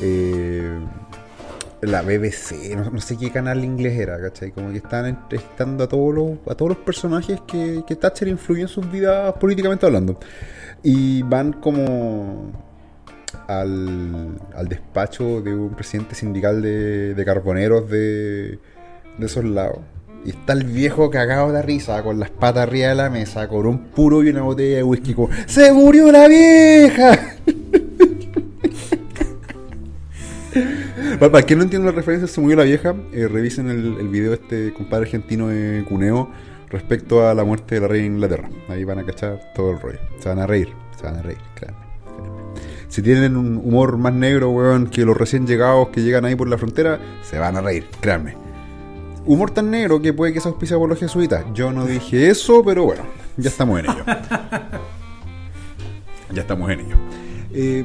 eh, 0.00 0.78
la 1.86 2.02
BBC, 2.02 2.74
no, 2.76 3.00
sé 3.00 3.16
qué 3.16 3.30
canal 3.30 3.64
inglés 3.64 3.98
era, 3.98 4.20
¿cachai? 4.20 4.50
Como 4.50 4.70
que 4.70 4.78
están 4.78 5.06
entrevistando 5.06 5.84
a 5.84 5.88
todos 5.88 6.14
los, 6.14 6.38
a 6.48 6.54
todos 6.54 6.70
los 6.70 6.78
personajes 6.78 7.40
que, 7.46 7.84
que 7.86 7.96
Thatcher 7.96 8.28
influyó 8.28 8.62
en 8.62 8.68
sus 8.68 8.90
vidas 8.90 9.32
políticamente 9.34 9.86
hablando. 9.86 10.18
Y 10.82 11.22
van 11.22 11.52
como 11.54 12.52
al, 13.46 14.38
al 14.54 14.68
despacho 14.68 15.40
de 15.40 15.54
un 15.54 15.74
presidente 15.74 16.14
sindical 16.14 16.60
de, 16.60 17.14
de 17.14 17.24
carboneros 17.24 17.88
de, 17.88 18.58
de 19.18 19.26
esos 19.26 19.44
lados. 19.44 19.78
Y 20.24 20.30
está 20.30 20.54
el 20.54 20.64
viejo 20.64 21.08
cagado 21.08 21.52
de 21.52 21.62
risa, 21.62 22.02
con 22.02 22.18
las 22.18 22.30
patas 22.30 22.64
arriba 22.64 22.88
de 22.88 22.96
la 22.96 23.10
mesa, 23.10 23.46
con 23.46 23.64
un 23.64 23.78
puro 23.90 24.24
y 24.24 24.30
una 24.30 24.42
botella 24.42 24.78
de 24.78 24.82
whisky, 24.82 25.14
como 25.14 25.28
¡Se 25.46 25.72
murió 25.72 26.10
la 26.10 26.26
vieja! 26.26 27.35
Para, 31.16 31.32
para 31.32 31.44
quien 31.44 31.58
no 31.58 31.64
entiende 31.64 31.86
la 31.86 31.92
referencia, 31.92 32.26
se 32.26 32.40
murió 32.40 32.56
la 32.56 32.64
vieja, 32.64 32.94
eh, 33.12 33.28
revisen 33.28 33.68
el, 33.68 33.98
el 33.98 34.08
video 34.08 34.30
de 34.30 34.36
este 34.36 34.72
compadre 34.72 35.06
argentino 35.06 35.48
de 35.48 35.84
Cuneo 35.86 36.30
respecto 36.70 37.28
a 37.28 37.34
la 37.34 37.44
muerte 37.44 37.76
de 37.76 37.80
la 37.80 37.88
reina 37.88 38.08
de 38.08 38.14
Inglaterra. 38.14 38.48
Ahí 38.68 38.84
van 38.84 38.98
a 38.98 39.04
cachar 39.04 39.52
todo 39.54 39.72
el 39.72 39.80
rollo. 39.80 39.98
Se 40.18 40.28
van 40.28 40.38
a 40.38 40.46
reír, 40.46 40.72
se 40.96 41.04
van 41.04 41.16
a 41.16 41.22
reír, 41.22 41.38
créanme. 41.54 41.78
créanme. 42.04 42.26
Si 42.88 43.02
tienen 43.02 43.36
un 43.36 43.56
humor 43.56 43.96
más 43.98 44.12
negro, 44.12 44.50
weón, 44.50 44.86
que 44.88 45.04
los 45.04 45.16
recién 45.16 45.46
llegados 45.46 45.88
que 45.88 46.02
llegan 46.02 46.24
ahí 46.24 46.34
por 46.34 46.48
la 46.48 46.58
frontera, 46.58 47.00
se 47.22 47.38
van 47.38 47.56
a 47.56 47.60
reír, 47.60 47.86
créanme. 48.00 48.36
Humor 49.24 49.50
tan 49.50 49.70
negro 49.70 50.00
que 50.00 50.12
puede 50.12 50.32
que 50.32 50.40
se 50.40 50.48
auspicia 50.48 50.76
por 50.76 50.88
los 50.88 50.98
jesuitas. 50.98 51.44
Yo 51.52 51.72
no 51.72 51.84
dije 51.84 52.28
eso, 52.30 52.62
pero 52.64 52.84
bueno, 52.84 53.02
ya 53.36 53.50
estamos 53.50 53.80
en 53.80 53.86
ello. 53.86 54.04
Ya 56.32 56.42
estamos 56.42 56.68
en 56.70 56.80
ello. 56.80 56.96
Eh, 57.52 57.84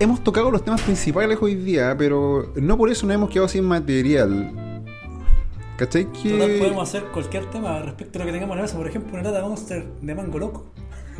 hemos 0.00 0.24
tocado 0.24 0.50
los 0.50 0.64
temas 0.64 0.80
principales 0.82 1.38
hoy 1.40 1.54
día, 1.54 1.94
pero 1.96 2.52
no 2.56 2.76
por 2.76 2.90
eso 2.90 3.06
nos 3.06 3.14
hemos 3.14 3.30
quedado 3.30 3.48
sin 3.48 3.64
material. 3.64 4.82
¿Cachai? 5.76 6.06
Que... 6.12 6.30
Total, 6.32 6.50
podemos 6.58 6.88
hacer 6.88 7.04
cualquier 7.12 7.46
tema 7.46 7.78
respecto 7.80 8.18
a 8.18 8.20
lo 8.20 8.26
que 8.26 8.32
tengamos 8.32 8.54
en 8.54 8.58
la 8.58 8.62
mesa. 8.62 8.76
Por 8.76 8.86
ejemplo, 8.86 9.12
una 9.18 9.30
lata 9.30 9.46
Monster 9.46 9.86
de 10.02 10.14
mango 10.14 10.38
loco. 10.38 10.66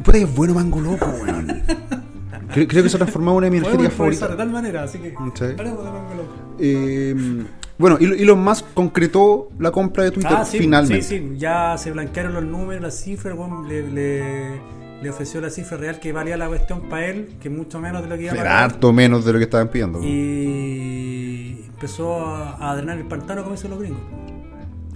Puta 0.03 0.13
que 0.13 0.25
es 0.25 0.35
bueno 0.35 0.55
Mango 0.55 0.81
Loco, 0.81 1.07
weón. 1.07 1.63
creo, 2.53 2.69
creo 2.69 2.83
que 2.83 2.89
se 2.89 2.97
ha 2.97 2.99
transformado 2.99 3.33
en 3.33 3.39
una 3.39 3.47
de 3.47 3.51
mis 3.51 3.61
energéticas 3.61 3.93
improvisar 3.93 4.31
de 4.31 4.37
favoritas. 4.37 4.37
tal 4.37 4.51
manera, 4.51 4.83
así 4.83 4.99
que 4.99 5.11
Sí. 5.35 5.45
de 5.47 5.55
mango 5.57 6.15
loco. 6.15 6.35
Eh, 6.59 7.45
bueno, 7.77 7.97
y 8.01 8.05
Elon 8.23 8.43
Musk 8.43 8.67
concretó 8.75 9.49
la 9.59 9.71
compra 9.71 10.05
de 10.05 10.11
Twitter 10.11 10.33
Ah, 10.35 10.45
sí, 10.45 10.59
finalmente. 10.59 11.03
sí, 11.03 11.19
sí, 11.19 11.39
ya 11.39 11.77
se 11.79 11.93
blanquearon 11.93 12.35
los 12.35 12.45
números, 12.45 12.83
las 12.83 12.95
cifras, 13.01 13.37
le, 13.69 13.89
le, 13.91 14.61
le 15.03 15.11
ofreció 15.11 15.41
la 15.41 15.51
cifra 15.51 15.77
real 15.77 15.99
que 16.01 16.13
valía 16.13 16.37
la 16.37 16.49
cuestión 16.49 16.89
para 16.89 17.07
él, 17.07 17.37
que 17.41 17.49
mucho 17.51 17.81
menos 17.81 18.03
de 18.03 18.09
lo 18.09 18.17
que 18.17 18.23
iba 18.25 18.33
a 18.33 18.37
pagar. 18.37 18.63
harto 18.65 18.93
menos 18.93 19.25
de 19.25 19.33
lo 19.33 19.39
que 19.39 19.45
estaban 19.45 19.69
pidiendo. 19.69 20.01
Y 20.03 21.65
empezó 21.69 22.21
a, 22.27 22.71
a 22.71 22.77
drenar 22.77 22.99
el 22.99 23.07
pantano 23.07 23.43
como 23.43 23.55
dicen 23.55 23.71
los 23.71 23.81
gringos. 23.81 24.01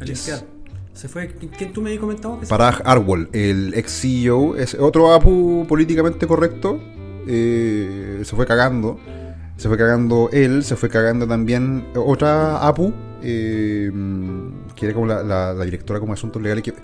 A 0.00 0.04
Yes. 0.04 0.26
limpiar. 0.28 0.48
Se 0.92 1.08
fue, 1.08 1.28
¿quién- 1.28 1.50
¿quién 1.56 1.72
tú 1.72 1.80
me 1.82 1.96
comentabas 1.98 2.38
que 2.40 2.46
se 2.46 2.50
Parag 2.50 2.82
Arwol, 2.84 3.28
el 3.32 3.72
ex 3.74 4.00
CEO, 4.00 4.56
es 4.56 4.74
otro 4.74 5.12
APU 5.12 5.64
políticamente 5.68 6.26
correcto, 6.26 6.78
eh, 7.26 8.20
se 8.24 8.36
fue 8.36 8.46
cagando. 8.46 9.00
Se 9.56 9.68
fue 9.68 9.76
cagando 9.78 10.28
él, 10.32 10.64
se 10.64 10.74
fue 10.76 10.88
cagando 10.88 11.26
también 11.28 11.86
otra 11.96 12.66
APU, 12.66 12.92
eh, 13.22 13.90
que 14.74 14.86
era 14.86 14.94
como 14.94 15.06
la, 15.06 15.54
directora 15.64 16.00
como 16.00 16.12
asuntos 16.12 16.40
legales, 16.42 16.64
que 16.64 16.74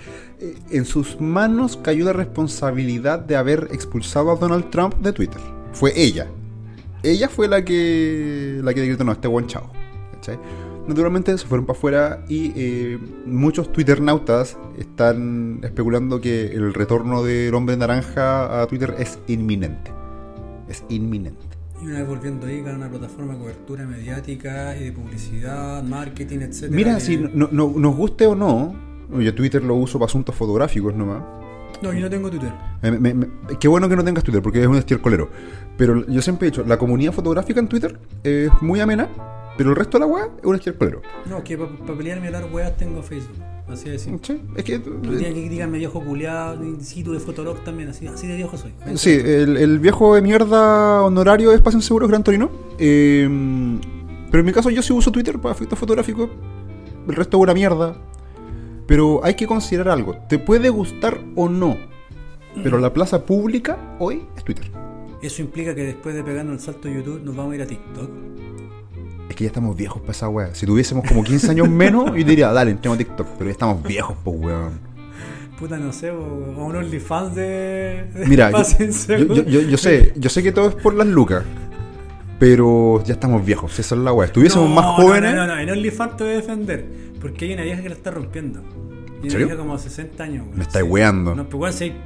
eh, 0.41 0.57
en 0.71 0.85
sus 0.85 1.21
manos 1.21 1.77
cayó 1.77 2.05
la 2.05 2.13
responsabilidad 2.13 3.19
de 3.19 3.37
haber 3.37 3.69
expulsado 3.73 4.31
a 4.31 4.37
Donald 4.37 4.71
Trump 4.71 4.95
de 4.97 5.13
Twitter. 5.13 5.41
Fue 5.73 5.93
ella. 5.95 6.29
Ella 7.03 7.29
fue 7.29 7.49
la 7.49 7.65
que 7.65 8.61
la 8.63 8.75
que 8.75 8.87
gritó, 8.87 9.05
no, 9.05 9.13
este 9.13 9.29
buen. 9.29 9.47
¿cachai? 9.47 10.39
Naturalmente 10.87 11.37
se 11.39 11.47
fueron 11.47 11.67
para 11.67 11.79
afuera 11.79 12.25
y 12.29 12.53
eh, 12.57 12.99
muchos 13.25 13.71
twitternautas 13.73 14.59
están 14.79 15.61
especulando 15.63 16.21
que 16.21 16.47
el 16.47 16.75
retorno 16.75 17.23
del 17.23 17.55
hombre 17.55 17.77
naranja 17.77 18.61
a 18.61 18.67
Twitter 18.67 18.95
es 18.99 19.19
inminente. 19.29 19.93
Es 20.69 20.85
inminente. 20.89 21.50
Y 21.83 21.87
una 21.87 21.99
vez 22.01 22.09
volviendo 22.09 22.47
ahí, 22.47 22.61
con 22.63 22.75
una 22.75 22.89
plataforma 22.91 23.33
de 23.35 23.39
cobertura 23.39 23.87
mediática 23.87 24.77
y 24.77 24.85
de 24.85 24.93
publicidad, 24.93 25.83
marketing, 25.83 26.41
etcétera. 26.41 26.77
Mira, 26.77 26.95
que- 26.97 27.01
si 27.01 27.17
no, 27.17 27.49
no- 27.51 27.73
nos 27.77 27.97
guste 27.97 28.27
o 28.27 28.35
no, 28.35 28.75
yo 29.19 29.35
Twitter 29.35 29.63
lo 29.65 29.75
uso 29.77 29.99
para 29.99 30.09
asuntos 30.09 30.35
fotográficos 30.35 30.95
nomás. 30.95 31.23
No, 31.83 31.93
yo 31.95 32.01
no 32.01 32.11
tengo 32.11 32.29
Twitter. 32.29 32.53
Eh, 32.83 32.91
me- 32.91 33.15
me- 33.15 33.29
qué 33.59 33.67
bueno 33.67 33.89
que 33.89 33.97
no 33.97 34.05
tengas 34.05 34.23
Twitter 34.23 34.43
porque 34.43 34.61
es 34.61 34.67
un 34.67 34.77
estiercolero. 34.77 35.31
Pero 35.79 36.07
yo 36.07 36.21
siempre 36.21 36.49
he 36.49 36.51
dicho, 36.51 36.63
la 36.67 36.77
comunidad 36.77 37.13
fotográfica 37.13 37.59
en 37.61 37.69
Twitter 37.69 37.99
es 38.23 38.51
muy 38.61 38.81
amena, 38.81 39.09
pero 39.57 39.71
el 39.71 39.77
resto 39.77 39.99
de 39.99 40.01
la 40.05 40.07
web 40.13 40.31
es 40.39 40.45
un 40.45 40.57
estiercolero. 40.57 41.01
No, 41.25 41.43
que 41.43 41.57
para 41.57 41.97
pelearme 41.97 42.27
a 42.27 42.37
hablar 42.37 42.53
weas 42.53 42.77
tengo 42.77 43.03
Facebook. 43.03 43.37
Así 43.71 43.89
de 43.89 43.99
simple. 43.99 44.27
Sí, 44.27 44.43
es 44.57 44.65
que... 44.65 44.79
No 44.79 45.17
tiene 45.17 45.33
que 45.33 45.49
díganme 45.49 45.79
viejo 45.79 46.03
culiado, 46.05 46.59
sitio 46.81 47.13
de 47.13 47.21
Fotolog 47.21 47.63
también, 47.63 47.89
así, 47.91 48.07
así 48.07 48.27
de 48.27 48.37
viejo 48.37 48.57
soy. 48.57 48.73
Sí, 48.97 49.11
el, 49.11 49.57
el 49.57 49.79
viejo 49.79 50.17
de 50.17 50.23
mierda 50.23 51.03
honorario 51.03 51.51
de 51.51 51.57
Espacio 51.57 51.79
Inseguro 51.79 52.07
es 52.07 52.11
Gran 52.11 52.25
Torino. 52.25 52.51
Eh, 52.79 53.29
pero 54.31 54.41
en 54.41 54.47
mi 54.47 54.53
caso 54.53 54.71
yo 54.71 54.83
sí 54.83 54.93
uso 54.93 55.13
Twitter 55.13 55.39
para 55.39 55.55
efectos 55.55 55.79
fotográficos. 55.79 56.31
El 57.07 57.15
resto 57.15 57.37
es 57.37 57.43
una 57.43 57.55
mierda. 57.55 57.97
Pero 58.87 59.21
hay 59.25 59.35
que 59.35 59.47
considerar 59.47 59.91
algo. 59.91 60.17
Te 60.29 60.41
puede 60.41 60.69
gustar 60.69 61.21
o 61.37 61.49
no. 61.49 61.77
Pero 62.63 62.79
la 62.79 62.93
plaza 62.93 63.25
pública 63.25 63.97
hoy 64.01 64.27
es 64.37 64.43
Twitter. 64.43 64.69
Eso 65.23 65.43
implica 65.43 65.75
que 65.77 65.85
después 65.85 66.15
de 66.15 66.25
pegarnos 66.25 66.55
el 66.55 66.61
salto 66.61 66.89
de 66.89 66.95
YouTube 66.97 67.23
nos 67.23 67.37
vamos 67.37 67.53
a 67.53 67.57
ir 67.57 67.63
a 67.63 67.67
TikTok. 67.67 68.11
Que 69.41 69.45
ya 69.45 69.49
estamos 69.49 69.75
viejos 69.75 70.03
para 70.03 70.13
esa 70.13 70.29
wea. 70.29 70.55
Si 70.55 70.67
tuviésemos 70.67 71.03
como 71.09 71.25
15 71.25 71.53
años 71.53 71.67
menos, 71.67 72.09
yo 72.15 72.25
diría, 72.25 72.53
dale, 72.53 72.73
entremos 72.73 72.97
a 72.97 72.99
TikTok. 72.99 73.27
Pero 73.39 73.47
ya 73.47 73.53
estamos 73.53 73.83
viejos, 73.83 74.15
pues 74.23 74.37
weón. 74.39 74.73
Puta, 75.59 75.79
no 75.79 75.95
sé, 75.95 76.11
o 76.11 76.21
un 76.23 76.77
OnlyFans 76.77 77.35
de. 77.35 78.05
de 78.15 78.27
Mira, 78.27 78.51
yo, 78.51 79.43
yo, 79.45 79.61
yo- 79.63 79.79
sé, 79.79 80.13
yo 80.17 80.29
sé 80.29 80.43
que 80.43 80.53
todo 80.53 80.69
es 80.69 80.75
por 80.75 80.93
las 80.93 81.07
lucas. 81.07 81.43
Pero 82.39 83.03
ya 83.03 83.15
estamos 83.15 83.43
viejos, 83.43 83.79
esa 83.79 83.95
es 83.95 84.01
la 84.03 84.13
wea. 84.13 84.27
Estuviésemos 84.27 84.69
No, 84.69 84.75
más 84.75 84.85
jóvenes. 84.97 85.35
No, 85.35 85.47
no, 85.47 85.55
no, 85.55 85.59
en 85.59 85.71
OnlyFans 85.71 86.19
te 86.19 86.25
voy 86.25 86.33
a 86.35 86.37
defender. 86.37 86.85
Porque 87.19 87.47
hay 87.47 87.55
una 87.55 87.63
vieja 87.63 87.81
que 87.81 87.89
la 87.89 87.95
está 87.95 88.11
rompiendo. 88.11 88.61
Y 89.23 89.29
una 89.29 89.39
vieja 89.39 89.57
como 89.57 89.75
de 89.75 89.83
60 89.83 90.23
años, 90.23 90.45
güey. 90.49 90.59
Me 90.59 90.65
estáis 90.65 90.85
weando. 90.87 91.35
No, 91.35 91.45
pero 91.45 91.57
igual 91.57 91.73
si 91.73 91.85
hay, 91.85 92.01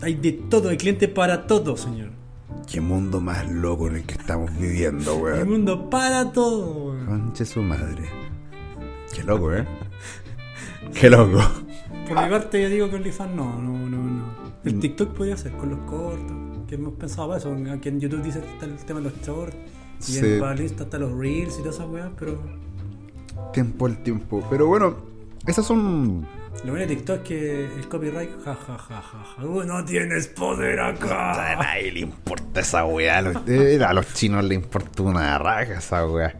hay 0.00 0.14
de 0.14 0.32
todo, 0.32 0.70
hay 0.70 0.78
clientes 0.78 1.10
para 1.10 1.46
todo, 1.46 1.76
señor. 1.76 2.08
Qué 2.70 2.80
mundo 2.80 3.20
más 3.20 3.50
loco 3.50 3.88
en 3.88 3.96
el 3.96 4.04
que 4.04 4.14
estamos 4.14 4.50
viviendo, 4.58 5.14
El 5.16 5.22
weón. 5.22 5.50
mundo 5.50 5.88
para 5.88 6.30
todo, 6.32 6.92
güey. 6.92 7.04
Conche 7.06 7.44
su 7.46 7.62
madre. 7.62 8.04
Qué 9.14 9.22
loco, 9.24 9.54
¿eh? 9.54 9.66
Qué 10.92 11.08
loco. 11.08 11.38
Por 12.08 12.22
mi 12.22 12.30
parte, 12.30 12.62
yo 12.62 12.68
digo 12.68 12.90
que 12.90 12.96
OnlyFans 12.96 13.34
no, 13.34 13.58
no, 13.60 13.88
no, 13.88 13.96
no. 13.96 14.24
El 14.64 14.76
Mm. 14.76 14.80
TikTok 14.80 15.14
podría 15.14 15.36
ser 15.36 15.52
con 15.52 15.70
los 15.70 15.78
cortos. 15.80 16.36
Que 16.68 16.74
hemos 16.74 16.92
pensado 16.94 17.28
para 17.28 17.38
eso. 17.38 17.56
Aquí 17.72 17.88
en 17.88 18.00
YouTube 18.00 18.22
dice 18.22 18.40
que 18.40 18.46
está 18.52 18.66
el 18.66 18.76
tema 18.84 19.00
de 19.00 19.04
los 19.10 19.20
shorts. 19.22 19.56
Y 20.00 20.02
Sí. 20.02 20.18
en 20.26 20.40
para 20.40 20.52
el 20.52 20.60
Insta 20.60 20.84
están 20.84 21.00
los 21.00 21.12
reels 21.12 21.54
y 21.58 21.62
todas 21.62 21.76
esas 21.76 21.88
weas. 21.88 22.10
Pero 22.18 22.38
Tiempo 23.54 23.86
al 23.86 24.02
tiempo. 24.02 24.44
Pero 24.50 24.66
bueno, 24.66 24.96
esas 25.46 25.64
son. 25.64 26.26
Lo 26.64 26.72
bueno 26.72 26.86
de 26.86 26.96
TikTok 26.96 27.20
es 27.20 27.22
que 27.22 27.64
el 27.64 27.88
copyright, 27.88 28.30
ja, 28.44 28.54
ja, 28.54 28.78
ja, 28.78 29.00
ja, 29.00 29.24
ja. 29.36 29.42
No 29.64 29.84
tienes 29.84 30.26
poder 30.26 30.80
A 30.80 30.88
acá. 30.88 31.56
nadie 31.60 31.92
le 31.92 32.00
importa 32.00 32.60
esa 32.60 32.84
weá. 32.84 33.18
A 33.18 33.22
los, 33.22 33.36
eh, 33.48 33.82
a 33.82 33.92
los 33.92 34.12
chinos 34.14 34.44
le 34.44 34.54
importa 34.54 35.02
una 35.02 35.38
raja 35.38 35.74
esa 35.74 36.06
weá. 36.06 36.34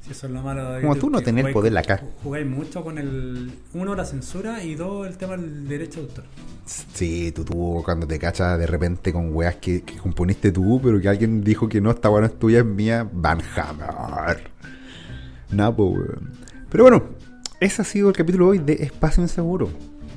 Si 0.00 0.12
eso 0.12 0.26
es 0.26 0.32
lo 0.32 0.40
malo 0.42 0.72
de 0.72 0.80
Como 0.80 0.96
tú 0.96 1.10
no 1.10 1.18
jugáis 1.20 1.52
poder 1.52 1.76
acá. 1.76 2.02
Jugáis 2.22 2.46
mucho 2.46 2.82
con 2.82 2.96
el. 2.98 3.52
Uno, 3.74 3.94
la 3.94 4.06
censura 4.06 4.64
y 4.64 4.74
dos, 4.74 5.06
el 5.06 5.18
tema 5.18 5.36
del 5.36 5.68
derecho 5.68 6.00
de 6.00 6.06
autor. 6.08 6.24
Sí, 6.64 7.32
tú, 7.32 7.44
tú 7.44 7.82
cuando 7.84 8.06
te 8.06 8.18
cachas 8.18 8.58
de 8.58 8.66
repente 8.66 9.12
con 9.12 9.34
weas 9.34 9.56
que, 9.56 9.82
que 9.82 9.96
componiste 9.96 10.50
tú, 10.50 10.80
pero 10.82 10.98
que 11.00 11.08
alguien 11.08 11.44
dijo 11.44 11.68
que 11.68 11.80
no, 11.80 11.90
esta 11.90 12.08
weá 12.10 12.22
no 12.22 12.26
es 12.26 12.38
tuya, 12.38 12.60
es 12.60 12.64
mía, 12.64 13.06
Van 13.12 13.40
Hammer. 13.54 14.50
Napo, 15.50 15.88
weón. 15.90 16.32
Pero 16.70 16.84
bueno, 16.84 17.04
ese 17.60 17.82
ha 17.82 17.84
sido 17.84 18.08
el 18.08 18.14
capítulo 18.16 18.46
de 18.46 18.50
hoy 18.50 18.58
de 18.58 18.74
Espacio 18.84 19.22
Inseguro. 19.22 19.68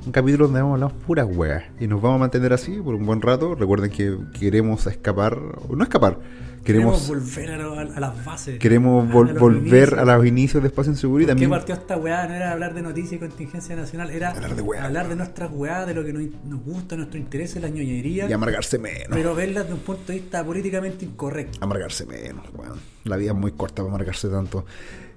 Un 0.06 0.12
capítulo 0.12 0.46
donde 0.46 0.60
hemos 0.62 0.74
hablado 0.74 0.94
puras 1.06 1.28
weas. 1.30 1.64
Y 1.80 1.88
nos 1.88 2.02
vamos 2.02 2.16
a 2.16 2.20
mantener 2.22 2.54
así 2.54 2.72
por 2.82 2.96
un 2.96 3.06
buen 3.06 3.22
rato. 3.22 3.54
Recuerden 3.54 3.92
que 3.92 4.18
queremos 4.40 4.88
escapar, 4.88 5.38
o 5.70 5.76
no 5.76 5.84
escapar, 5.84 6.18
Queremos, 6.64 7.08
volver 7.08 7.52
a, 7.54 7.58
lo- 7.58 7.80
a- 7.80 7.86
las 7.86 8.24
bases. 8.24 8.60
queremos 8.60 9.08
vol- 9.12 9.36
a 9.36 9.40
volver 9.40 9.90
inicios. 9.90 9.94
a 10.00 10.06
los 10.18 10.26
inicios 10.28 10.62
de 10.62 10.70
Espacio 10.70 10.92
Inseguro 10.92 11.24
y 11.24 11.26
¿Por 11.26 11.30
qué 11.30 11.32
también 11.34 11.50
partió 11.50 11.74
esta 11.74 11.98
weá? 11.98 12.28
No 12.28 12.36
era 12.36 12.52
hablar 12.52 12.76
de 12.76 12.84
noticias 12.84 13.14
y 13.14 13.18
contingencia 13.18 13.76
nacional, 13.76 14.12
era 14.12 14.30
Hablar 14.30 14.56
de 14.56 14.62
weá. 14.62 14.86
hablar 14.86 15.10
de 15.10 15.16
nuestras 15.16 15.50
weá, 15.52 15.88
de 15.88 15.96
lo 15.96 16.04
que 16.06 16.14
nos, 16.14 16.22
nos 16.46 16.64
gusta, 16.64 16.96
nuestro 16.96 17.18
interés, 17.20 17.56
la 17.60 17.68
ñoñería, 17.70 18.30
y 18.30 18.34
amargarse 18.34 18.78
menos. 18.78 19.08
pero 19.10 19.34
verlas 19.34 19.68
de 19.68 19.74
un 19.74 19.80
punto 19.80 20.12
de 20.12 20.20
vista 20.20 20.44
políticamente 20.46 21.04
incorrecto. 21.04 21.58
Amargarse 21.62 22.06
menos, 22.06 22.46
weón. 22.54 22.78
La 23.06 23.18
vida 23.18 23.32
es 23.32 23.38
muy 23.38 23.54
corta 23.54 23.82
para 23.82 23.96
amargarse 23.96 24.28
tanto. 24.30 24.64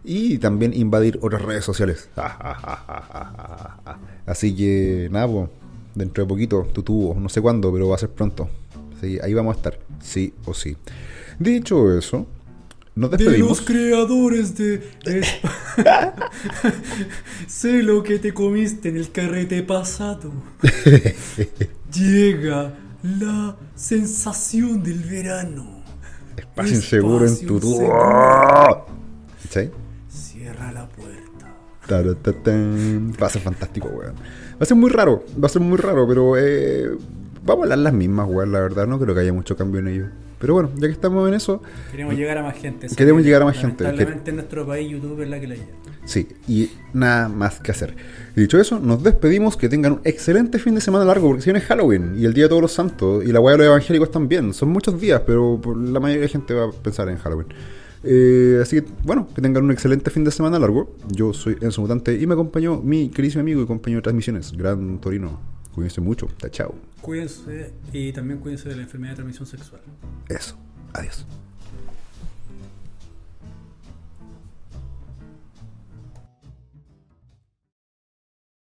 Y 0.04 0.38
también 0.38 0.74
invadir 0.74 1.18
otras 1.22 1.42
redes 1.42 1.64
sociales. 1.64 2.08
Así 4.26 4.54
que, 4.54 5.08
nada, 5.10 5.26
po, 5.26 5.50
dentro 5.94 6.24
de 6.24 6.28
poquito, 6.28 6.66
tu 6.72 6.82
tubo, 6.82 7.18
no 7.18 7.28
sé 7.28 7.40
cuándo, 7.40 7.72
pero 7.72 7.88
va 7.88 7.96
a 7.96 7.98
ser 7.98 8.10
pronto. 8.10 8.48
Ahí 9.22 9.34
vamos 9.34 9.54
a 9.54 9.56
estar, 9.58 9.78
sí 10.02 10.32
o 10.46 10.54
sí. 10.54 10.76
Dicho 11.38 11.98
eso, 11.98 12.26
nos 12.94 13.10
De 13.10 13.18
los 13.18 13.26
despedimos. 13.26 13.60
creadores 13.60 14.56
de... 14.56 14.82
sé 17.46 17.82
lo 17.82 18.02
que 18.02 18.18
te 18.18 18.32
comiste 18.32 18.90
en 18.90 18.96
el 18.96 19.10
carrete 19.10 19.62
pasado. 19.62 20.32
Llega 21.92 22.72
la 23.02 23.56
sensación 23.74 24.82
del 24.82 25.00
verano. 25.00 25.82
Espacio 26.36 26.76
inseguro 26.76 27.26
en 27.26 27.46
tu 27.46 27.56
Espacio 27.56 27.58
tubo. 27.58 28.86
¿Sí? 29.50 29.70
Cierra 30.44 30.72
la 30.72 30.86
puerta. 30.86 31.54
Va 31.90 33.26
a 33.26 33.30
ser 33.30 33.40
fantástico, 33.40 33.88
weón. 33.88 34.14
Va 34.14 34.58
a 34.60 34.64
ser 34.66 34.76
muy 34.76 34.90
raro, 34.90 35.24
va 35.42 35.46
a 35.46 35.48
ser 35.48 35.62
muy 35.62 35.78
raro, 35.78 36.06
pero 36.06 36.36
eh, 36.36 36.90
vamos 37.42 37.62
a 37.62 37.64
hablar 37.64 37.78
las 37.78 37.94
mismas, 37.94 38.28
weón, 38.28 38.52
la 38.52 38.60
verdad. 38.60 38.86
No 38.86 39.00
creo 39.00 39.14
que 39.14 39.22
haya 39.22 39.32
mucho 39.32 39.56
cambio 39.56 39.80
en 39.80 39.88
ello. 39.88 40.06
Pero 40.38 40.52
bueno, 40.52 40.70
ya 40.74 40.86
que 40.86 40.92
estamos 40.92 41.26
en 41.26 41.32
eso, 41.32 41.62
Queremos 41.92 42.14
llegar 42.14 42.36
a 42.36 42.42
más 42.42 42.56
gente. 42.58 42.88
Queremos 42.94 43.22
llegar 43.22 43.40
a 43.40 43.44
más 43.46 43.56
gente. 43.56 43.84
Lamentablemente 43.84 44.30
en 44.30 44.36
nuestro 44.36 44.66
país 44.66 44.90
YouTube 44.90 45.22
es 45.22 45.30
la 45.30 45.40
que 45.40 45.46
la 45.46 45.54
lleva. 45.54 45.66
sí, 46.04 46.28
y 46.46 46.70
nada 46.92 47.30
más 47.30 47.60
que 47.60 47.70
hacer. 47.70 47.96
Y 48.36 48.42
dicho 48.42 48.60
eso, 48.60 48.78
nos 48.78 49.02
despedimos, 49.02 49.56
que 49.56 49.70
tengan 49.70 49.92
un 49.92 50.00
excelente 50.04 50.58
fin 50.58 50.74
de 50.74 50.82
semana 50.82 51.06
largo, 51.06 51.28
porque 51.28 51.40
si 51.40 51.50
viene 51.50 51.64
Halloween 51.64 52.16
y 52.18 52.26
el 52.26 52.34
Día 52.34 52.44
de 52.44 52.48
Todos 52.50 52.60
los 52.60 52.72
Santos, 52.72 53.24
y 53.24 53.32
la 53.32 53.40
weá 53.40 53.52
de 53.52 53.58
los 53.60 53.66
evangélicos 53.68 54.10
también. 54.10 54.52
Son 54.52 54.68
muchos 54.68 55.00
días, 55.00 55.22
pero 55.24 55.58
la 55.74 56.00
mayoría 56.00 56.20
de 56.20 56.26
la 56.26 56.32
gente 56.32 56.52
va 56.52 56.64
a 56.66 56.70
pensar 56.70 57.08
en 57.08 57.16
Halloween. 57.16 57.46
Eh, 58.04 58.58
así 58.62 58.80
que, 58.80 58.86
bueno, 59.04 59.28
que 59.34 59.40
tengan 59.40 59.64
un 59.64 59.70
excelente 59.70 60.10
fin 60.10 60.24
de 60.24 60.30
semana 60.30 60.58
largo. 60.58 60.94
Yo 61.08 61.32
soy 61.32 61.56
Enzo 61.60 61.80
Mutante 61.80 62.14
y 62.20 62.26
me 62.26 62.34
acompañó 62.34 62.80
mi 62.80 63.08
queridísimo 63.08 63.40
amigo 63.40 63.62
y 63.62 63.66
compañero 63.66 63.98
de 63.98 64.02
transmisiones, 64.02 64.52
Gran 64.52 65.00
Torino. 65.00 65.40
Cuídense 65.74 66.00
mucho. 66.00 66.28
Chao, 66.38 66.50
chao. 66.50 66.74
Cuídense 67.00 67.72
y 67.92 68.12
también 68.12 68.38
cuídense 68.38 68.68
de 68.68 68.76
la 68.76 68.82
enfermedad 68.82 69.12
de 69.12 69.16
transmisión 69.16 69.46
sexual. 69.46 69.80
Eso. 70.28 70.56
Adiós. 70.92 71.26